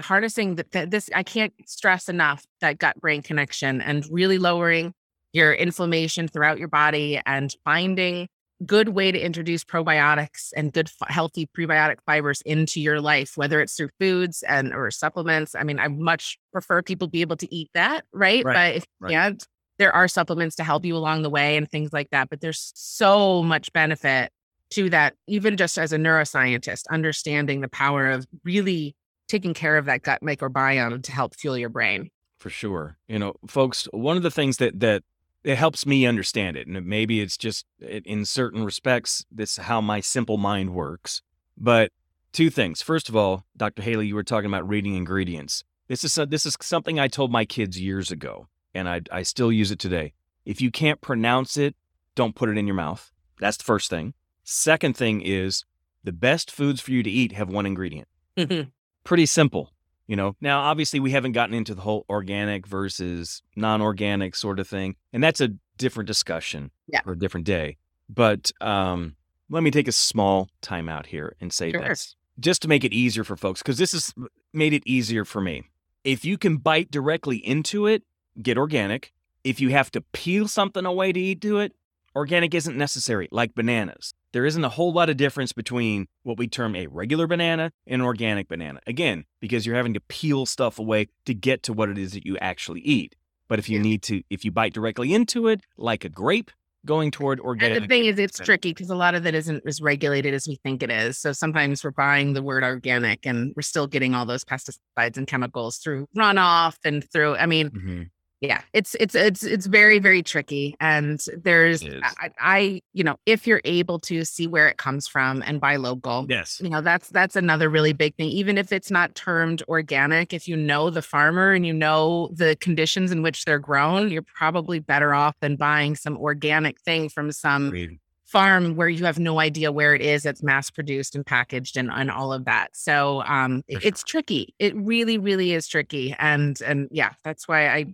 harnessing 0.01 0.55
that 0.55 0.89
this 0.89 1.09
I 1.13 1.21
can't 1.21 1.53
stress 1.65 2.09
enough 2.09 2.45
that 2.61 2.79
gut 2.79 2.99
brain 2.99 3.21
connection 3.21 3.81
and 3.81 4.03
really 4.09 4.39
lowering 4.39 4.93
your 5.31 5.53
inflammation 5.53 6.27
throughout 6.27 6.57
your 6.57 6.69
body 6.69 7.21
and 7.25 7.53
finding 7.63 8.27
good 8.65 8.89
way 8.89 9.11
to 9.11 9.19
introduce 9.19 9.63
probiotics 9.63 10.51
and 10.55 10.71
good 10.73 10.89
healthy 11.07 11.47
prebiotic 11.55 11.97
fibers 12.05 12.41
into 12.45 12.79
your 12.79 13.01
life 13.01 13.33
whether 13.35 13.59
it's 13.59 13.75
through 13.75 13.89
foods 13.99 14.43
and 14.43 14.73
or 14.73 14.89
supplements 14.89 15.55
i 15.55 15.61
mean 15.61 15.77
i 15.77 15.89
much 15.89 16.39
prefer 16.53 16.81
people 16.81 17.09
be 17.09 17.19
able 17.19 17.35
to 17.35 17.53
eat 17.53 17.69
that 17.73 18.05
right, 18.13 18.45
right. 18.45 18.53
but 18.53 18.75
if 18.77 18.85
right. 19.01 19.11
you 19.11 19.17
can't 19.17 19.47
there 19.77 19.93
are 19.93 20.07
supplements 20.07 20.55
to 20.55 20.63
help 20.63 20.85
you 20.85 20.95
along 20.95 21.21
the 21.21 21.29
way 21.29 21.57
and 21.57 21.69
things 21.69 21.91
like 21.91 22.09
that 22.11 22.29
but 22.29 22.41
there's 22.41 22.71
so 22.75 23.43
much 23.43 23.71
benefit 23.73 24.31
to 24.71 24.89
that, 24.89 25.15
even 25.27 25.57
just 25.57 25.77
as 25.77 25.93
a 25.93 25.97
neuroscientist, 25.97 26.87
understanding 26.89 27.61
the 27.61 27.67
power 27.67 28.09
of 28.09 28.25
really 28.43 28.95
taking 29.27 29.53
care 29.53 29.77
of 29.77 29.85
that 29.85 30.03
gut 30.03 30.21
microbiome 30.21 31.01
to 31.03 31.11
help 31.11 31.35
fuel 31.35 31.57
your 31.57 31.69
brain. 31.69 32.09
For 32.37 32.49
sure. 32.49 32.97
You 33.07 33.19
know, 33.19 33.35
folks, 33.47 33.87
one 33.91 34.17
of 34.17 34.23
the 34.23 34.31
things 34.31 34.57
that, 34.57 34.79
that, 34.79 35.03
it 35.43 35.57
helps 35.57 35.85
me 35.85 36.07
understand 36.07 36.57
it. 36.57 36.65
And 36.65 36.85
maybe 36.87 37.21
it's 37.21 37.37
just 37.37 37.67
in 37.79 38.25
certain 38.25 38.63
respects, 38.63 39.25
this 39.31 39.57
how 39.57 39.79
my 39.79 39.99
simple 39.99 40.37
mind 40.37 40.73
works. 40.73 41.21
But 41.55 41.91
two 42.33 42.49
things. 42.49 42.81
First 42.81 43.09
of 43.09 43.15
all, 43.15 43.45
Dr. 43.55 43.83
Hayley, 43.83 44.07
you 44.07 44.15
were 44.15 44.23
talking 44.23 44.47
about 44.47 44.67
reading 44.67 44.95
ingredients. 44.95 45.63
This 45.87 46.03
is 46.03 46.15
this 46.29 46.47
is 46.47 46.57
something 46.61 46.99
I 46.99 47.07
told 47.07 47.31
my 47.31 47.45
kids 47.45 47.79
years 47.79 48.09
ago, 48.09 48.47
and 48.75 48.87
I 48.87 49.01
I 49.11 49.23
still 49.23 49.51
use 49.51 49.71
it 49.71 49.79
today. 49.79 50.13
If 50.45 50.61
you 50.61 50.69
can't 50.69 51.01
pronounce 51.01 51.57
it, 51.57 51.75
don't 52.13 52.35
put 52.35 52.49
it 52.49 52.57
in 52.57 52.67
your 52.67 52.75
mouth. 52.75 53.11
That's 53.39 53.57
the 53.57 53.63
first 53.63 53.89
thing. 53.89 54.13
Second 54.43 54.95
thing 54.95 55.21
is 55.21 55.65
the 56.03 56.11
best 56.11 56.51
foods 56.51 56.81
for 56.81 56.91
you 56.91 57.01
to 57.01 57.09
eat 57.09 57.31
have 57.31 57.49
one 57.49 57.65
ingredient. 57.65 58.07
Mm-hmm. 58.37 58.69
Pretty 59.03 59.25
simple, 59.25 59.71
you 60.07 60.15
know. 60.15 60.35
Now, 60.39 60.61
obviously, 60.61 60.99
we 60.99 61.11
haven't 61.11 61.33
gotten 61.33 61.55
into 61.55 61.75
the 61.75 61.81
whole 61.81 62.05
organic 62.09 62.67
versus 62.67 63.41
non 63.55 63.81
organic 63.81 64.35
sort 64.35 64.59
of 64.59 64.67
thing. 64.67 64.95
And 65.13 65.23
that's 65.23 65.41
a 65.41 65.49
different 65.77 66.07
discussion 66.07 66.71
yeah. 66.87 67.01
for 67.01 67.13
a 67.13 67.19
different 67.19 67.45
day. 67.45 67.77
But 68.07 68.51
um, 68.61 69.15
let 69.49 69.63
me 69.63 69.71
take 69.71 69.87
a 69.87 69.91
small 69.91 70.49
time 70.61 70.89
out 70.89 71.07
here 71.07 71.35
and 71.41 71.51
say 71.51 71.71
sure. 71.71 71.81
this 71.81 72.15
just 72.39 72.61
to 72.61 72.67
make 72.67 72.83
it 72.83 72.93
easier 72.93 73.23
for 73.23 73.35
folks, 73.35 73.61
because 73.61 73.77
this 73.77 73.93
has 73.93 74.13
made 74.53 74.73
it 74.73 74.83
easier 74.85 75.25
for 75.25 75.41
me. 75.41 75.63
If 76.03 76.25
you 76.25 76.37
can 76.37 76.57
bite 76.57 76.91
directly 76.91 77.37
into 77.37 77.87
it, 77.87 78.03
get 78.41 78.57
organic. 78.57 79.13
If 79.43 79.59
you 79.61 79.69
have 79.69 79.91
to 79.91 80.01
peel 80.01 80.47
something 80.47 80.85
away 80.85 81.11
to 81.11 81.19
eat 81.19 81.41
to 81.41 81.59
it, 81.59 81.73
organic 82.15 82.53
isn't 82.53 82.77
necessary, 82.77 83.27
like 83.31 83.53
bananas 83.53 84.13
there 84.35 84.45
isn't 84.45 84.65
a 84.65 84.69
whole 84.69 84.91
lot 84.91 85.09
of 85.09 85.15
difference 85.15 85.53
between 85.53 86.07
what 86.23 86.37
we 86.37 86.45
term 86.45 86.75
a 86.75 86.87
regular 86.87 87.25
banana 87.25 87.71
and 87.87 88.01
an 88.01 88.05
organic 88.05 88.49
banana. 88.49 88.81
Again, 88.85 89.23
because 89.39 89.65
you're 89.65 89.77
having 89.77 89.93
to 89.93 90.01
peel 90.01 90.45
stuff 90.45 90.77
away 90.77 91.07
to 91.25 91.33
get 91.33 91.63
to 91.63 91.71
what 91.71 91.87
it 91.87 91.97
is 91.97 92.11
that 92.11 92.25
you 92.25 92.37
actually 92.39 92.81
eat. 92.81 93.15
But 93.47 93.59
if 93.59 93.69
you 93.69 93.79
need 93.79 94.03
to, 94.03 94.23
if 94.29 94.43
you 94.43 94.51
bite 94.51 94.73
directly 94.73 95.13
into 95.13 95.47
it, 95.47 95.61
like 95.77 96.03
a 96.03 96.09
grape, 96.09 96.51
going 96.85 97.11
toward 97.11 97.39
organic. 97.39 97.77
And 97.77 97.85
the 97.85 97.87
thing 97.87 98.05
is, 98.05 98.19
it's 98.19 98.37
tricky 98.37 98.71
because 98.71 98.89
a 98.89 98.95
lot 98.95 99.15
of 99.15 99.25
it 99.25 99.33
isn't 99.35 99.63
as 99.65 99.81
regulated 99.81 100.33
as 100.33 100.49
we 100.49 100.59
think 100.63 100.83
it 100.83 100.91
is. 100.91 101.17
So 101.17 101.31
sometimes 101.31 101.81
we're 101.81 101.91
buying 101.91 102.33
the 102.33 102.43
word 102.43 102.65
organic 102.65 103.25
and 103.25 103.53
we're 103.55 103.61
still 103.61 103.87
getting 103.87 104.13
all 104.13 104.25
those 104.25 104.43
pesticides 104.43 105.15
and 105.15 105.25
chemicals 105.25 105.77
through 105.77 106.07
runoff 106.15 106.75
and 106.83 107.09
through, 107.09 107.37
I 107.37 107.45
mean, 107.45 107.69
mm-hmm 107.69 108.01
yeah 108.41 108.61
it's 108.73 108.95
it's 108.99 109.15
it's 109.15 109.43
it's 109.43 109.65
very 109.65 109.99
very 109.99 110.21
tricky 110.21 110.75
and 110.79 111.23
there's 111.43 111.83
I, 111.85 112.29
I, 112.39 112.81
you 112.93 113.03
know 113.03 113.15
if 113.25 113.47
you're 113.47 113.61
able 113.63 113.99
to 113.99 114.25
see 114.25 114.47
where 114.47 114.67
it 114.67 114.77
comes 114.77 115.07
from 115.07 115.41
and 115.45 115.61
buy 115.61 115.77
local 115.77 116.25
yes 116.29 116.59
you 116.61 116.69
know 116.69 116.81
that's 116.81 117.09
that's 117.09 117.35
another 117.35 117.69
really 117.69 117.93
big 117.93 118.15
thing 118.15 118.29
even 118.29 118.57
if 118.57 118.71
it's 118.71 118.91
not 118.91 119.15
termed 119.15 119.63
organic 119.67 120.33
if 120.33 120.47
you 120.47 120.57
know 120.57 120.89
the 120.89 121.01
farmer 121.01 121.51
and 121.53 121.65
you 121.65 121.73
know 121.73 122.29
the 122.33 122.55
conditions 122.57 123.11
in 123.11 123.21
which 123.21 123.45
they're 123.45 123.59
grown 123.59 124.11
you're 124.11 124.21
probably 124.35 124.79
better 124.79 125.13
off 125.13 125.35
than 125.39 125.55
buying 125.55 125.95
some 125.95 126.17
organic 126.17 126.79
thing 126.81 127.07
from 127.07 127.31
some 127.31 127.67
Agreed. 127.67 127.99
farm 128.25 128.75
where 128.75 128.89
you 128.89 129.05
have 129.05 129.19
no 129.19 129.39
idea 129.39 129.71
where 129.71 129.95
it 129.95 130.01
is 130.01 130.25
it's 130.25 130.43
mass 130.43 130.69
produced 130.69 131.15
and 131.15 131.25
packaged 131.25 131.77
and, 131.77 131.89
and 131.89 132.11
all 132.11 132.33
of 132.33 132.43
that 132.45 132.69
so 132.73 133.23
um 133.23 133.63
sure. 133.69 133.79
it's 133.81 134.03
tricky 134.03 134.53
it 134.59 134.75
really 134.75 135.17
really 135.17 135.53
is 135.53 135.67
tricky 135.67 136.13
and 136.19 136.61
and 136.61 136.89
yeah 136.91 137.13
that's 137.23 137.47
why 137.47 137.69
i 137.69 137.85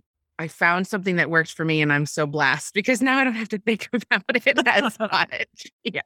I 0.42 0.48
found 0.48 0.88
something 0.88 1.16
that 1.16 1.30
works 1.30 1.52
for 1.52 1.64
me 1.64 1.80
and 1.80 1.92
I'm 1.92 2.04
so 2.04 2.26
blessed 2.26 2.74
because 2.74 3.00
now 3.00 3.18
I 3.18 3.24
don't 3.24 3.34
have 3.34 3.48
to 3.50 3.58
think 3.58 3.88
about 3.92 4.24
it 4.28 4.58
as 4.66 4.98
much. 4.98 5.66
Yeah. 5.84 6.00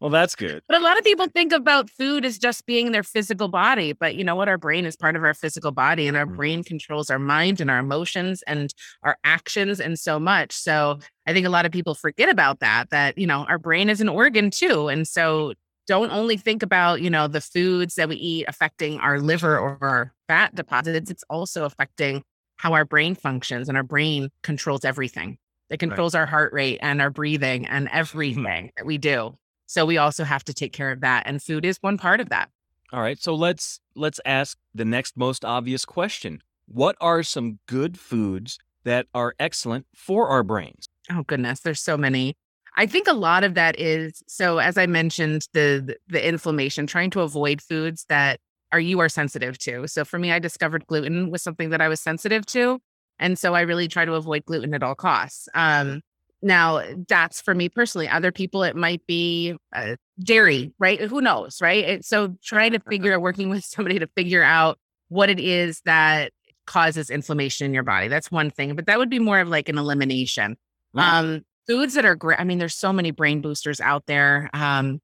Well, 0.00 0.10
that's 0.10 0.34
good. 0.34 0.62
But 0.66 0.80
a 0.80 0.82
lot 0.82 0.98
of 0.98 1.04
people 1.04 1.26
think 1.28 1.52
about 1.52 1.88
food 1.88 2.24
as 2.24 2.36
just 2.38 2.66
being 2.66 2.90
their 2.90 3.02
physical 3.02 3.48
body. 3.48 3.92
But 3.92 4.16
you 4.16 4.24
know 4.24 4.34
what? 4.34 4.48
Our 4.48 4.56
brain 4.56 4.86
is 4.86 4.96
part 4.96 5.14
of 5.14 5.22
our 5.22 5.34
physical 5.34 5.72
body, 5.72 6.08
and 6.08 6.16
our 6.16 6.24
mm-hmm. 6.24 6.36
brain 6.36 6.64
controls 6.64 7.10
our 7.10 7.18
mind 7.18 7.60
and 7.60 7.70
our 7.70 7.78
emotions 7.78 8.42
and 8.46 8.72
our 9.02 9.18
actions 9.24 9.78
and 9.78 9.98
so 9.98 10.18
much. 10.18 10.52
So 10.52 10.98
I 11.26 11.34
think 11.34 11.46
a 11.46 11.50
lot 11.50 11.66
of 11.66 11.72
people 11.72 11.94
forget 11.94 12.30
about 12.30 12.60
that, 12.60 12.88
that, 12.90 13.18
you 13.18 13.26
know, 13.26 13.44
our 13.44 13.58
brain 13.58 13.90
is 13.90 14.00
an 14.00 14.08
organ 14.08 14.50
too. 14.50 14.88
And 14.88 15.06
so 15.06 15.52
don't 15.86 16.10
only 16.12 16.38
think 16.38 16.62
about, 16.62 17.02
you 17.02 17.10
know, 17.10 17.28
the 17.28 17.42
foods 17.42 17.96
that 17.96 18.08
we 18.08 18.16
eat 18.16 18.46
affecting 18.48 18.98
our 19.00 19.20
liver 19.20 19.58
or 19.58 19.76
our 19.82 20.14
fat 20.28 20.54
deposits, 20.54 21.10
it's 21.10 21.24
also 21.28 21.66
affecting 21.66 22.22
how 22.60 22.74
our 22.74 22.84
brain 22.84 23.14
functions 23.14 23.70
and 23.70 23.78
our 23.78 23.82
brain 23.82 24.28
controls 24.42 24.84
everything. 24.84 25.38
It 25.70 25.80
controls 25.80 26.12
right. 26.14 26.20
our 26.20 26.26
heart 26.26 26.52
rate 26.52 26.78
and 26.82 27.00
our 27.00 27.08
breathing 27.08 27.66
and 27.66 27.86
mm-hmm. 27.86 27.96
everything 27.96 28.70
that 28.76 28.84
we 28.84 28.98
do. 28.98 29.38
So 29.64 29.86
we 29.86 29.96
also 29.96 30.24
have 30.24 30.44
to 30.44 30.52
take 30.52 30.74
care 30.74 30.90
of 30.90 31.00
that 31.00 31.22
and 31.24 31.42
food 31.42 31.64
is 31.64 31.78
one 31.80 31.96
part 31.96 32.20
of 32.20 32.28
that. 32.28 32.50
All 32.92 33.00
right, 33.00 33.18
so 33.18 33.34
let's 33.34 33.80
let's 33.94 34.20
ask 34.26 34.58
the 34.74 34.84
next 34.84 35.16
most 35.16 35.42
obvious 35.42 35.86
question. 35.86 36.42
What 36.66 36.96
are 37.00 37.22
some 37.22 37.60
good 37.66 37.98
foods 37.98 38.58
that 38.84 39.06
are 39.14 39.34
excellent 39.38 39.86
for 39.94 40.28
our 40.28 40.42
brains? 40.42 40.86
Oh 41.10 41.22
goodness, 41.22 41.60
there's 41.60 41.80
so 41.80 41.96
many. 41.96 42.36
I 42.76 42.84
think 42.84 43.08
a 43.08 43.14
lot 43.14 43.42
of 43.42 43.54
that 43.54 43.80
is 43.80 44.22
so 44.28 44.58
as 44.58 44.76
I 44.76 44.84
mentioned 44.84 45.48
the, 45.54 45.82
the 45.86 45.96
the 46.08 46.28
inflammation 46.28 46.86
trying 46.86 47.10
to 47.10 47.20
avoid 47.20 47.62
foods 47.62 48.04
that 48.10 48.38
are 48.72 48.80
you 48.80 49.00
are 49.00 49.08
sensitive 49.08 49.58
to. 49.58 49.86
So 49.88 50.04
for 50.04 50.18
me 50.18 50.32
I 50.32 50.38
discovered 50.38 50.86
gluten 50.86 51.30
was 51.30 51.42
something 51.42 51.70
that 51.70 51.80
I 51.80 51.88
was 51.88 52.00
sensitive 52.00 52.46
to 52.46 52.80
and 53.18 53.38
so 53.38 53.54
I 53.54 53.62
really 53.62 53.88
try 53.88 54.04
to 54.04 54.14
avoid 54.14 54.44
gluten 54.44 54.74
at 54.74 54.82
all 54.82 54.94
costs. 54.94 55.48
Um 55.54 56.02
now 56.42 56.82
that's 57.08 57.40
for 57.40 57.54
me 57.54 57.68
personally. 57.68 58.08
Other 58.08 58.32
people 58.32 58.62
it 58.62 58.76
might 58.76 59.06
be 59.06 59.56
uh, 59.74 59.96
dairy, 60.22 60.72
right? 60.78 61.00
Who 61.00 61.20
knows, 61.20 61.60
right? 61.60 61.84
It, 61.84 62.04
so 62.04 62.36
trying 62.42 62.72
to 62.72 62.80
figure 62.88 63.14
out 63.14 63.20
working 63.20 63.50
with 63.50 63.64
somebody 63.64 63.98
to 63.98 64.06
figure 64.16 64.42
out 64.42 64.78
what 65.08 65.28
it 65.28 65.40
is 65.40 65.82
that 65.84 66.32
causes 66.66 67.10
inflammation 67.10 67.66
in 67.66 67.74
your 67.74 67.82
body. 67.82 68.08
That's 68.08 68.30
one 68.30 68.50
thing, 68.50 68.74
but 68.74 68.86
that 68.86 68.98
would 68.98 69.10
be 69.10 69.18
more 69.18 69.40
of 69.40 69.48
like 69.48 69.68
an 69.68 69.76
elimination. 69.76 70.56
Um, 70.94 71.42
foods 71.66 71.94
that 71.94 72.04
are 72.04 72.14
great. 72.14 72.40
I 72.40 72.44
mean, 72.44 72.58
there's 72.58 72.74
so 72.74 72.92
many 72.92 73.10
brain 73.10 73.40
boosters 73.40 73.80
out 73.80 74.06
there. 74.06 74.50
Um, 74.52 75.00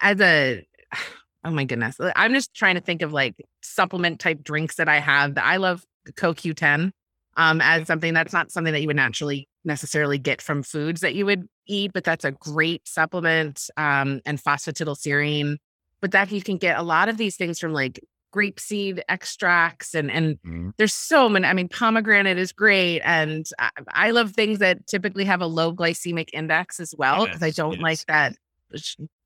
as 0.00 0.20
a, 0.20 0.66
oh 1.46 1.50
my 1.50 1.64
goodness, 1.64 1.96
I'm 2.16 2.34
just 2.34 2.52
trying 2.54 2.74
to 2.74 2.80
think 2.80 3.02
of 3.02 3.12
like 3.12 3.34
supplement 3.62 4.20
type 4.20 4.42
drinks 4.42 4.76
that 4.76 4.88
I 4.88 4.98
have. 4.98 5.38
I 5.38 5.56
love 5.58 5.84
CoQ10 6.10 6.90
um, 7.36 7.60
as 7.60 7.86
something 7.86 8.12
that's 8.12 8.32
not 8.32 8.50
something 8.50 8.72
that 8.72 8.80
you 8.80 8.88
would 8.88 8.96
naturally 8.96 9.48
necessarily 9.64 10.18
get 10.18 10.42
from 10.42 10.62
foods 10.62 11.00
that 11.02 11.14
you 11.14 11.24
would 11.24 11.48
eat, 11.66 11.92
but 11.94 12.04
that's 12.04 12.24
a 12.24 12.32
great 12.32 12.86
supplement. 12.86 13.70
Um, 13.76 14.20
and 14.26 14.42
phosphatidylserine, 14.42 15.56
but 16.00 16.10
that 16.10 16.32
you 16.32 16.42
can 16.42 16.56
get 16.56 16.78
a 16.78 16.82
lot 16.82 17.08
of 17.08 17.16
these 17.16 17.36
things 17.36 17.60
from 17.60 17.72
like 17.72 18.00
grapeseed 18.34 19.00
extracts 19.08 19.94
and 19.94 20.10
and 20.10 20.38
mm. 20.46 20.72
there's 20.76 20.92
so 20.92 21.26
many 21.26 21.46
i 21.46 21.54
mean 21.54 21.68
pomegranate 21.68 22.36
is 22.36 22.52
great 22.52 23.00
and 23.00 23.46
I, 23.58 23.70
I, 23.88 24.10
love 24.10 24.32
things 24.32 24.58
that 24.58 24.86
typically 24.86 25.24
have 25.24 25.40
a 25.40 25.46
low 25.46 25.72
glycemic 25.72 26.28
index 26.34 26.78
as 26.78 26.94
well 26.98 27.24
because 27.24 27.40
yes, 27.40 27.58
i 27.58 27.62
don't 27.62 27.74
yes. 27.74 27.82
like 27.82 28.06
that 28.06 28.36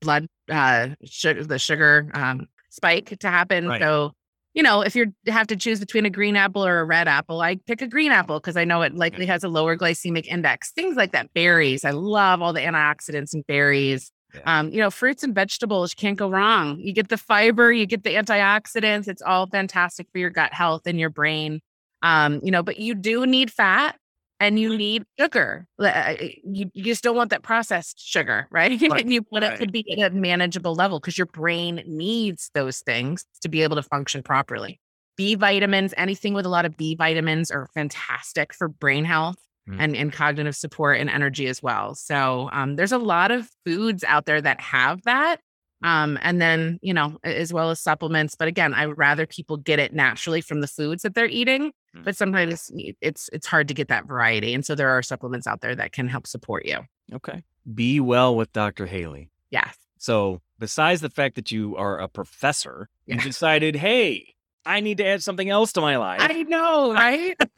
blood 0.01 0.27
uh 0.49 0.89
sugar, 1.05 1.43
the 1.43 1.59
sugar 1.59 2.09
um 2.13 2.47
spike 2.69 3.17
to 3.19 3.27
happen 3.27 3.67
right. 3.67 3.81
so 3.81 4.11
you 4.53 4.63
know 4.63 4.81
if 4.81 4.95
you 4.95 5.13
have 5.27 5.47
to 5.47 5.55
choose 5.55 5.79
between 5.79 6.05
a 6.05 6.09
green 6.09 6.35
apple 6.35 6.65
or 6.65 6.79
a 6.79 6.85
red 6.85 7.07
apple 7.07 7.41
i 7.41 7.55
pick 7.67 7.81
a 7.81 7.87
green 7.87 8.11
apple 8.11 8.39
because 8.39 8.57
i 8.57 8.63
know 8.63 8.81
it 8.81 8.95
likely 8.95 9.25
has 9.25 9.43
a 9.43 9.49
lower 9.49 9.77
glycemic 9.77 10.25
index 10.25 10.71
things 10.71 10.95
like 10.95 11.11
that 11.11 11.33
berries 11.33 11.83
i 11.83 11.91
love 11.91 12.41
all 12.41 12.53
the 12.53 12.61
antioxidants 12.61 13.33
in 13.33 13.43
berries 13.47 14.11
yeah. 14.33 14.59
Um, 14.59 14.71
you 14.71 14.77
know, 14.77 14.89
fruits 14.89 15.23
and 15.23 15.35
vegetables, 15.35 15.91
you 15.91 15.99
can't 15.99 16.17
go 16.17 16.29
wrong. 16.29 16.79
You 16.79 16.93
get 16.93 17.09
the 17.09 17.17
fiber, 17.17 17.71
you 17.71 17.85
get 17.85 18.03
the 18.03 18.15
antioxidants. 18.15 19.07
It's 19.07 19.21
all 19.21 19.47
fantastic 19.47 20.07
for 20.11 20.19
your 20.19 20.29
gut 20.29 20.53
health 20.53 20.83
and 20.85 20.99
your 20.99 21.09
brain. 21.09 21.59
Um, 22.01 22.39
you 22.43 22.51
know, 22.51 22.63
but 22.63 22.79
you 22.79 22.95
do 22.95 23.25
need 23.25 23.51
fat 23.51 23.97
and 24.41 24.59
you 24.59 24.75
need 24.75 25.03
sugar. 25.19 25.67
Uh, 25.79 26.15
you, 26.43 26.71
you 26.73 26.83
just 26.83 27.03
don't 27.03 27.15
want 27.15 27.29
that 27.29 27.43
processed 27.43 28.03
sugar, 28.03 28.47
right? 28.49 28.81
right. 28.89 29.01
and 29.01 29.13
you 29.13 29.23
want 29.29 29.45
right. 29.45 29.53
it 29.53 29.65
to 29.65 29.71
be 29.71 30.01
at 30.01 30.11
a 30.11 30.15
manageable 30.15 30.73
level 30.73 30.99
because 30.99 31.15
your 31.15 31.27
brain 31.27 31.83
needs 31.85 32.49
those 32.55 32.79
things 32.79 33.23
to 33.41 33.49
be 33.49 33.61
able 33.61 33.75
to 33.75 33.83
function 33.83 34.23
properly. 34.23 34.81
B 35.15 35.35
vitamins, 35.35 35.93
anything 35.95 36.33
with 36.33 36.47
a 36.47 36.49
lot 36.49 36.65
of 36.65 36.75
B 36.75 36.95
vitamins 36.95 37.51
are 37.51 37.67
fantastic 37.75 38.51
for 38.51 38.67
brain 38.67 39.05
health 39.05 39.37
mm. 39.69 39.75
and, 39.77 39.95
and 39.95 40.11
cognitive 40.11 40.55
support 40.55 40.99
and 40.99 41.09
energy 41.09 41.45
as 41.45 41.61
well. 41.61 41.93
So 41.93 42.49
um, 42.51 42.77
there's 42.77 42.91
a 42.91 42.97
lot 42.97 43.29
of 43.29 43.47
foods 43.63 44.03
out 44.03 44.25
there 44.25 44.41
that 44.41 44.59
have 44.59 45.03
that. 45.03 45.39
Um, 45.83 46.19
and 46.21 46.41
then, 46.41 46.79
you 46.81 46.93
know, 46.93 47.17
as 47.23 47.51
well 47.51 47.69
as 47.71 47.79
supplements. 47.79 48.35
But 48.35 48.47
again, 48.47 48.73
I 48.73 48.87
would 48.87 48.97
rather 48.97 49.25
people 49.25 49.57
get 49.57 49.79
it 49.79 49.93
naturally 49.93 50.41
from 50.41 50.61
the 50.61 50.67
foods 50.67 51.03
that 51.03 51.15
they're 51.15 51.27
eating. 51.27 51.71
Mm. 51.95 52.03
But 52.03 52.15
sometimes 52.15 52.71
it's 53.01 53.29
it's 53.33 53.47
hard 53.47 53.67
to 53.67 53.73
get 53.73 53.87
that 53.87 54.05
variety. 54.05 54.53
And 54.53 54.65
so 54.65 54.75
there 54.75 54.89
are 54.89 55.01
supplements 55.01 55.47
out 55.47 55.61
there 55.61 55.75
that 55.75 55.91
can 55.91 56.07
help 56.07 56.27
support 56.27 56.65
you. 56.65 56.79
Okay. 57.13 57.43
Be 57.73 57.99
well 57.99 58.35
with 58.35 58.51
Dr. 58.53 58.85
Hayley. 58.85 59.29
Yes. 59.49 59.75
So 59.97 60.41
besides 60.59 61.01
the 61.01 61.09
fact 61.09 61.35
that 61.35 61.51
you 61.51 61.75
are 61.75 61.99
a 61.99 62.07
professor, 62.07 62.89
yeah. 63.05 63.15
you 63.15 63.21
decided, 63.21 63.75
hey, 63.75 64.35
I 64.65 64.79
need 64.79 64.97
to 64.97 65.05
add 65.05 65.23
something 65.23 65.49
else 65.49 65.73
to 65.73 65.81
my 65.81 65.97
life. 65.97 66.21
I 66.21 66.43
know, 66.43 66.93
right? 66.93 67.35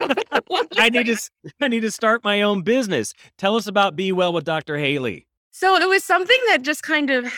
I 0.76 0.88
need 0.88 1.06
to 1.06 1.16
I 1.60 1.68
need 1.68 1.80
to 1.80 1.90
start 1.90 2.24
my 2.24 2.42
own 2.42 2.62
business. 2.62 3.12
Tell 3.38 3.56
us 3.56 3.66
about 3.66 3.96
Be 3.96 4.12
Well 4.12 4.32
with 4.32 4.44
Dr. 4.44 4.78
Hayley. 4.78 5.26
So 5.50 5.76
it 5.76 5.88
was 5.88 6.02
something 6.02 6.38
that 6.48 6.62
just 6.62 6.82
kind 6.82 7.10
of 7.10 7.32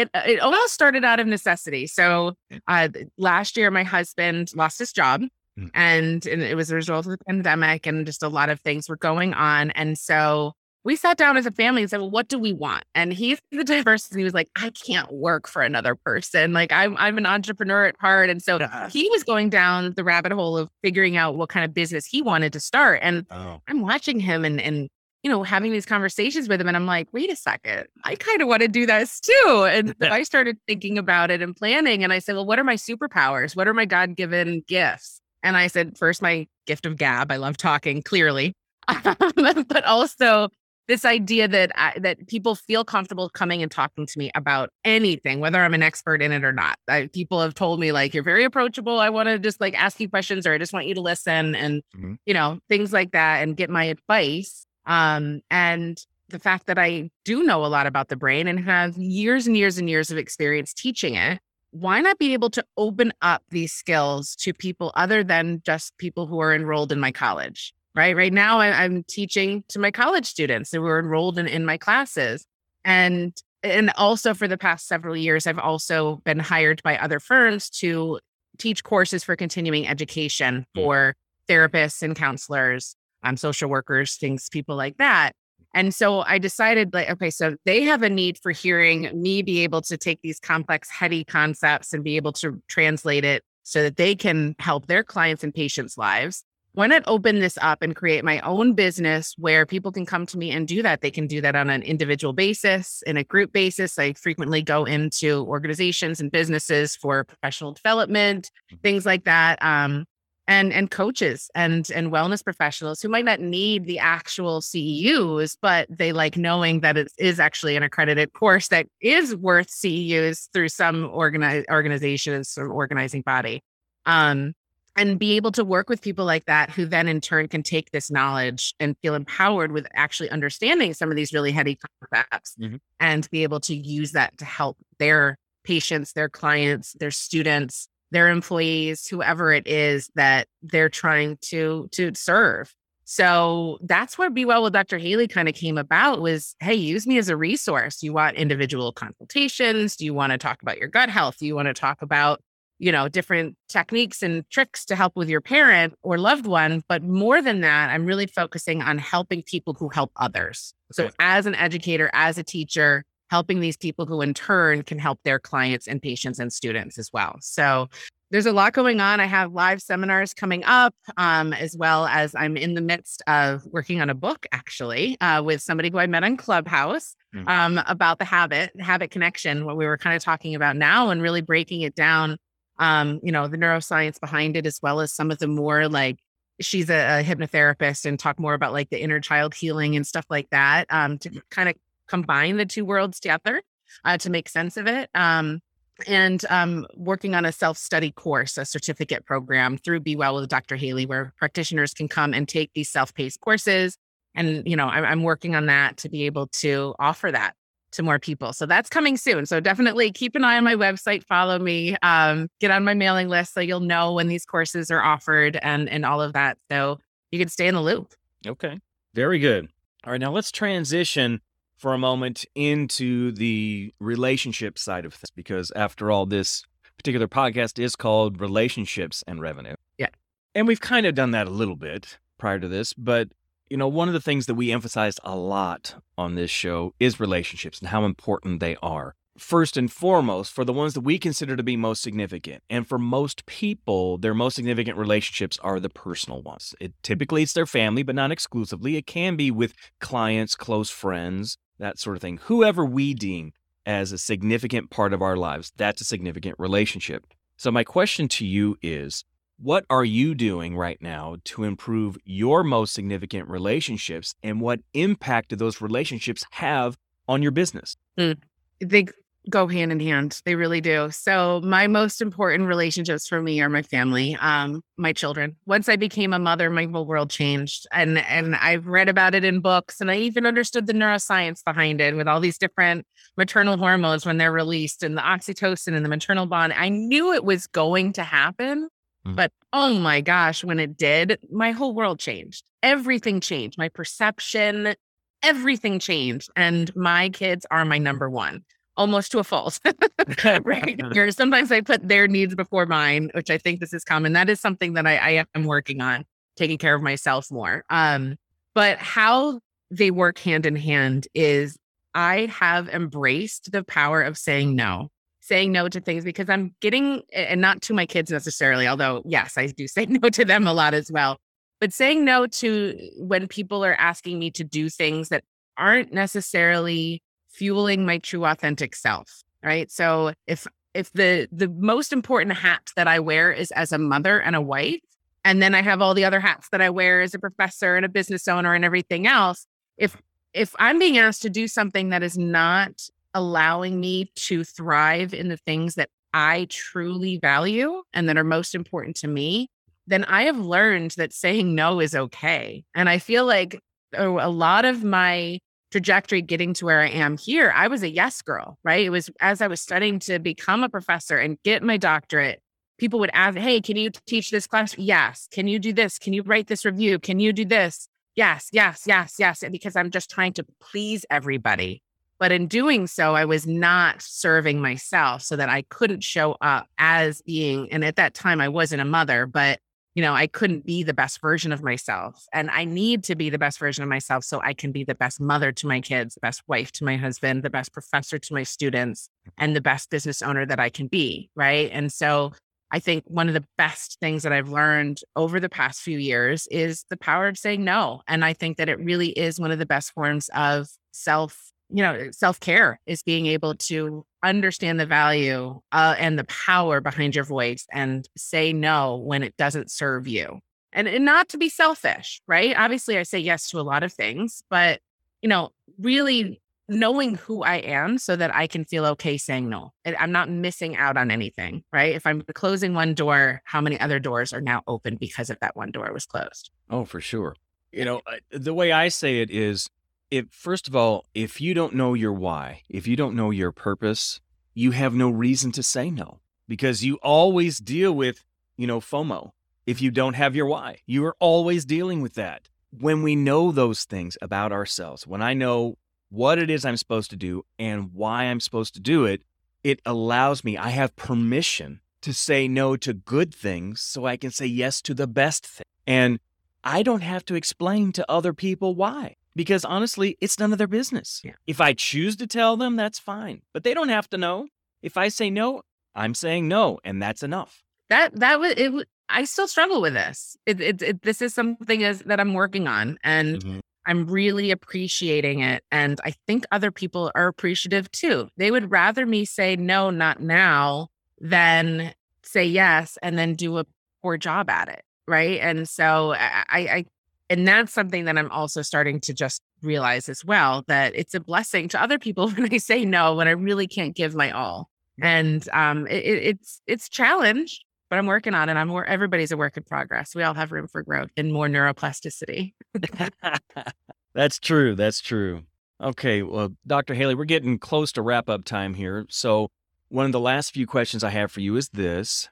it 0.00 0.10
uh, 0.14 0.22
it 0.26 0.40
all 0.40 0.68
started 0.68 1.04
out 1.04 1.20
of 1.20 1.26
necessity. 1.26 1.86
So 1.86 2.34
uh, 2.68 2.88
last 3.18 3.56
year 3.56 3.70
my 3.70 3.84
husband 3.84 4.50
lost 4.54 4.78
his 4.78 4.92
job 4.92 5.22
mm. 5.58 5.70
and, 5.74 6.26
and 6.26 6.42
it 6.42 6.56
was 6.56 6.70
a 6.70 6.74
result 6.74 7.06
of 7.06 7.12
the 7.12 7.24
pandemic 7.26 7.86
and 7.86 8.06
just 8.06 8.22
a 8.22 8.28
lot 8.28 8.50
of 8.50 8.60
things 8.60 8.88
were 8.88 8.96
going 8.96 9.34
on 9.34 9.70
and 9.72 9.98
so 9.98 10.52
we 10.84 10.96
sat 10.96 11.18
down 11.18 11.36
as 11.36 11.46
a 11.46 11.50
family 11.50 11.82
and 11.82 11.90
said, 11.90 12.00
well, 12.00 12.10
what 12.10 12.28
do 12.28 12.38
we 12.38 12.52
want? 12.52 12.84
And 12.94 13.12
he's 13.12 13.38
the 13.50 13.82
person 13.84 14.18
he 14.18 14.24
was 14.24 14.34
like, 14.34 14.48
I 14.56 14.70
can't 14.70 15.12
work 15.12 15.46
for 15.46 15.62
another 15.62 15.94
person. 15.94 16.52
Like 16.52 16.72
I'm 16.72 16.96
I'm 16.96 17.18
an 17.18 17.26
entrepreneur 17.26 17.86
at 17.86 17.96
heart. 18.00 18.30
And 18.30 18.42
so 18.42 18.58
he 18.90 19.08
was 19.10 19.24
going 19.24 19.50
down 19.50 19.92
the 19.94 20.04
rabbit 20.04 20.32
hole 20.32 20.56
of 20.56 20.68
figuring 20.82 21.16
out 21.16 21.36
what 21.36 21.48
kind 21.48 21.64
of 21.64 21.74
business 21.74 22.06
he 22.06 22.22
wanted 22.22 22.52
to 22.54 22.60
start. 22.60 23.00
And 23.02 23.26
oh. 23.30 23.60
I'm 23.68 23.82
watching 23.82 24.20
him 24.20 24.44
and 24.44 24.60
and 24.60 24.88
you 25.22 25.30
know, 25.30 25.42
having 25.42 25.72
these 25.72 25.86
conversations 25.86 26.48
with 26.48 26.60
him. 26.60 26.68
And 26.68 26.76
I'm 26.76 26.86
like, 26.86 27.08
wait 27.12 27.30
a 27.30 27.36
second, 27.36 27.86
I 28.04 28.14
kind 28.14 28.40
of 28.40 28.48
want 28.48 28.62
to 28.62 28.68
do 28.68 28.86
this 28.86 29.20
too. 29.20 29.68
And 29.70 29.94
I 30.02 30.22
started 30.22 30.58
thinking 30.66 30.98
about 30.98 31.30
it 31.30 31.42
and 31.42 31.54
planning. 31.54 32.02
And 32.04 32.12
I 32.12 32.18
said, 32.18 32.34
well, 32.34 32.46
what 32.46 32.58
are 32.58 32.64
my 32.64 32.76
superpowers? 32.76 33.54
What 33.54 33.68
are 33.68 33.74
my 33.74 33.84
God 33.84 34.16
given 34.16 34.62
gifts? 34.66 35.20
And 35.42 35.56
I 35.56 35.66
said, 35.66 35.96
first, 35.96 36.22
my 36.22 36.46
gift 36.66 36.86
of 36.86 36.96
gab. 36.96 37.30
I 37.32 37.36
love 37.36 37.56
talking 37.56 38.02
clearly. 38.02 38.54
but 39.04 39.84
also 39.84 40.48
this 40.90 41.04
idea 41.04 41.46
that 41.46 41.70
I, 41.76 41.98
that 42.00 42.26
people 42.26 42.56
feel 42.56 42.84
comfortable 42.84 43.30
coming 43.30 43.62
and 43.62 43.70
talking 43.70 44.06
to 44.06 44.18
me 44.18 44.30
about 44.34 44.70
anything, 44.84 45.38
whether 45.38 45.62
I'm 45.62 45.72
an 45.72 45.84
expert 45.84 46.20
in 46.20 46.32
it 46.32 46.42
or 46.42 46.52
not. 46.52 46.76
I, 46.88 47.06
people 47.06 47.40
have 47.40 47.54
told 47.54 47.78
me 47.78 47.92
like 47.92 48.12
you're 48.12 48.24
very 48.24 48.44
approachable. 48.44 48.98
I 48.98 49.08
want 49.08 49.28
to 49.28 49.38
just 49.38 49.60
like 49.60 49.80
ask 49.80 50.00
you 50.00 50.08
questions, 50.08 50.46
or 50.46 50.52
I 50.52 50.58
just 50.58 50.72
want 50.72 50.86
you 50.86 50.94
to 50.94 51.00
listen, 51.00 51.54
and 51.54 51.82
mm-hmm. 51.96 52.14
you 52.26 52.34
know 52.34 52.58
things 52.68 52.92
like 52.92 53.12
that, 53.12 53.42
and 53.42 53.56
get 53.56 53.70
my 53.70 53.84
advice. 53.84 54.66
Um, 54.86 55.40
and 55.50 55.98
the 56.28 56.38
fact 56.38 56.66
that 56.66 56.78
I 56.78 57.10
do 57.24 57.42
know 57.42 57.64
a 57.64 57.68
lot 57.68 57.86
about 57.86 58.08
the 58.08 58.16
brain 58.16 58.46
and 58.46 58.60
have 58.60 58.96
years 58.96 59.46
and 59.46 59.56
years 59.56 59.78
and 59.78 59.90
years 59.90 60.10
of 60.10 60.18
experience 60.18 60.72
teaching 60.72 61.14
it. 61.14 61.40
Why 61.72 62.00
not 62.00 62.18
be 62.18 62.32
able 62.32 62.50
to 62.50 62.64
open 62.76 63.12
up 63.22 63.42
these 63.50 63.72
skills 63.72 64.34
to 64.36 64.52
people 64.52 64.90
other 64.96 65.22
than 65.22 65.62
just 65.64 65.96
people 65.98 66.26
who 66.26 66.40
are 66.40 66.52
enrolled 66.52 66.90
in 66.90 66.98
my 66.98 67.12
college? 67.12 67.72
right? 67.94 68.16
Right 68.16 68.32
now, 68.32 68.60
I, 68.60 68.84
am 68.84 69.04
teaching 69.04 69.64
to 69.68 69.78
my 69.78 69.90
college 69.90 70.26
students 70.26 70.72
who 70.72 70.84
are 70.84 70.98
enrolled 70.98 71.38
in, 71.38 71.46
in 71.46 71.64
my 71.64 71.76
classes. 71.76 72.46
And 72.84 73.36
and 73.62 73.92
also 73.96 74.32
for 74.32 74.48
the 74.48 74.56
past 74.56 74.88
several 74.88 75.14
years, 75.14 75.46
I've 75.46 75.58
also 75.58 76.16
been 76.24 76.38
hired 76.38 76.82
by 76.82 76.96
other 76.96 77.20
firms 77.20 77.68
to 77.80 78.18
teach 78.56 78.82
courses 78.82 79.22
for 79.22 79.36
continuing 79.36 79.86
education 79.86 80.64
mm. 80.74 80.82
for 80.82 81.14
therapists 81.46 82.02
and 82.02 82.16
counselors, 82.16 82.96
um, 83.22 83.36
social 83.36 83.68
workers, 83.68 84.16
things, 84.16 84.48
people 84.48 84.76
like 84.76 84.96
that. 84.98 85.32
And 85.72 85.94
so 85.94 86.20
I 86.20 86.38
decided, 86.38 86.92
like, 86.92 87.10
okay, 87.10 87.30
so 87.30 87.56
they 87.64 87.82
have 87.82 88.02
a 88.02 88.08
need 88.08 88.38
for 88.42 88.50
hearing 88.50 89.10
me 89.14 89.42
be 89.42 89.60
able 89.60 89.82
to 89.82 89.96
take 89.96 90.20
these 90.22 90.40
complex, 90.40 90.90
heady 90.90 91.24
concepts 91.24 91.92
and 91.92 92.02
be 92.02 92.16
able 92.16 92.32
to 92.34 92.60
translate 92.68 93.24
it 93.24 93.44
so 93.62 93.82
that 93.82 93.96
they 93.96 94.16
can 94.16 94.56
help 94.58 94.86
their 94.86 95.04
clients 95.04 95.44
and 95.44 95.54
patients' 95.54 95.96
lives 95.96 96.44
why 96.72 96.86
not 96.86 97.02
open 97.06 97.40
this 97.40 97.58
up 97.60 97.82
and 97.82 97.96
create 97.96 98.24
my 98.24 98.40
own 98.40 98.74
business 98.74 99.34
where 99.38 99.66
people 99.66 99.90
can 99.90 100.06
come 100.06 100.24
to 100.26 100.38
me 100.38 100.52
and 100.52 100.68
do 100.68 100.82
that? 100.82 101.00
They 101.00 101.10
can 101.10 101.26
do 101.26 101.40
that 101.40 101.56
on 101.56 101.68
an 101.68 101.82
individual 101.82 102.32
basis, 102.32 103.02
in 103.06 103.16
a 103.16 103.24
group 103.24 103.52
basis. 103.52 103.98
I 103.98 104.12
frequently 104.12 104.62
go 104.62 104.84
into 104.84 105.44
organizations 105.46 106.20
and 106.20 106.30
businesses 106.30 106.94
for 106.94 107.24
professional 107.24 107.72
development, 107.72 108.50
mm. 108.72 108.80
things 108.82 109.04
like 109.04 109.24
that. 109.24 109.62
Um, 109.62 110.06
and 110.48 110.72
and 110.72 110.90
coaches 110.90 111.50
and 111.54 111.90
and 111.90 112.10
wellness 112.12 112.42
professionals 112.42 113.00
who 113.00 113.08
might 113.08 113.24
not 113.24 113.40
need 113.40 113.84
the 113.84 113.98
actual 113.98 114.60
CEUs, 114.60 115.56
but 115.60 115.86
they 115.90 116.12
like 116.12 116.36
knowing 116.36 116.80
that 116.80 116.96
it 116.96 117.12
is 117.18 117.38
actually 117.38 117.76
an 117.76 117.82
accredited 117.82 118.32
course 118.32 118.68
that 118.68 118.86
is 119.00 119.36
worth 119.36 119.68
CEUs 119.68 120.48
through 120.52 120.68
some 120.68 121.08
organi- 121.08 121.64
organizations 121.70 122.56
or 122.58 122.68
organizing 122.68 123.22
body. 123.22 123.62
Um, 124.06 124.54
and 124.96 125.18
be 125.18 125.36
able 125.36 125.52
to 125.52 125.64
work 125.64 125.88
with 125.88 126.02
people 126.02 126.24
like 126.24 126.44
that 126.46 126.70
who 126.70 126.84
then 126.84 127.08
in 127.08 127.20
turn 127.20 127.48
can 127.48 127.62
take 127.62 127.90
this 127.90 128.10
knowledge 128.10 128.74
and 128.80 128.96
feel 129.02 129.14
empowered 129.14 129.72
with 129.72 129.86
actually 129.94 130.30
understanding 130.30 130.92
some 130.94 131.10
of 131.10 131.16
these 131.16 131.32
really 131.32 131.52
heady 131.52 131.78
concepts 132.10 132.56
mm-hmm. 132.60 132.76
and 132.98 133.30
be 133.30 133.42
able 133.42 133.60
to 133.60 133.74
use 133.74 134.12
that 134.12 134.36
to 134.38 134.44
help 134.44 134.76
their 134.98 135.38
patients 135.64 136.12
their 136.12 136.28
clients 136.28 136.94
their 136.94 137.10
students 137.10 137.88
their 138.10 138.28
employees 138.28 139.06
whoever 139.06 139.52
it 139.52 139.66
is 139.66 140.10
that 140.14 140.48
they're 140.62 140.88
trying 140.88 141.38
to 141.42 141.88
to 141.92 142.12
serve. 142.14 142.74
So 143.04 143.78
that's 143.82 144.16
where 144.16 144.30
be 144.30 144.44
well 144.44 144.62
with 144.62 144.72
dr 144.72 144.96
hayley 144.96 145.26
kind 145.26 145.48
of 145.48 145.54
came 145.54 145.76
about 145.76 146.20
was 146.20 146.54
hey 146.60 146.74
use 146.74 147.06
me 147.06 147.18
as 147.18 147.28
a 147.28 147.36
resource. 147.36 148.02
You 148.02 148.12
want 148.12 148.36
individual 148.36 148.92
consultations? 148.92 149.96
Do 149.96 150.04
you 150.04 150.14
want 150.14 150.32
to 150.32 150.38
talk 150.38 150.62
about 150.62 150.78
your 150.78 150.88
gut 150.88 151.08
health? 151.08 151.38
Do 151.38 151.46
you 151.46 151.54
want 151.54 151.66
to 151.66 151.74
talk 151.74 152.02
about 152.02 152.40
you 152.80 152.90
know, 152.90 153.08
different 153.08 153.56
techniques 153.68 154.22
and 154.22 154.48
tricks 154.48 154.86
to 154.86 154.96
help 154.96 155.14
with 155.14 155.28
your 155.28 155.42
parent 155.42 155.94
or 156.02 156.16
loved 156.16 156.46
one. 156.46 156.82
But 156.88 157.02
more 157.02 157.42
than 157.42 157.60
that, 157.60 157.90
I'm 157.90 158.06
really 158.06 158.26
focusing 158.26 158.80
on 158.80 158.96
helping 158.96 159.42
people 159.42 159.74
who 159.74 159.90
help 159.90 160.10
others. 160.16 160.72
So, 160.90 161.10
as 161.20 161.44
an 161.44 161.54
educator, 161.54 162.10
as 162.14 162.38
a 162.38 162.42
teacher, 162.42 163.04
helping 163.30 163.60
these 163.60 163.76
people 163.76 164.06
who 164.06 164.20
in 164.20 164.34
turn 164.34 164.82
can 164.82 164.98
help 164.98 165.20
their 165.24 165.38
clients 165.38 165.88
and 165.88 166.02
patients 166.02 166.38
and 166.38 166.52
students 166.52 166.98
as 166.98 167.10
well. 167.12 167.36
So, 167.40 167.88
there's 168.32 168.46
a 168.46 168.52
lot 168.52 168.74
going 168.74 169.00
on. 169.00 169.18
I 169.18 169.24
have 169.24 169.52
live 169.52 169.82
seminars 169.82 170.32
coming 170.34 170.62
up, 170.62 170.94
um, 171.16 171.52
as 171.52 171.76
well 171.76 172.06
as 172.06 172.32
I'm 172.36 172.56
in 172.56 172.74
the 172.74 172.80
midst 172.80 173.24
of 173.26 173.66
working 173.66 174.00
on 174.00 174.08
a 174.08 174.14
book 174.14 174.46
actually 174.52 175.20
uh, 175.20 175.42
with 175.42 175.60
somebody 175.60 175.90
who 175.90 175.98
I 175.98 176.06
met 176.06 176.22
on 176.22 176.36
Clubhouse 176.36 177.16
mm. 177.34 177.48
um, 177.48 177.80
about 177.88 178.20
the 178.20 178.24
habit, 178.24 178.70
habit 178.80 179.10
connection, 179.10 179.64
what 179.64 179.76
we 179.76 179.84
were 179.84 179.98
kind 179.98 180.14
of 180.14 180.22
talking 180.22 180.54
about 180.54 180.76
now, 180.76 181.10
and 181.10 181.20
really 181.20 181.40
breaking 181.40 181.80
it 181.80 181.96
down 181.96 182.36
um, 182.80 183.20
you 183.22 183.30
know, 183.30 183.46
the 183.46 183.58
neuroscience 183.58 184.18
behind 184.18 184.56
it, 184.56 184.66
as 184.66 184.80
well 184.82 185.00
as 185.00 185.12
some 185.12 185.30
of 185.30 185.38
the 185.38 185.46
more 185.46 185.88
like 185.88 186.18
she's 186.60 186.90
a, 186.90 187.20
a 187.20 187.22
hypnotherapist 187.22 188.06
and 188.06 188.18
talk 188.18 188.40
more 188.40 188.54
about 188.54 188.72
like 188.72 188.90
the 188.90 189.00
inner 189.00 189.20
child 189.20 189.54
healing 189.54 189.96
and 189.96 190.06
stuff 190.06 190.24
like 190.30 190.48
that 190.50 190.86
um, 190.90 191.18
to 191.18 191.30
mm. 191.30 191.40
kind 191.50 191.68
of 191.68 191.76
combine 192.10 192.56
the 192.56 192.66
two 192.66 192.84
worlds 192.84 193.20
together 193.20 193.62
uh, 194.04 194.18
to 194.18 194.30
make 194.30 194.48
sense 194.48 194.76
of 194.76 194.86
it. 194.86 195.08
Um, 195.14 195.60
and 196.06 196.44
um, 196.50 196.86
working 196.96 197.34
on 197.34 197.44
a 197.44 197.52
self 197.52 197.78
study 197.78 198.10
course, 198.10 198.58
a 198.58 198.64
certificate 198.64 199.24
program 199.24 199.78
through 199.78 200.00
Be 200.00 200.16
Well 200.16 200.34
with 200.34 200.48
Dr. 200.48 200.76
Hayley, 200.76 201.06
where 201.06 201.32
practitioners 201.36 201.94
can 201.94 202.08
come 202.08 202.34
and 202.34 202.48
take 202.48 202.70
these 202.74 202.90
self 202.90 203.14
paced 203.14 203.40
courses. 203.40 203.96
And, 204.34 204.66
you 204.66 204.76
know, 204.76 204.86
I'm, 204.86 205.04
I'm 205.04 205.22
working 205.22 205.54
on 205.54 205.66
that 205.66 205.96
to 205.98 206.08
be 206.08 206.24
able 206.24 206.46
to 206.48 206.94
offer 206.98 207.30
that 207.32 207.54
to 207.92 208.02
more 208.02 208.18
people. 208.18 208.52
So 208.52 208.66
that's 208.66 208.88
coming 208.88 209.16
soon. 209.16 209.46
So 209.46 209.60
definitely 209.60 210.12
keep 210.12 210.36
an 210.36 210.44
eye 210.44 210.56
on 210.56 210.64
my 210.64 210.76
website, 210.76 211.24
follow 211.24 211.58
me, 211.58 211.96
um, 212.02 212.48
get 212.60 212.70
on 212.70 212.84
my 212.84 212.94
mailing 212.94 213.28
list 213.28 213.52
so 213.52 213.60
you'll 213.60 213.80
know 213.80 214.12
when 214.12 214.28
these 214.28 214.44
courses 214.44 214.90
are 214.90 215.02
offered 215.02 215.58
and 215.62 215.88
and 215.88 216.04
all 216.06 216.22
of 216.22 216.32
that. 216.34 216.56
So 216.70 216.98
you 217.30 217.38
can 217.38 217.48
stay 217.48 217.66
in 217.66 217.74
the 217.74 217.82
loop. 217.82 218.14
Okay. 218.46 218.78
Very 219.14 219.38
good. 219.38 219.68
All 220.04 220.12
right, 220.12 220.20
now 220.20 220.30
let's 220.30 220.50
transition 220.50 221.40
for 221.80 221.94
a 221.94 221.98
moment 221.98 222.44
into 222.54 223.32
the 223.32 223.92
relationship 224.00 224.78
side 224.78 225.06
of 225.06 225.14
things 225.14 225.30
because 225.34 225.72
after 225.74 226.10
all 226.10 226.26
this 226.26 226.62
particular 226.98 227.26
podcast 227.26 227.82
is 227.82 227.96
called 227.96 228.38
relationships 228.38 229.24
and 229.26 229.40
revenue. 229.40 229.74
Yeah. 229.96 230.08
And 230.54 230.68
we've 230.68 230.80
kind 230.80 231.06
of 231.06 231.14
done 231.14 231.30
that 231.30 231.46
a 231.46 231.50
little 231.50 231.76
bit 231.76 232.18
prior 232.36 232.58
to 232.58 232.68
this, 232.68 232.92
but 232.92 233.30
you 233.70 233.78
know, 233.78 233.88
one 233.88 234.08
of 234.08 234.14
the 234.14 234.20
things 234.20 234.44
that 234.44 234.56
we 234.56 234.70
emphasized 234.70 235.20
a 235.24 235.34
lot 235.34 235.94
on 236.18 236.34
this 236.34 236.50
show 236.50 236.92
is 237.00 237.18
relationships 237.18 237.78
and 237.78 237.88
how 237.88 238.04
important 238.04 238.60
they 238.60 238.76
are. 238.82 239.14
First 239.40 239.78
and 239.78 239.90
foremost, 239.90 240.52
for 240.52 240.66
the 240.66 240.72
ones 240.72 240.92
that 240.92 241.00
we 241.00 241.18
consider 241.18 241.56
to 241.56 241.62
be 241.62 241.74
most 241.74 242.02
significant. 242.02 242.62
And 242.68 242.86
for 242.86 242.98
most 242.98 243.46
people, 243.46 244.18
their 244.18 244.34
most 244.34 244.54
significant 244.54 244.98
relationships 244.98 245.58
are 245.62 245.80
the 245.80 245.88
personal 245.88 246.42
ones. 246.42 246.74
It 246.78 246.92
typically 247.02 247.42
it's 247.42 247.54
their 247.54 247.64
family, 247.64 248.02
but 248.02 248.14
not 248.14 248.30
exclusively. 248.30 248.96
It 248.96 249.06
can 249.06 249.36
be 249.36 249.50
with 249.50 249.72
clients, 249.98 250.54
close 250.54 250.90
friends, 250.90 251.56
that 251.78 251.98
sort 251.98 252.16
of 252.16 252.22
thing. 252.22 252.38
Whoever 252.44 252.84
we 252.84 253.14
deem 253.14 253.52
as 253.86 254.12
a 254.12 254.18
significant 254.18 254.90
part 254.90 255.14
of 255.14 255.22
our 255.22 255.38
lives, 255.38 255.72
that's 255.74 256.02
a 256.02 256.04
significant 256.04 256.56
relationship. 256.58 257.24
So 257.56 257.70
my 257.70 257.82
question 257.82 258.28
to 258.28 258.46
you 258.46 258.76
is 258.82 259.24
what 259.58 259.86
are 259.88 260.04
you 260.04 260.34
doing 260.34 260.76
right 260.76 261.00
now 261.00 261.36
to 261.44 261.64
improve 261.64 262.18
your 262.24 262.62
most 262.62 262.92
significant 262.92 263.48
relationships 263.48 264.34
and 264.42 264.60
what 264.60 264.80
impact 264.92 265.48
do 265.48 265.56
those 265.56 265.80
relationships 265.80 266.44
have 266.50 266.98
on 267.26 267.42
your 267.42 267.52
business? 267.52 267.96
Mm. 268.18 268.36
They 268.80 269.06
go 269.48 269.66
hand 269.66 269.90
in 269.90 270.00
hand. 270.00 270.40
They 270.44 270.54
really 270.54 270.80
do. 270.80 271.10
So 271.10 271.60
my 271.64 271.86
most 271.86 272.20
important 272.20 272.68
relationships 272.68 273.26
for 273.26 273.40
me 273.40 273.60
are 273.60 273.68
my 273.68 273.82
family, 273.82 274.36
um, 274.40 274.82
my 274.96 275.12
children. 275.12 275.56
Once 275.66 275.88
I 275.88 275.96
became 275.96 276.32
a 276.32 276.38
mother, 276.38 276.68
my 276.68 276.86
whole 276.86 277.06
world 277.06 277.30
changed. 277.30 277.86
And 277.92 278.18
and 278.18 278.54
I've 278.56 278.86
read 278.86 279.08
about 279.08 279.34
it 279.34 279.44
in 279.44 279.60
books 279.60 280.00
and 280.00 280.10
I 280.10 280.16
even 280.16 280.46
understood 280.46 280.86
the 280.86 280.92
neuroscience 280.92 281.64
behind 281.64 282.00
it 282.00 282.16
with 282.16 282.28
all 282.28 282.40
these 282.40 282.58
different 282.58 283.06
maternal 283.36 283.76
hormones 283.76 284.26
when 284.26 284.36
they're 284.36 284.52
released 284.52 285.02
and 285.02 285.16
the 285.16 285.22
oxytocin 285.22 285.94
and 285.94 286.04
the 286.04 286.10
maternal 286.10 286.46
bond. 286.46 286.74
I 286.74 286.90
knew 286.90 287.32
it 287.32 287.44
was 287.44 287.66
going 287.66 288.12
to 288.14 288.22
happen 288.22 288.88
Mm. 289.26 289.36
But 289.36 289.52
oh 289.72 289.94
my 289.94 290.20
gosh, 290.20 290.64
when 290.64 290.78
it 290.78 290.96
did, 290.96 291.38
my 291.50 291.72
whole 291.72 291.94
world 291.94 292.18
changed. 292.18 292.64
Everything 292.82 293.40
changed. 293.40 293.78
My 293.78 293.88
perception, 293.88 294.94
everything 295.42 295.98
changed. 295.98 296.50
And 296.56 296.94
my 296.96 297.28
kids 297.30 297.66
are 297.70 297.84
my 297.84 297.98
number 297.98 298.30
one, 298.30 298.64
almost 299.00 299.32
to 299.32 299.38
a 299.38 299.44
fault. 299.44 299.80
right. 300.62 301.00
Sometimes 301.30 301.72
I 301.72 301.80
put 301.80 302.06
their 302.06 302.28
needs 302.28 302.54
before 302.54 302.84
mine, 302.84 303.30
which 303.34 303.50
I 303.50 303.56
think 303.56 303.80
this 303.80 303.94
is 303.94 304.04
common. 304.04 304.34
That 304.34 304.50
is 304.50 304.60
something 304.60 304.92
that 304.92 305.06
I, 305.06 305.16
I 305.16 305.44
am 305.54 305.64
working 305.64 306.02
on, 306.02 306.24
taking 306.56 306.76
care 306.76 306.94
of 306.94 307.02
myself 307.02 307.50
more. 307.50 307.84
Um, 307.88 308.36
but 308.74 308.98
how 308.98 309.60
they 309.90 310.10
work 310.10 310.38
hand 310.38 310.66
in 310.66 310.76
hand 310.76 311.26
is 311.34 311.78
I 312.14 312.46
have 312.46 312.88
embraced 312.90 313.72
the 313.72 313.82
power 313.82 314.20
of 314.20 314.36
saying 314.36 314.76
no 314.76 315.08
saying 315.42 315.72
no 315.72 315.88
to 315.88 316.00
things 316.00 316.22
because 316.22 316.48
I'm 316.48 316.76
getting, 316.80 317.22
and 317.32 317.60
not 317.60 317.82
to 317.82 317.94
my 317.94 318.06
kids 318.06 318.30
necessarily, 318.30 318.86
although, 318.86 319.22
yes, 319.24 319.54
I 319.56 319.66
do 319.66 319.88
say 319.88 320.06
no 320.08 320.28
to 320.28 320.44
them 320.44 320.66
a 320.66 320.72
lot 320.72 320.94
as 320.94 321.10
well. 321.10 321.38
But 321.80 321.92
saying 321.92 322.24
no 322.24 322.46
to 322.46 322.96
when 323.16 323.48
people 323.48 323.84
are 323.84 323.94
asking 323.94 324.38
me 324.38 324.50
to 324.52 324.62
do 324.62 324.88
things 324.88 325.30
that 325.30 325.42
aren't 325.76 326.12
necessarily 326.12 327.22
fueling 327.50 328.06
my 328.06 328.18
true 328.18 328.44
authentic 328.46 328.94
self. 328.94 329.42
Right. 329.62 329.90
So 329.90 330.32
if, 330.46 330.66
if 330.94 331.12
the 331.12 331.48
the 331.52 331.68
most 331.68 332.12
important 332.12 332.56
hat 332.56 332.90
that 332.96 333.06
I 333.06 333.20
wear 333.20 333.52
is 333.52 333.70
as 333.72 333.92
a 333.92 333.98
mother 333.98 334.40
and 334.40 334.56
a 334.56 334.60
wife, 334.60 335.00
and 335.44 335.62
then 335.62 335.74
I 335.74 335.82
have 335.82 336.02
all 336.02 336.14
the 336.14 336.24
other 336.24 336.40
hats 336.40 336.68
that 336.70 336.80
I 336.80 336.90
wear 336.90 337.20
as 337.20 337.34
a 337.34 337.38
professor 337.38 337.96
and 337.96 338.04
a 338.04 338.08
business 338.08 338.48
owner 338.48 338.74
and 338.74 338.84
everything 338.84 339.26
else. 339.26 339.66
If 339.96 340.16
if 340.52 340.74
I'm 340.78 340.98
being 340.98 341.18
asked 341.18 341.42
to 341.42 341.50
do 341.50 341.68
something 341.68 342.10
that 342.10 342.22
is 342.22 342.36
not 342.36 343.08
allowing 343.34 344.00
me 344.00 344.30
to 344.34 344.64
thrive 344.64 345.32
in 345.32 345.48
the 345.48 345.56
things 345.56 345.94
that 345.94 346.10
I 346.34 346.66
truly 346.68 347.38
value 347.38 348.02
and 348.12 348.28
that 348.28 348.36
are 348.36 348.44
most 348.44 348.74
important 348.74 349.16
to 349.16 349.28
me, 349.28 349.68
then 350.06 350.24
I 350.24 350.42
have 350.42 350.58
learned 350.58 351.12
that 351.12 351.32
saying 351.32 351.74
no 351.74 352.00
is 352.00 352.14
okay. 352.14 352.84
And 352.94 353.08
I 353.08 353.18
feel 353.18 353.46
like 353.46 353.80
oh, 354.16 354.38
a 354.40 354.50
lot 354.50 354.84
of 354.84 355.04
my 355.04 355.60
trajectory 355.90 356.42
getting 356.42 356.74
to 356.74 356.84
where 356.84 357.00
I 357.00 357.08
am 357.08 357.36
here, 357.36 357.72
I 357.74 357.88
was 357.88 358.02
a 358.02 358.08
yes 358.08 358.42
girl, 358.42 358.78
right? 358.84 359.04
It 359.04 359.10
was 359.10 359.30
as 359.40 359.60
I 359.60 359.66
was 359.66 359.80
studying 359.80 360.18
to 360.20 360.38
become 360.38 360.82
a 360.82 360.88
professor 360.88 361.38
and 361.38 361.60
get 361.62 361.82
my 361.82 361.96
doctorate, 361.96 362.60
people 362.98 363.18
would 363.20 363.30
ask, 363.32 363.56
Hey, 363.56 363.80
can 363.80 363.96
you 363.96 364.10
teach 364.26 364.50
this 364.50 364.66
class? 364.66 364.96
Yes. 364.96 365.48
Can 365.50 365.66
you 365.66 365.78
do 365.78 365.92
this? 365.92 366.18
Can 366.18 366.32
you 366.32 366.42
write 366.42 366.68
this 366.68 366.84
review? 366.84 367.18
Can 367.18 367.40
you 367.40 367.52
do 367.52 367.64
this? 367.64 368.08
Yes, 368.36 368.68
yes, 368.72 369.04
yes, 369.06 369.36
yes. 369.38 369.62
And 369.62 369.72
because 369.72 369.96
I'm 369.96 370.10
just 370.10 370.30
trying 370.30 370.52
to 370.54 370.66
please 370.80 371.24
everybody. 371.30 372.02
But 372.38 372.52
in 372.52 372.68
doing 372.68 373.06
so, 373.06 373.34
I 373.34 373.44
was 373.44 373.66
not 373.66 374.22
serving 374.22 374.80
myself 374.80 375.42
so 375.42 375.56
that 375.56 375.68
I 375.68 375.82
couldn't 375.82 376.24
show 376.24 376.56
up 376.62 376.86
as 376.96 377.42
being, 377.42 377.92
and 377.92 378.02
at 378.02 378.16
that 378.16 378.32
time 378.32 378.62
I 378.62 378.68
wasn't 378.68 379.02
a 379.02 379.04
mother, 379.04 379.46
but 379.46 379.78
you 380.14 380.22
know, 380.22 380.34
I 380.34 380.46
couldn't 380.46 380.84
be 380.84 381.02
the 381.02 381.14
best 381.14 381.40
version 381.40 381.72
of 381.72 381.82
myself. 381.82 382.44
And 382.52 382.70
I 382.70 382.84
need 382.84 383.22
to 383.24 383.36
be 383.36 383.48
the 383.48 383.58
best 383.58 383.78
version 383.78 384.02
of 384.02 384.08
myself 384.08 384.44
so 384.44 384.60
I 384.62 384.74
can 384.74 384.92
be 384.92 385.04
the 385.04 385.14
best 385.14 385.40
mother 385.40 385.70
to 385.72 385.86
my 385.86 386.00
kids, 386.00 386.34
the 386.34 386.40
best 386.40 386.62
wife 386.66 386.90
to 386.92 387.04
my 387.04 387.16
husband, 387.16 387.62
the 387.62 387.70
best 387.70 387.92
professor 387.92 388.38
to 388.38 388.54
my 388.54 388.64
students, 388.64 389.28
and 389.56 389.74
the 389.74 389.80
best 389.80 390.10
business 390.10 390.42
owner 390.42 390.66
that 390.66 390.80
I 390.80 390.88
can 390.88 391.06
be. 391.06 391.48
Right. 391.54 391.90
And 391.92 392.12
so 392.12 392.52
I 392.90 392.98
think 392.98 393.24
one 393.26 393.46
of 393.46 393.54
the 393.54 393.64
best 393.78 394.18
things 394.20 394.42
that 394.42 394.52
I've 394.52 394.68
learned 394.68 395.20
over 395.36 395.60
the 395.60 395.68
past 395.68 396.02
few 396.02 396.18
years 396.18 396.66
is 396.72 397.04
the 397.08 397.16
power 397.16 397.46
of 397.46 397.56
saying 397.56 397.84
no. 397.84 398.22
And 398.26 398.44
I 398.44 398.52
think 398.52 398.78
that 398.78 398.88
it 398.88 398.98
really 398.98 399.28
is 399.28 399.60
one 399.60 399.70
of 399.70 399.78
the 399.78 399.86
best 399.86 400.12
forms 400.12 400.50
of 400.54 400.88
self 401.12 401.70
you 401.92 402.02
know, 402.02 402.30
self 402.32 402.60
care 402.60 403.00
is 403.06 403.22
being 403.22 403.46
able 403.46 403.74
to 403.74 404.24
understand 404.42 404.98
the 404.98 405.06
value 405.06 405.80
uh, 405.92 406.14
and 406.18 406.38
the 406.38 406.44
power 406.44 407.00
behind 407.00 407.34
your 407.34 407.44
voice 407.44 407.86
and 407.92 408.28
say 408.36 408.72
no 408.72 409.16
when 409.16 409.42
it 409.42 409.56
doesn't 409.56 409.90
serve 409.90 410.26
you. 410.26 410.60
And, 410.92 411.06
and 411.06 411.24
not 411.24 411.48
to 411.50 411.58
be 411.58 411.68
selfish, 411.68 412.40
right? 412.46 412.74
Obviously, 412.76 413.16
I 413.18 413.22
say 413.22 413.38
yes 413.38 413.68
to 413.70 413.80
a 413.80 413.82
lot 413.82 414.02
of 414.02 414.12
things, 414.12 414.62
but, 414.70 415.00
you 415.40 415.48
know, 415.48 415.70
really 415.98 416.60
knowing 416.88 417.36
who 417.36 417.62
I 417.62 417.76
am 417.76 418.18
so 418.18 418.34
that 418.34 418.54
I 418.54 418.66
can 418.66 418.84
feel 418.84 419.06
okay 419.06 419.38
saying 419.38 419.68
no. 419.68 419.92
I'm 420.18 420.32
not 420.32 420.50
missing 420.50 420.96
out 420.96 421.16
on 421.16 421.30
anything, 421.30 421.84
right? 421.92 422.16
If 422.16 422.26
I'm 422.26 422.42
closing 422.54 422.94
one 422.94 423.14
door, 423.14 423.62
how 423.64 423.80
many 423.80 423.98
other 424.00 424.18
doors 424.18 424.52
are 424.52 424.60
now 424.60 424.82
open 424.88 425.14
because 425.14 425.50
of 425.50 425.58
that 425.60 425.76
one 425.76 425.92
door 425.92 426.12
was 426.12 426.26
closed? 426.26 426.70
Oh, 426.90 427.04
for 427.04 427.20
sure. 427.20 427.54
You 427.92 428.04
know, 428.04 428.20
the 428.50 428.74
way 428.74 428.90
I 428.90 429.08
say 429.08 429.40
it 429.40 429.50
is 429.50 429.88
if 430.30 430.46
first 430.50 430.86
of 430.86 430.94
all, 430.94 431.26
if 431.34 431.60
you 431.60 431.74
don't 431.74 431.94
know 431.94 432.14
your 432.14 432.32
why, 432.32 432.82
if 432.88 433.06
you 433.06 433.16
don't 433.16 433.34
know 433.34 433.50
your 433.50 433.72
purpose, 433.72 434.40
you 434.74 434.92
have 434.92 435.14
no 435.14 435.28
reason 435.28 435.72
to 435.72 435.82
say 435.82 436.10
no 436.10 436.40
because 436.68 437.04
you 437.04 437.16
always 437.16 437.78
deal 437.78 438.12
with, 438.12 438.44
you 438.76 438.86
know, 438.86 439.00
FOMO. 439.00 439.50
If 439.86 440.00
you 440.00 440.10
don't 440.10 440.34
have 440.34 440.54
your 440.54 440.66
why, 440.66 440.98
you 441.06 441.24
are 441.24 441.36
always 441.40 441.84
dealing 441.84 442.22
with 442.22 442.34
that. 442.34 442.68
When 442.96 443.22
we 443.22 443.34
know 443.34 443.72
those 443.72 444.04
things 444.04 444.38
about 444.40 444.72
ourselves, 444.72 445.26
when 445.26 445.42
I 445.42 445.54
know 445.54 445.98
what 446.28 446.58
it 446.58 446.70
is 446.70 446.84
I'm 446.84 446.96
supposed 446.96 447.30
to 447.30 447.36
do 447.36 447.64
and 447.78 448.12
why 448.12 448.44
I'm 448.44 448.60
supposed 448.60 448.94
to 448.94 449.00
do 449.00 449.24
it, 449.24 449.42
it 449.82 450.00
allows 450.06 450.62
me, 450.62 450.76
I 450.76 450.90
have 450.90 451.16
permission 451.16 452.00
to 452.20 452.32
say 452.32 452.68
no 452.68 452.96
to 452.98 453.14
good 453.14 453.52
things 453.54 454.00
so 454.00 454.26
I 454.26 454.36
can 454.36 454.50
say 454.50 454.66
yes 454.66 455.02
to 455.02 455.14
the 455.14 455.26
best 455.26 455.66
thing. 455.66 455.86
And 456.06 456.38
I 456.84 457.02
don't 457.02 457.22
have 457.22 457.44
to 457.46 457.54
explain 457.54 458.12
to 458.12 458.30
other 458.30 458.52
people 458.52 458.94
why 458.94 459.36
because 459.54 459.84
honestly, 459.84 460.36
it's 460.40 460.58
none 460.58 460.72
of 460.72 460.78
their 460.78 460.86
business. 460.86 461.40
Yeah. 461.44 461.52
If 461.66 461.80
I 461.80 461.92
choose 461.92 462.36
to 462.36 462.46
tell 462.46 462.76
them, 462.76 462.96
that's 462.96 463.18
fine, 463.18 463.62
but 463.72 463.84
they 463.84 463.94
don't 463.94 464.08
have 464.08 464.28
to 464.30 464.38
know. 464.38 464.68
If 465.02 465.16
I 465.16 465.28
say 465.28 465.50
no, 465.50 465.82
I'm 466.14 466.34
saying 466.34 466.68
no, 466.68 466.98
and 467.04 467.22
that's 467.22 467.42
enough. 467.42 467.82
That 468.08 468.38
that 468.40 468.60
was 468.60 468.74
it. 468.76 469.08
I 469.28 469.44
still 469.44 469.68
struggle 469.68 470.00
with 470.00 470.14
this. 470.14 470.56
It, 470.66 470.80
it, 470.80 471.02
it 471.02 471.22
this 471.22 471.40
is 471.40 471.54
something 471.54 472.00
is, 472.00 472.20
that 472.20 472.40
I'm 472.40 472.54
working 472.54 472.88
on, 472.88 473.18
and 473.22 473.58
mm-hmm. 473.58 473.78
I'm 474.06 474.26
really 474.26 474.70
appreciating 474.70 475.60
it. 475.60 475.84
And 475.92 476.20
I 476.24 476.32
think 476.46 476.64
other 476.72 476.90
people 476.90 477.30
are 477.34 477.46
appreciative 477.46 478.10
too. 478.10 478.48
They 478.56 478.70
would 478.70 478.90
rather 478.90 479.26
me 479.26 479.44
say 479.44 479.76
no, 479.76 480.10
not 480.10 480.40
now, 480.40 481.08
than 481.40 482.12
say 482.42 482.64
yes 482.64 483.18
and 483.22 483.38
then 483.38 483.54
do 483.54 483.78
a 483.78 483.86
poor 484.22 484.36
job 484.36 484.68
at 484.68 484.88
it. 484.88 485.02
Right. 485.28 485.60
And 485.60 485.88
so 485.88 486.34
I, 486.34 486.64
I 486.68 487.04
and 487.50 487.66
that's 487.66 487.92
something 487.92 488.24
that 488.26 488.38
I'm 488.38 488.50
also 488.50 488.80
starting 488.80 489.20
to 489.22 489.34
just 489.34 489.60
realize 489.82 490.28
as 490.28 490.44
well 490.44 490.84
that 490.86 491.12
it's 491.16 491.34
a 491.34 491.40
blessing 491.40 491.88
to 491.88 492.00
other 492.00 492.18
people 492.18 492.48
when 492.52 492.72
I 492.72 492.78
say 492.78 493.04
no, 493.04 493.34
when 493.34 493.48
I 493.48 493.52
really 493.52 493.88
can't 493.88 494.14
give 494.14 494.34
my 494.34 494.52
all. 494.52 494.88
And 495.20 495.68
um, 495.74 496.06
it, 496.06 496.24
it's 496.24 496.80
it's 496.86 497.08
challenge, 497.10 497.84
but 498.08 498.18
I'm 498.18 498.26
working 498.26 498.54
on 498.54 498.70
it. 498.70 498.74
I'm 498.74 498.88
more 498.88 499.04
everybody's 499.04 499.52
a 499.52 499.56
work 499.56 499.76
in 499.76 499.82
progress. 499.82 500.34
We 500.34 500.44
all 500.44 500.54
have 500.54 500.72
room 500.72 500.86
for 500.86 501.02
growth 501.02 501.28
and 501.36 501.52
more 501.52 501.66
neuroplasticity. 501.66 502.72
That's 504.34 504.58
true. 504.58 504.94
That's 504.94 505.20
true. 505.20 505.64
Okay, 506.00 506.42
well, 506.42 506.70
Dr. 506.86 507.12
Hayley, 507.12 507.34
we're 507.34 507.44
getting 507.44 507.78
close 507.78 508.12
to 508.12 508.22
wrap 508.22 508.48
up 508.48 508.64
time 508.64 508.94
here. 508.94 509.26
So, 509.28 509.68
one 510.08 510.24
of 510.24 510.32
the 510.32 510.40
last 510.40 510.72
few 510.72 510.86
questions 510.86 511.22
I 511.22 511.30
have 511.30 511.52
for 511.52 511.60
you 511.60 511.76
is 511.76 511.90
this 511.90 512.48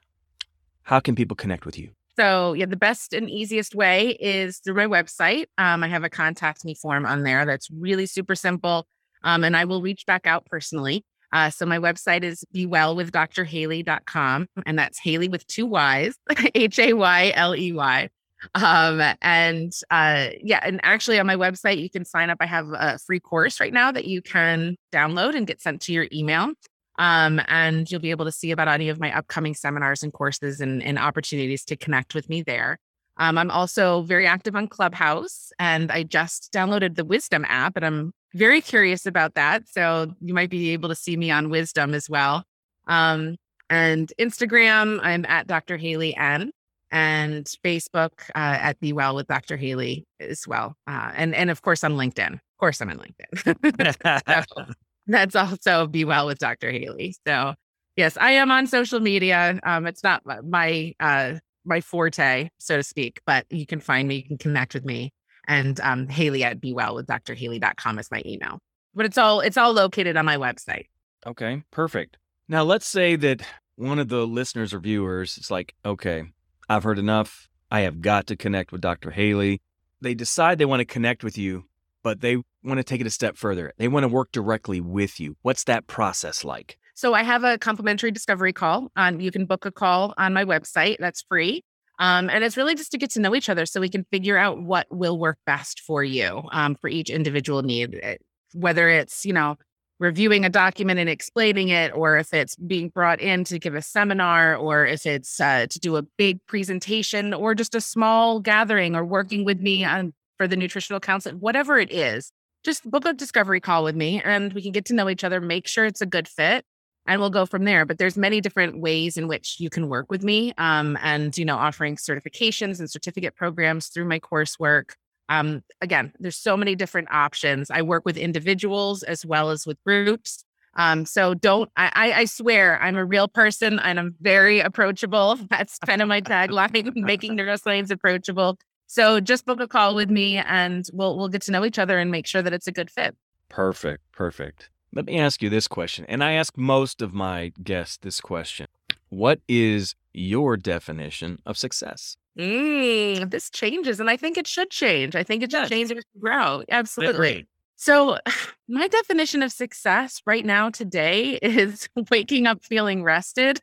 How 0.83 0.99
can 0.99 1.15
people 1.15 1.35
connect 1.35 1.65
with 1.65 1.79
you? 1.79 1.91
So, 2.19 2.51
yeah, 2.51 2.65
the 2.65 2.75
best 2.75 3.13
and 3.13 3.29
easiest 3.29 3.75
way 3.75 4.09
is 4.19 4.57
through 4.57 4.73
my 4.73 4.87
website. 4.87 5.45
Um, 5.57 5.85
I 5.85 5.87
have 5.87 6.03
a 6.03 6.09
contact 6.09 6.65
me 6.65 6.75
form 6.75 7.05
on 7.05 7.23
there 7.23 7.45
that's 7.45 7.71
really 7.71 8.05
super 8.07 8.35
simple. 8.35 8.85
Um, 9.23 9.45
and 9.45 9.55
I 9.55 9.63
will 9.63 9.81
reach 9.81 10.05
back 10.05 10.27
out 10.27 10.45
personally. 10.45 11.05
Uh, 11.31 11.49
so, 11.49 11.65
my 11.65 11.79
website 11.79 12.23
is 12.23 12.43
bewellwithdrhayley.com, 12.53 14.47
and 14.65 14.77
that's 14.77 14.99
Hayley 14.99 15.29
with 15.29 15.47
two 15.47 15.65
Y's, 15.67 16.17
H 16.55 16.79
A 16.79 16.91
Y 16.91 17.31
L 17.35 17.55
E 17.55 17.71
Y. 17.71 18.09
Um, 18.55 19.01
and 19.21 19.71
uh, 19.89 20.29
yeah, 20.43 20.59
and 20.63 20.81
actually 20.83 21.19
on 21.19 21.27
my 21.27 21.35
website, 21.35 21.81
you 21.81 21.89
can 21.89 22.03
sign 22.03 22.29
up. 22.29 22.39
I 22.41 22.47
have 22.47 22.67
a 22.73 22.97
free 22.99 23.21
course 23.21 23.61
right 23.61 23.71
now 23.71 23.93
that 23.93 24.05
you 24.05 24.21
can 24.21 24.75
download 24.91 25.35
and 25.35 25.47
get 25.47 25.61
sent 25.61 25.81
to 25.83 25.93
your 25.93 26.07
email. 26.11 26.51
Um, 26.99 27.41
and 27.47 27.89
you'll 27.89 28.01
be 28.01 28.11
able 28.11 28.25
to 28.25 28.31
see 28.31 28.51
about 28.51 28.67
any 28.67 28.89
of 28.89 28.99
my 28.99 29.15
upcoming 29.17 29.55
seminars 29.55 30.03
and 30.03 30.13
courses 30.13 30.59
and, 30.59 30.83
and 30.83 30.99
opportunities 30.99 31.63
to 31.65 31.77
connect 31.77 32.13
with 32.13 32.29
me 32.29 32.43
there. 32.43 32.77
Um, 33.17 33.37
I'm 33.37 33.49
also 33.49 34.01
very 34.03 34.27
active 34.27 34.55
on 34.55 34.67
Clubhouse, 34.67 35.51
and 35.59 35.91
I 35.91 36.03
just 36.03 36.51
downloaded 36.53 36.95
the 36.95 37.05
Wisdom 37.05 37.45
app, 37.47 37.75
and 37.77 37.85
I'm 37.85 38.13
very 38.33 38.61
curious 38.61 39.05
about 39.05 39.35
that. 39.35 39.67
So 39.67 40.13
you 40.21 40.33
might 40.33 40.49
be 40.49 40.71
able 40.71 40.89
to 40.89 40.95
see 40.95 41.17
me 41.17 41.31
on 41.31 41.49
Wisdom 41.49 41.93
as 41.93 42.09
well. 42.09 42.43
Um, 42.87 43.37
and 43.69 44.11
Instagram, 44.19 44.99
I'm 45.01 45.25
at 45.25 45.47
Dr. 45.47 45.77
Hayley 45.77 46.15
N, 46.15 46.51
and 46.91 47.45
Facebook 47.63 48.11
uh, 48.35 48.57
at 48.61 48.79
Be 48.79 48.93
Well 48.93 49.15
with 49.15 49.27
Dr. 49.27 49.57
Hayley 49.57 50.05
as 50.19 50.47
well. 50.47 50.75
Uh, 50.87 51.11
and 51.15 51.35
and 51.35 51.49
of 51.49 51.61
course 51.61 51.83
on 51.83 51.93
LinkedIn. 51.93 52.33
Of 52.33 52.57
course, 52.59 52.81
I'm 52.81 52.89
on 52.89 52.99
LinkedIn. 52.99 54.73
that's 55.13 55.35
also 55.35 55.87
Be 55.87 56.05
Well 56.05 56.27
with 56.27 56.39
Dr. 56.39 56.71
Hayley. 56.71 57.15
So 57.25 57.53
yes, 57.95 58.17
I 58.17 58.31
am 58.31 58.51
on 58.51 58.67
social 58.67 58.99
media. 58.99 59.59
Um, 59.63 59.85
it's 59.85 60.03
not 60.03 60.23
my 60.25 60.93
uh, 60.99 61.35
my 61.65 61.81
forte, 61.81 62.49
so 62.57 62.77
to 62.77 62.83
speak, 62.83 63.21
but 63.25 63.45
you 63.49 63.65
can 63.65 63.79
find 63.79 64.07
me, 64.07 64.15
you 64.15 64.23
can 64.23 64.37
connect 64.37 64.73
with 64.73 64.85
me. 64.85 65.11
And 65.47 65.79
um, 65.81 66.07
Hayley 66.07 66.43
at 66.43 66.61
Be 66.61 66.73
Well 66.73 66.95
with 66.95 67.07
Dr. 67.07 67.33
Hayley.com 67.33 67.99
is 67.99 68.09
my 68.11 68.21
email. 68.25 68.59
But 68.93 69.05
it's 69.05 69.17
all 69.17 69.41
it's 69.41 69.57
all 69.57 69.73
located 69.73 70.17
on 70.17 70.25
my 70.25 70.37
website. 70.37 70.85
Okay, 71.25 71.63
perfect. 71.71 72.17
Now 72.47 72.63
let's 72.63 72.87
say 72.87 73.15
that 73.17 73.41
one 73.75 73.99
of 73.99 74.09
the 74.09 74.25
listeners 74.25 74.73
or 74.73 74.79
viewers 74.79 75.37
is 75.37 75.51
like, 75.51 75.73
okay, 75.85 76.23
I've 76.67 76.83
heard 76.83 76.99
enough. 76.99 77.47
I 77.71 77.81
have 77.81 78.01
got 78.01 78.27
to 78.27 78.35
connect 78.35 78.71
with 78.71 78.81
Dr. 78.81 79.11
Hayley. 79.11 79.61
They 80.01 80.13
decide 80.13 80.57
they 80.57 80.65
want 80.65 80.79
to 80.79 80.85
connect 80.85 81.23
with 81.23 81.37
you 81.37 81.65
but 82.03 82.21
they 82.21 82.37
want 82.63 82.77
to 82.77 82.83
take 82.83 83.01
it 83.01 83.07
a 83.07 83.11
step 83.11 83.37
further. 83.37 83.73
They 83.77 83.87
want 83.87 84.03
to 84.03 84.07
work 84.07 84.31
directly 84.31 84.81
with 84.81 85.19
you. 85.19 85.35
What's 85.41 85.63
that 85.65 85.87
process 85.87 86.43
like? 86.43 86.77
So 86.95 87.13
I 87.13 87.23
have 87.23 87.43
a 87.43 87.57
complimentary 87.57 88.11
discovery 88.11 88.53
call. 88.53 88.91
On 88.95 89.19
you 89.19 89.31
can 89.31 89.45
book 89.45 89.65
a 89.65 89.71
call 89.71 90.13
on 90.17 90.33
my 90.33 90.43
website. 90.43 90.97
That's 90.99 91.21
free. 91.21 91.63
Um, 91.99 92.29
and 92.29 92.43
it's 92.43 92.57
really 92.57 92.75
just 92.75 92.91
to 92.91 92.97
get 92.97 93.11
to 93.11 93.19
know 93.19 93.35
each 93.35 93.49
other 93.49 93.65
so 93.65 93.81
we 93.81 93.89
can 93.89 94.05
figure 94.11 94.37
out 94.37 94.61
what 94.61 94.87
will 94.89 95.19
work 95.19 95.37
best 95.45 95.81
for 95.81 96.03
you 96.03 96.43
um, 96.51 96.75
for 96.75 96.89
each 96.89 97.09
individual 97.09 97.61
need. 97.61 97.99
Eh, 98.01 98.15
whether 98.53 98.89
it's, 98.89 99.25
you 99.25 99.33
know, 99.33 99.57
reviewing 99.99 100.45
a 100.45 100.49
document 100.49 100.99
and 100.99 101.09
explaining 101.09 101.69
it, 101.69 101.91
or 101.93 102.17
if 102.17 102.33
it's 102.33 102.55
being 102.55 102.89
brought 102.89 103.19
in 103.19 103.43
to 103.43 103.59
give 103.59 103.75
a 103.75 103.81
seminar, 103.81 104.55
or 104.55 104.85
if 104.85 105.05
it's 105.05 105.39
uh, 105.39 105.67
to 105.69 105.79
do 105.79 105.97
a 105.97 106.01
big 106.01 106.45
presentation, 106.47 107.33
or 107.33 107.53
just 107.53 107.75
a 107.75 107.81
small 107.81 108.39
gathering, 108.39 108.95
or 108.95 109.05
working 109.05 109.43
with 109.43 109.59
me 109.59 109.83
on 109.83 110.13
for 110.39 110.47
the 110.47 110.55
nutritional 110.55 111.01
counseling, 111.01 111.35
whatever 111.35 111.77
it 111.77 111.91
is, 111.91 112.31
just 112.63 112.89
book 112.89 113.05
a 113.05 113.13
discovery 113.13 113.59
call 113.59 113.83
with 113.83 113.95
me 113.95 114.21
and 114.23 114.53
we 114.53 114.61
can 114.61 114.71
get 114.71 114.85
to 114.85 114.93
know 114.93 115.09
each 115.09 115.25
other, 115.25 115.41
make 115.41 115.67
sure 115.67 115.85
it's 115.85 116.01
a 116.01 116.05
good 116.05 116.29
fit 116.29 116.63
and 117.05 117.19
we'll 117.19 117.29
go 117.29 117.45
from 117.45 117.65
there. 117.65 117.85
But 117.85 117.97
there's 117.97 118.15
many 118.15 118.39
different 118.39 118.79
ways 118.79 119.17
in 119.17 119.27
which 119.27 119.57
you 119.59 119.69
can 119.69 119.89
work 119.89 120.09
with 120.09 120.23
me. 120.23 120.53
Um, 120.57 120.97
and, 121.01 121.37
you 121.37 121.43
know, 121.43 121.57
offering 121.57 121.97
certifications 121.97 122.79
and 122.79 122.89
certificate 122.89 123.35
programs 123.35 123.87
through 123.87 124.05
my 124.05 124.19
coursework. 124.19 124.91
Um, 125.27 125.61
again, 125.81 126.13
there's 126.19 126.37
so 126.37 126.55
many 126.55 126.73
different 126.73 127.09
options. 127.11 127.69
I 127.69 127.81
work 127.81 128.03
with 128.05 128.15
individuals 128.15 129.03
as 129.03 129.25
well 129.25 129.49
as 129.49 129.67
with 129.67 129.77
groups. 129.85 130.45
Um, 130.75 131.05
so 131.05 131.33
don't 131.33 131.69
I, 131.75 132.13
I 132.15 132.25
swear 132.25 132.81
I'm 132.81 132.95
a 132.95 133.03
real 133.03 133.27
person 133.27 133.79
and 133.79 133.99
I'm 133.99 134.15
very 134.21 134.59
approachable. 134.61 135.37
That's 135.49 135.77
kind 135.79 136.01
of 136.01 136.07
my 136.07 136.21
tagline, 136.21 136.91
making 136.95 137.37
neuroscience 137.37 137.91
approachable. 137.91 138.57
So 138.89 139.19
just 139.19 139.45
book 139.45 139.59
a 139.59 139.67
call 139.67 139.93
with 139.93 140.09
me 140.09 140.37
and 140.37 140.83
we'll 140.91 141.15
we'll 141.15 141.29
get 141.29 141.43
to 141.43 141.51
know 141.51 141.63
each 141.63 141.77
other 141.77 141.99
and 141.99 142.09
make 142.09 142.25
sure 142.25 142.41
that 142.41 142.53
it's 142.53 142.65
a 142.65 142.71
good 142.71 142.89
fit. 142.89 143.15
Perfect. 143.47 144.01
Perfect. 144.11 144.71
Let 144.91 145.05
me 145.05 145.19
ask 145.19 145.43
you 145.43 145.49
this 145.49 145.67
question. 145.67 146.05
And 146.09 146.23
I 146.23 146.31
ask 146.31 146.57
most 146.57 147.03
of 147.03 147.13
my 147.13 147.51
guests 147.63 147.97
this 147.97 148.19
question. 148.19 148.65
What 149.09 149.41
is 149.47 149.93
your 150.11 150.57
definition 150.57 151.37
of 151.45 151.55
success? 151.55 152.17
Mm, 152.35 153.29
this 153.29 153.51
changes, 153.51 153.99
and 153.99 154.09
I 154.09 154.17
think 154.17 154.37
it 154.39 154.47
should 154.47 154.71
change. 154.71 155.15
I 155.15 155.21
think 155.21 155.43
it 155.43 155.51
should 155.51 155.61
yes. 155.61 155.69
change 155.69 155.91
as 155.91 155.97
we 155.97 156.19
grow. 156.19 156.63
Absolutely. 156.69 157.45
So, 157.79 158.17
my 158.67 158.87
definition 158.87 159.41
of 159.41 159.51
success 159.51 160.21
right 160.27 160.45
now 160.45 160.69
today 160.69 161.39
is 161.41 161.89
waking 162.11 162.45
up 162.45 162.63
feeling 162.63 163.03
rested 163.03 163.59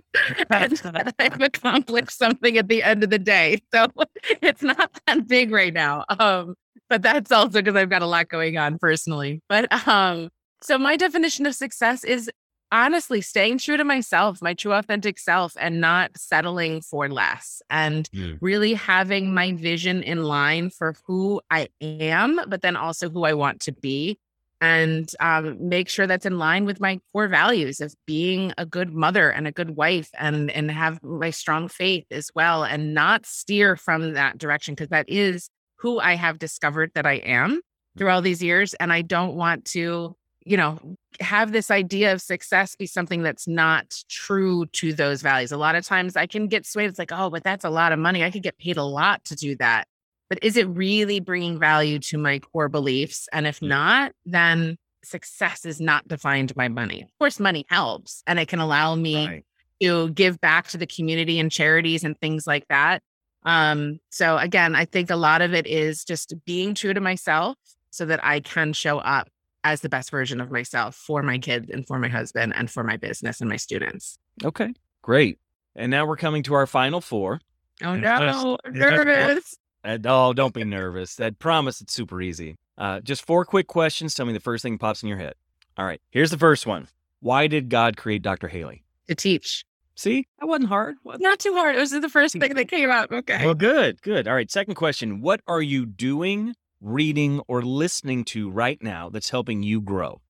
and 0.50 1.14
I've 1.18 1.40
accomplished 1.40 2.18
something 2.18 2.58
at 2.58 2.66
the 2.66 2.82
end 2.82 3.04
of 3.04 3.10
the 3.10 3.18
day. 3.20 3.60
So, 3.72 3.86
it's 4.42 4.62
not 4.62 4.98
that 5.06 5.28
big 5.28 5.52
right 5.52 5.72
now. 5.72 6.04
Um, 6.18 6.54
but 6.88 7.02
that's 7.02 7.30
also 7.30 7.60
because 7.60 7.76
I've 7.76 7.90
got 7.90 8.02
a 8.02 8.06
lot 8.06 8.28
going 8.28 8.56
on 8.56 8.78
personally. 8.78 9.42
But 9.48 9.70
um, 9.86 10.30
so 10.62 10.78
my 10.78 10.96
definition 10.96 11.44
of 11.44 11.54
success 11.54 12.02
is 12.02 12.30
honestly 12.72 13.20
staying 13.20 13.58
true 13.58 13.76
to 13.76 13.84
myself, 13.84 14.42
my 14.42 14.54
true 14.54 14.72
authentic 14.72 15.18
self, 15.18 15.54
and 15.58 15.80
not 15.80 16.10
settling 16.16 16.80
for 16.80 17.08
less 17.08 17.62
and 17.70 18.08
yeah. 18.12 18.34
really 18.40 18.74
having 18.74 19.32
my 19.32 19.52
vision 19.52 20.02
in 20.02 20.22
line 20.22 20.70
for 20.70 20.94
who 21.06 21.40
I 21.50 21.68
am, 21.80 22.40
but 22.48 22.62
then 22.62 22.76
also 22.76 23.10
who 23.10 23.24
I 23.24 23.34
want 23.34 23.60
to 23.62 23.72
be. 23.72 24.18
And 24.60 25.08
um, 25.20 25.68
make 25.68 25.88
sure 25.88 26.08
that's 26.08 26.26
in 26.26 26.38
line 26.38 26.64
with 26.64 26.80
my 26.80 26.98
core 27.12 27.28
values 27.28 27.80
of 27.80 27.94
being 28.06 28.52
a 28.58 28.66
good 28.66 28.92
mother 28.92 29.30
and 29.30 29.46
a 29.46 29.52
good 29.52 29.76
wife, 29.76 30.10
and 30.18 30.50
and 30.50 30.68
have 30.70 31.00
my 31.02 31.30
strong 31.30 31.68
faith 31.68 32.06
as 32.10 32.30
well, 32.34 32.64
and 32.64 32.92
not 32.92 33.24
steer 33.24 33.76
from 33.76 34.14
that 34.14 34.36
direction 34.36 34.74
because 34.74 34.88
that 34.88 35.08
is 35.08 35.48
who 35.76 36.00
I 36.00 36.16
have 36.16 36.40
discovered 36.40 36.90
that 36.96 37.06
I 37.06 37.14
am 37.14 37.60
through 37.96 38.10
all 38.10 38.20
these 38.20 38.42
years, 38.42 38.74
and 38.74 38.92
I 38.92 39.02
don't 39.02 39.36
want 39.36 39.64
to 39.66 40.16
you 40.48 40.56
know, 40.56 40.78
have 41.20 41.52
this 41.52 41.70
idea 41.70 42.10
of 42.10 42.22
success 42.22 42.74
be 42.74 42.86
something 42.86 43.22
that's 43.22 43.46
not 43.46 43.94
true 44.08 44.64
to 44.66 44.94
those 44.94 45.20
values. 45.20 45.52
A 45.52 45.58
lot 45.58 45.74
of 45.74 45.84
times 45.84 46.16
I 46.16 46.26
can 46.26 46.48
get 46.48 46.64
swayed. 46.64 46.88
It's 46.88 46.98
like, 46.98 47.12
oh, 47.12 47.28
but 47.28 47.44
that's 47.44 47.66
a 47.66 47.70
lot 47.70 47.92
of 47.92 47.98
money. 47.98 48.24
I 48.24 48.30
could 48.30 48.42
get 48.42 48.56
paid 48.56 48.78
a 48.78 48.82
lot 48.82 49.26
to 49.26 49.36
do 49.36 49.56
that. 49.56 49.86
But 50.30 50.38
is 50.40 50.56
it 50.56 50.66
really 50.68 51.20
bringing 51.20 51.58
value 51.58 51.98
to 51.98 52.16
my 52.16 52.38
core 52.38 52.70
beliefs? 52.70 53.28
And 53.30 53.46
if 53.46 53.60
not, 53.60 54.12
then 54.24 54.78
success 55.04 55.66
is 55.66 55.82
not 55.82 56.08
defined 56.08 56.54
by 56.54 56.68
money. 56.68 57.02
Of 57.02 57.18
course, 57.18 57.38
money 57.38 57.66
helps 57.68 58.22
and 58.26 58.38
it 58.38 58.48
can 58.48 58.58
allow 58.58 58.94
me 58.94 59.26
right. 59.26 59.44
to 59.82 60.10
give 60.10 60.40
back 60.40 60.68
to 60.68 60.78
the 60.78 60.86
community 60.86 61.38
and 61.38 61.52
charities 61.52 62.04
and 62.04 62.18
things 62.18 62.46
like 62.46 62.66
that. 62.68 63.02
Um, 63.42 64.00
so 64.10 64.38
again, 64.38 64.74
I 64.74 64.86
think 64.86 65.10
a 65.10 65.16
lot 65.16 65.42
of 65.42 65.52
it 65.52 65.66
is 65.66 66.04
just 66.04 66.32
being 66.46 66.74
true 66.74 66.94
to 66.94 67.00
myself 67.02 67.56
so 67.90 68.06
that 68.06 68.24
I 68.24 68.40
can 68.40 68.72
show 68.72 68.98
up 68.98 69.28
as 69.72 69.80
the 69.82 69.88
best 69.88 70.10
version 70.10 70.40
of 70.40 70.50
myself 70.50 70.94
for 70.94 71.22
my 71.22 71.38
kids 71.38 71.68
and 71.70 71.86
for 71.86 71.98
my 71.98 72.08
husband 72.08 72.52
and 72.56 72.70
for 72.70 72.82
my 72.84 72.96
business 72.96 73.40
and 73.40 73.48
my 73.50 73.56
students. 73.56 74.18
Okay, 74.44 74.72
great. 75.02 75.38
And 75.76 75.90
now 75.90 76.06
we're 76.06 76.16
coming 76.16 76.42
to 76.44 76.54
our 76.54 76.66
final 76.66 77.00
four. 77.00 77.40
Oh 77.82 77.94
no, 77.94 78.58
I'm 78.64 78.72
nervous. 78.74 79.56
Uh, 79.84 79.98
oh, 80.06 80.32
don't 80.32 80.54
be 80.54 80.64
nervous. 80.64 81.20
I 81.20 81.30
promise 81.30 81.80
it's 81.80 81.92
super 81.94 82.20
easy. 82.20 82.56
Uh, 82.76 83.00
just 83.00 83.24
four 83.26 83.44
quick 83.44 83.66
questions. 83.66 84.14
Tell 84.14 84.26
me 84.26 84.32
the 84.32 84.40
first 84.40 84.62
thing 84.62 84.72
that 84.74 84.80
pops 84.80 85.02
in 85.02 85.08
your 85.08 85.18
head. 85.18 85.34
All 85.76 85.84
right, 85.84 86.00
here's 86.10 86.30
the 86.30 86.38
first 86.38 86.66
one. 86.66 86.88
Why 87.20 87.46
did 87.46 87.68
God 87.68 87.96
create 87.96 88.22
Dr. 88.22 88.48
Hayley? 88.48 88.82
To 89.08 89.14
teach. 89.14 89.64
See, 89.96 90.26
that 90.38 90.46
wasn't 90.46 90.68
hard. 90.68 90.94
What- 91.02 91.20
Not 91.20 91.38
too 91.40 91.52
hard. 91.54 91.74
It 91.76 91.80
was 91.80 91.90
the 91.90 92.08
first 92.08 92.36
thing 92.38 92.54
that 92.54 92.68
came 92.68 92.90
up. 92.90 93.10
Okay. 93.10 93.44
Well, 93.44 93.54
good, 93.54 94.00
good. 94.02 94.28
All 94.28 94.34
right, 94.34 94.50
second 94.50 94.74
question. 94.74 95.20
What 95.20 95.40
are 95.48 95.62
you 95.62 95.86
doing, 95.86 96.54
reading, 96.80 97.40
or 97.48 97.62
listening 97.62 98.24
to 98.24 98.50
right 98.50 98.82
now 98.82 99.08
that's 99.08 99.30
helping 99.30 99.62
you 99.62 99.80
grow? 99.80 100.20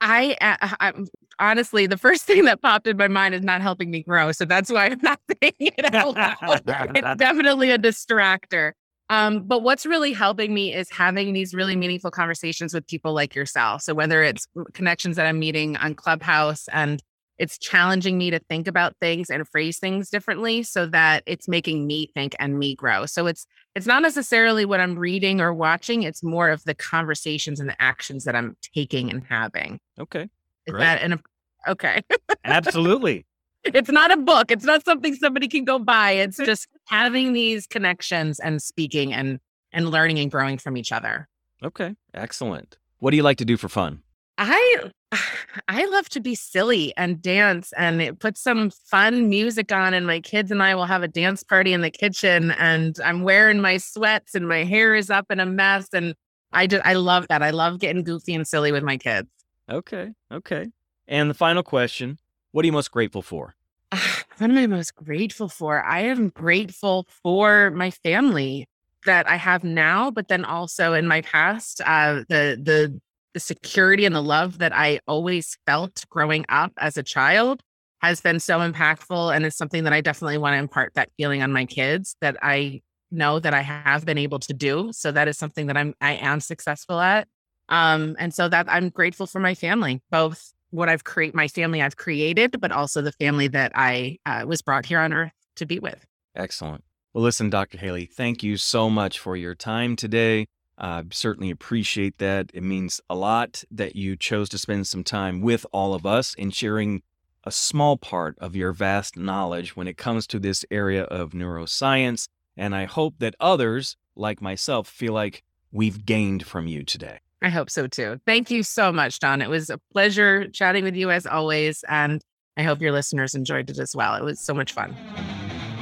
I, 0.00 0.36
uh, 0.40 0.74
I'm 0.80 1.08
honestly, 1.38 1.86
the 1.86 1.98
first 1.98 2.22
thing 2.26 2.44
that 2.44 2.62
popped 2.62 2.86
in 2.86 2.96
my 2.96 3.08
mind 3.08 3.34
is 3.34 3.42
not 3.42 3.60
helping 3.60 3.90
me 3.90 4.02
grow. 4.02 4.32
So 4.32 4.44
that's 4.44 4.70
why 4.70 4.86
I'm 4.86 5.00
not 5.02 5.20
saying 5.40 5.52
it 5.60 5.94
out 5.94 6.14
loud. 6.14 6.62
it's 6.66 7.16
definitely 7.18 7.70
a 7.70 7.78
distractor. 7.78 8.72
Um, 9.10 9.44
but 9.44 9.62
what's 9.62 9.86
really 9.86 10.12
helping 10.12 10.52
me 10.52 10.74
is 10.74 10.90
having 10.90 11.32
these 11.32 11.54
really 11.54 11.76
meaningful 11.76 12.10
conversations 12.10 12.74
with 12.74 12.86
people 12.86 13.14
like 13.14 13.34
yourself. 13.34 13.80
So 13.82 13.94
whether 13.94 14.22
it's 14.22 14.46
connections 14.74 15.16
that 15.16 15.26
I'm 15.26 15.38
meeting 15.38 15.78
on 15.78 15.94
Clubhouse 15.94 16.68
and 16.72 17.02
it's 17.38 17.56
challenging 17.58 18.18
me 18.18 18.30
to 18.30 18.38
think 18.38 18.66
about 18.66 18.96
things 19.00 19.30
and 19.30 19.46
phrase 19.48 19.78
things 19.78 20.10
differently 20.10 20.62
so 20.62 20.86
that 20.86 21.22
it's 21.26 21.46
making 21.48 21.86
me 21.86 22.10
think 22.14 22.34
and 22.38 22.58
me 22.58 22.74
grow. 22.74 23.06
So 23.06 23.26
it's 23.26 23.46
it's 23.74 23.86
not 23.86 24.02
necessarily 24.02 24.64
what 24.64 24.80
I'm 24.80 24.98
reading 24.98 25.40
or 25.40 25.54
watching, 25.54 26.02
it's 26.02 26.22
more 26.22 26.50
of 26.50 26.64
the 26.64 26.74
conversations 26.74 27.60
and 27.60 27.68
the 27.68 27.80
actions 27.80 28.24
that 28.24 28.34
I'm 28.34 28.56
taking 28.74 29.10
and 29.10 29.22
having. 29.28 29.78
Okay, 29.98 30.22
Is 30.66 30.72
Great. 30.72 30.80
that 30.80 31.02
an 31.02 31.20
okay? 31.68 32.02
absolutely. 32.44 33.24
it's 33.64 33.90
not 33.90 34.10
a 34.10 34.16
book. 34.16 34.50
It's 34.50 34.64
not 34.64 34.84
something 34.84 35.14
somebody 35.14 35.48
can 35.48 35.64
go 35.64 35.78
buy. 35.78 36.12
It's 36.12 36.36
just 36.44 36.66
having 36.86 37.32
these 37.32 37.66
connections 37.66 38.40
and 38.40 38.60
speaking 38.62 39.12
and 39.12 39.38
and 39.72 39.90
learning 39.90 40.18
and 40.18 40.30
growing 40.30 40.58
from 40.58 40.76
each 40.76 40.92
other. 40.92 41.28
Okay, 41.62 41.94
excellent. 42.14 42.78
What 42.98 43.10
do 43.12 43.16
you 43.16 43.22
like 43.22 43.38
to 43.38 43.44
do 43.44 43.56
for 43.56 43.68
fun? 43.68 44.02
I 44.38 44.90
I 45.68 45.86
love 45.86 46.08
to 46.10 46.20
be 46.20 46.34
silly 46.34 46.92
and 46.96 47.20
dance 47.20 47.72
and 47.76 48.00
it 48.00 48.18
put 48.18 48.36
some 48.36 48.70
fun 48.70 49.28
music 49.28 49.72
on 49.72 49.94
and 49.94 50.06
my 50.06 50.20
kids 50.20 50.50
and 50.50 50.62
I 50.62 50.74
will 50.74 50.86
have 50.86 51.02
a 51.02 51.08
dance 51.08 51.42
party 51.42 51.72
in 51.72 51.80
the 51.80 51.90
kitchen 51.90 52.52
and 52.52 52.98
I'm 53.04 53.22
wearing 53.22 53.60
my 53.60 53.78
sweats 53.78 54.34
and 54.34 54.48
my 54.48 54.64
hair 54.64 54.94
is 54.94 55.10
up 55.10 55.26
in 55.30 55.40
a 55.40 55.46
mess 55.46 55.88
and 55.92 56.14
I 56.52 56.66
just 56.66 56.84
I 56.86 56.94
love 56.94 57.26
that. 57.28 57.42
I 57.42 57.50
love 57.50 57.78
getting 57.78 58.04
goofy 58.04 58.34
and 58.34 58.46
silly 58.46 58.72
with 58.72 58.82
my 58.82 58.96
kids. 58.96 59.28
Okay, 59.70 60.12
okay. 60.32 60.66
And 61.06 61.28
the 61.28 61.34
final 61.34 61.62
question 61.62 62.18
What 62.52 62.64
are 62.64 62.66
you 62.66 62.72
most 62.72 62.90
grateful 62.90 63.22
for? 63.22 63.54
What 64.38 64.50
am 64.50 64.56
I 64.56 64.68
most 64.68 64.94
grateful 64.94 65.48
for? 65.48 65.84
I 65.84 66.02
am 66.02 66.28
grateful 66.28 67.08
for 67.24 67.72
my 67.72 67.90
family 67.90 68.68
that 69.04 69.28
I 69.28 69.34
have 69.34 69.64
now, 69.64 70.12
but 70.12 70.28
then 70.28 70.44
also 70.44 70.92
in 70.92 71.08
my 71.08 71.22
past, 71.22 71.80
uh, 71.84 72.22
the 72.28 72.56
the 72.62 73.00
the 73.34 73.40
security 73.40 74.04
and 74.04 74.14
the 74.14 74.22
love 74.22 74.58
that 74.58 74.74
I 74.74 75.00
always 75.06 75.56
felt 75.66 76.04
growing 76.10 76.44
up 76.48 76.72
as 76.78 76.96
a 76.96 77.02
child 77.02 77.60
has 78.00 78.20
been 78.20 78.40
so 78.40 78.58
impactful, 78.58 79.34
and 79.34 79.44
it's 79.44 79.56
something 79.56 79.84
that 79.84 79.92
I 79.92 80.00
definitely 80.00 80.38
want 80.38 80.54
to 80.54 80.58
impart 80.58 80.94
that 80.94 81.10
feeling 81.16 81.42
on 81.42 81.52
my 81.52 81.64
kids 81.64 82.16
that 82.20 82.36
I 82.42 82.80
know 83.10 83.38
that 83.40 83.54
I 83.54 83.62
have 83.62 84.04
been 84.04 84.18
able 84.18 84.38
to 84.40 84.52
do. 84.52 84.90
So 84.92 85.10
that 85.12 85.28
is 85.28 85.38
something 85.38 85.66
that 85.66 85.76
I'm 85.76 85.94
I 86.00 86.14
am 86.14 86.40
successful 86.40 87.00
at. 87.00 87.26
Um, 87.68 88.16
and 88.18 88.32
so 88.32 88.48
that 88.48 88.66
I'm 88.68 88.88
grateful 88.88 89.26
for 89.26 89.40
my 89.40 89.54
family, 89.54 90.00
both 90.10 90.52
what 90.70 90.88
I've 90.88 91.04
create 91.04 91.34
my 91.34 91.48
family 91.48 91.82
I've 91.82 91.96
created, 91.96 92.60
but 92.60 92.72
also 92.72 93.02
the 93.02 93.12
family 93.12 93.48
that 93.48 93.72
I 93.74 94.18
uh, 94.26 94.44
was 94.46 94.62
brought 94.62 94.86
here 94.86 95.00
on 95.00 95.12
earth 95.12 95.32
to 95.56 95.66
be 95.66 95.78
with. 95.78 96.04
Excellent. 96.34 96.84
Well, 97.12 97.24
listen, 97.24 97.50
Dr. 97.50 97.78
Hayley, 97.78 98.06
thank 98.06 98.42
you 98.42 98.56
so 98.56 98.90
much 98.90 99.18
for 99.18 99.36
your 99.36 99.54
time 99.54 99.96
today. 99.96 100.46
I 100.78 101.04
certainly 101.10 101.50
appreciate 101.50 102.18
that. 102.18 102.50
It 102.54 102.62
means 102.62 103.00
a 103.10 103.14
lot 103.14 103.64
that 103.70 103.96
you 103.96 104.16
chose 104.16 104.48
to 104.50 104.58
spend 104.58 104.86
some 104.86 105.04
time 105.04 105.40
with 105.40 105.66
all 105.72 105.94
of 105.94 106.06
us 106.06 106.34
and 106.38 106.54
sharing 106.54 107.02
a 107.44 107.50
small 107.50 107.96
part 107.96 108.36
of 108.38 108.54
your 108.54 108.72
vast 108.72 109.16
knowledge 109.16 109.76
when 109.76 109.88
it 109.88 109.96
comes 109.96 110.26
to 110.28 110.38
this 110.38 110.64
area 110.70 111.04
of 111.04 111.30
neuroscience. 111.30 112.28
And 112.56 112.74
I 112.74 112.84
hope 112.84 113.14
that 113.18 113.34
others, 113.40 113.96
like 114.16 114.40
myself, 114.40 114.88
feel 114.88 115.12
like 115.12 115.42
we've 115.72 116.04
gained 116.04 116.46
from 116.46 116.66
you 116.66 116.84
today. 116.84 117.20
I 117.40 117.48
hope 117.48 117.70
so 117.70 117.86
too. 117.86 118.20
Thank 118.26 118.50
you 118.50 118.62
so 118.62 118.92
much, 118.92 119.20
Don. 119.20 119.40
It 119.40 119.48
was 119.48 119.70
a 119.70 119.78
pleasure 119.92 120.48
chatting 120.48 120.84
with 120.84 120.96
you 120.96 121.10
as 121.10 121.26
always. 121.26 121.84
And 121.88 122.20
I 122.56 122.62
hope 122.64 122.80
your 122.80 122.92
listeners 122.92 123.34
enjoyed 123.34 123.70
it 123.70 123.78
as 123.78 123.94
well. 123.94 124.14
It 124.14 124.24
was 124.24 124.40
so 124.40 124.52
much 124.52 124.72
fun. 124.72 124.96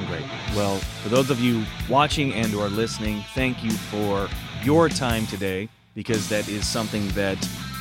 Great. 0.07 0.25
Well, 0.55 0.77
for 0.77 1.09
those 1.09 1.29
of 1.29 1.39
you 1.39 1.65
watching 1.89 2.33
and 2.33 2.53
or 2.53 2.69
listening, 2.69 3.23
thank 3.33 3.63
you 3.63 3.71
for 3.71 4.29
your 4.63 4.89
time 4.89 5.25
today 5.27 5.69
because 5.93 6.29
that 6.29 6.47
is 6.47 6.67
something 6.67 7.07
that 7.09 7.37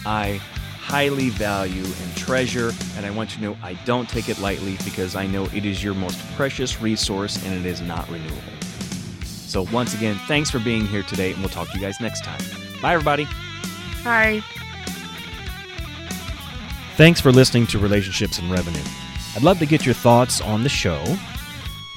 I 0.06 0.40
highly 0.78 1.30
value 1.30 1.84
and 1.84 2.16
treasure 2.16 2.72
and 2.96 3.04
I 3.04 3.10
want 3.10 3.30
you 3.30 3.36
to 3.38 3.42
know 3.42 3.58
I 3.62 3.74
don't 3.84 4.08
take 4.08 4.28
it 4.28 4.38
lightly 4.38 4.76
because 4.84 5.16
I 5.16 5.26
know 5.26 5.44
it 5.46 5.64
is 5.64 5.82
your 5.82 5.94
most 5.94 6.18
precious 6.36 6.80
resource 6.80 7.44
and 7.44 7.52
it 7.52 7.66
is 7.66 7.80
not 7.80 8.08
renewable. 8.08 8.36
So 9.24 9.66
once 9.72 9.94
again, 9.94 10.16
thanks 10.26 10.50
for 10.50 10.60
being 10.60 10.86
here 10.86 11.02
today 11.02 11.32
and 11.32 11.40
we'll 11.40 11.48
talk 11.48 11.68
to 11.70 11.74
you 11.74 11.80
guys 11.80 12.00
next 12.00 12.24
time. 12.24 12.40
Bye 12.80 12.94
everybody. 12.94 13.26
Bye. 14.04 14.42
Thanks 16.96 17.20
for 17.20 17.32
listening 17.32 17.66
to 17.68 17.78
Relationships 17.78 18.38
and 18.38 18.50
Revenue. 18.50 18.82
I'd 19.34 19.42
love 19.42 19.58
to 19.58 19.66
get 19.66 19.84
your 19.84 19.94
thoughts 19.94 20.40
on 20.40 20.62
the 20.62 20.68
show. 20.68 21.04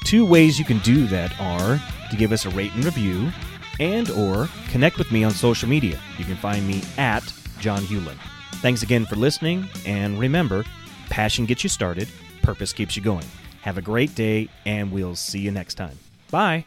Two 0.04 0.26
ways 0.26 0.58
you 0.58 0.64
can 0.64 0.78
do 0.80 1.06
that 1.06 1.32
are 1.40 1.80
to 2.10 2.16
give 2.16 2.32
us 2.32 2.44
a 2.44 2.50
rate 2.50 2.74
and 2.74 2.84
review 2.84 3.30
and 3.80 4.10
or 4.10 4.48
connect 4.68 4.98
with 4.98 5.10
me 5.10 5.24
on 5.24 5.32
social 5.32 5.68
media. 5.68 5.98
You 6.18 6.24
can 6.24 6.36
find 6.36 6.66
me 6.68 6.82
at 6.98 7.24
John 7.58 7.82
Hewlin. 7.82 8.16
Thanks 8.56 8.82
again 8.82 9.06
for 9.06 9.16
listening 9.16 9.68
and 9.86 10.18
remember, 10.18 10.64
passion 11.08 11.46
gets 11.46 11.64
you 11.64 11.68
started, 11.70 12.08
purpose 12.42 12.72
keeps 12.72 12.96
you 12.96 13.02
going. 13.02 13.26
Have 13.62 13.78
a 13.78 13.82
great 13.82 14.14
day 14.14 14.48
and 14.64 14.92
we'll 14.92 15.16
see 15.16 15.40
you 15.40 15.50
next 15.50 15.74
time. 15.74 15.98
Bye. 16.30 16.64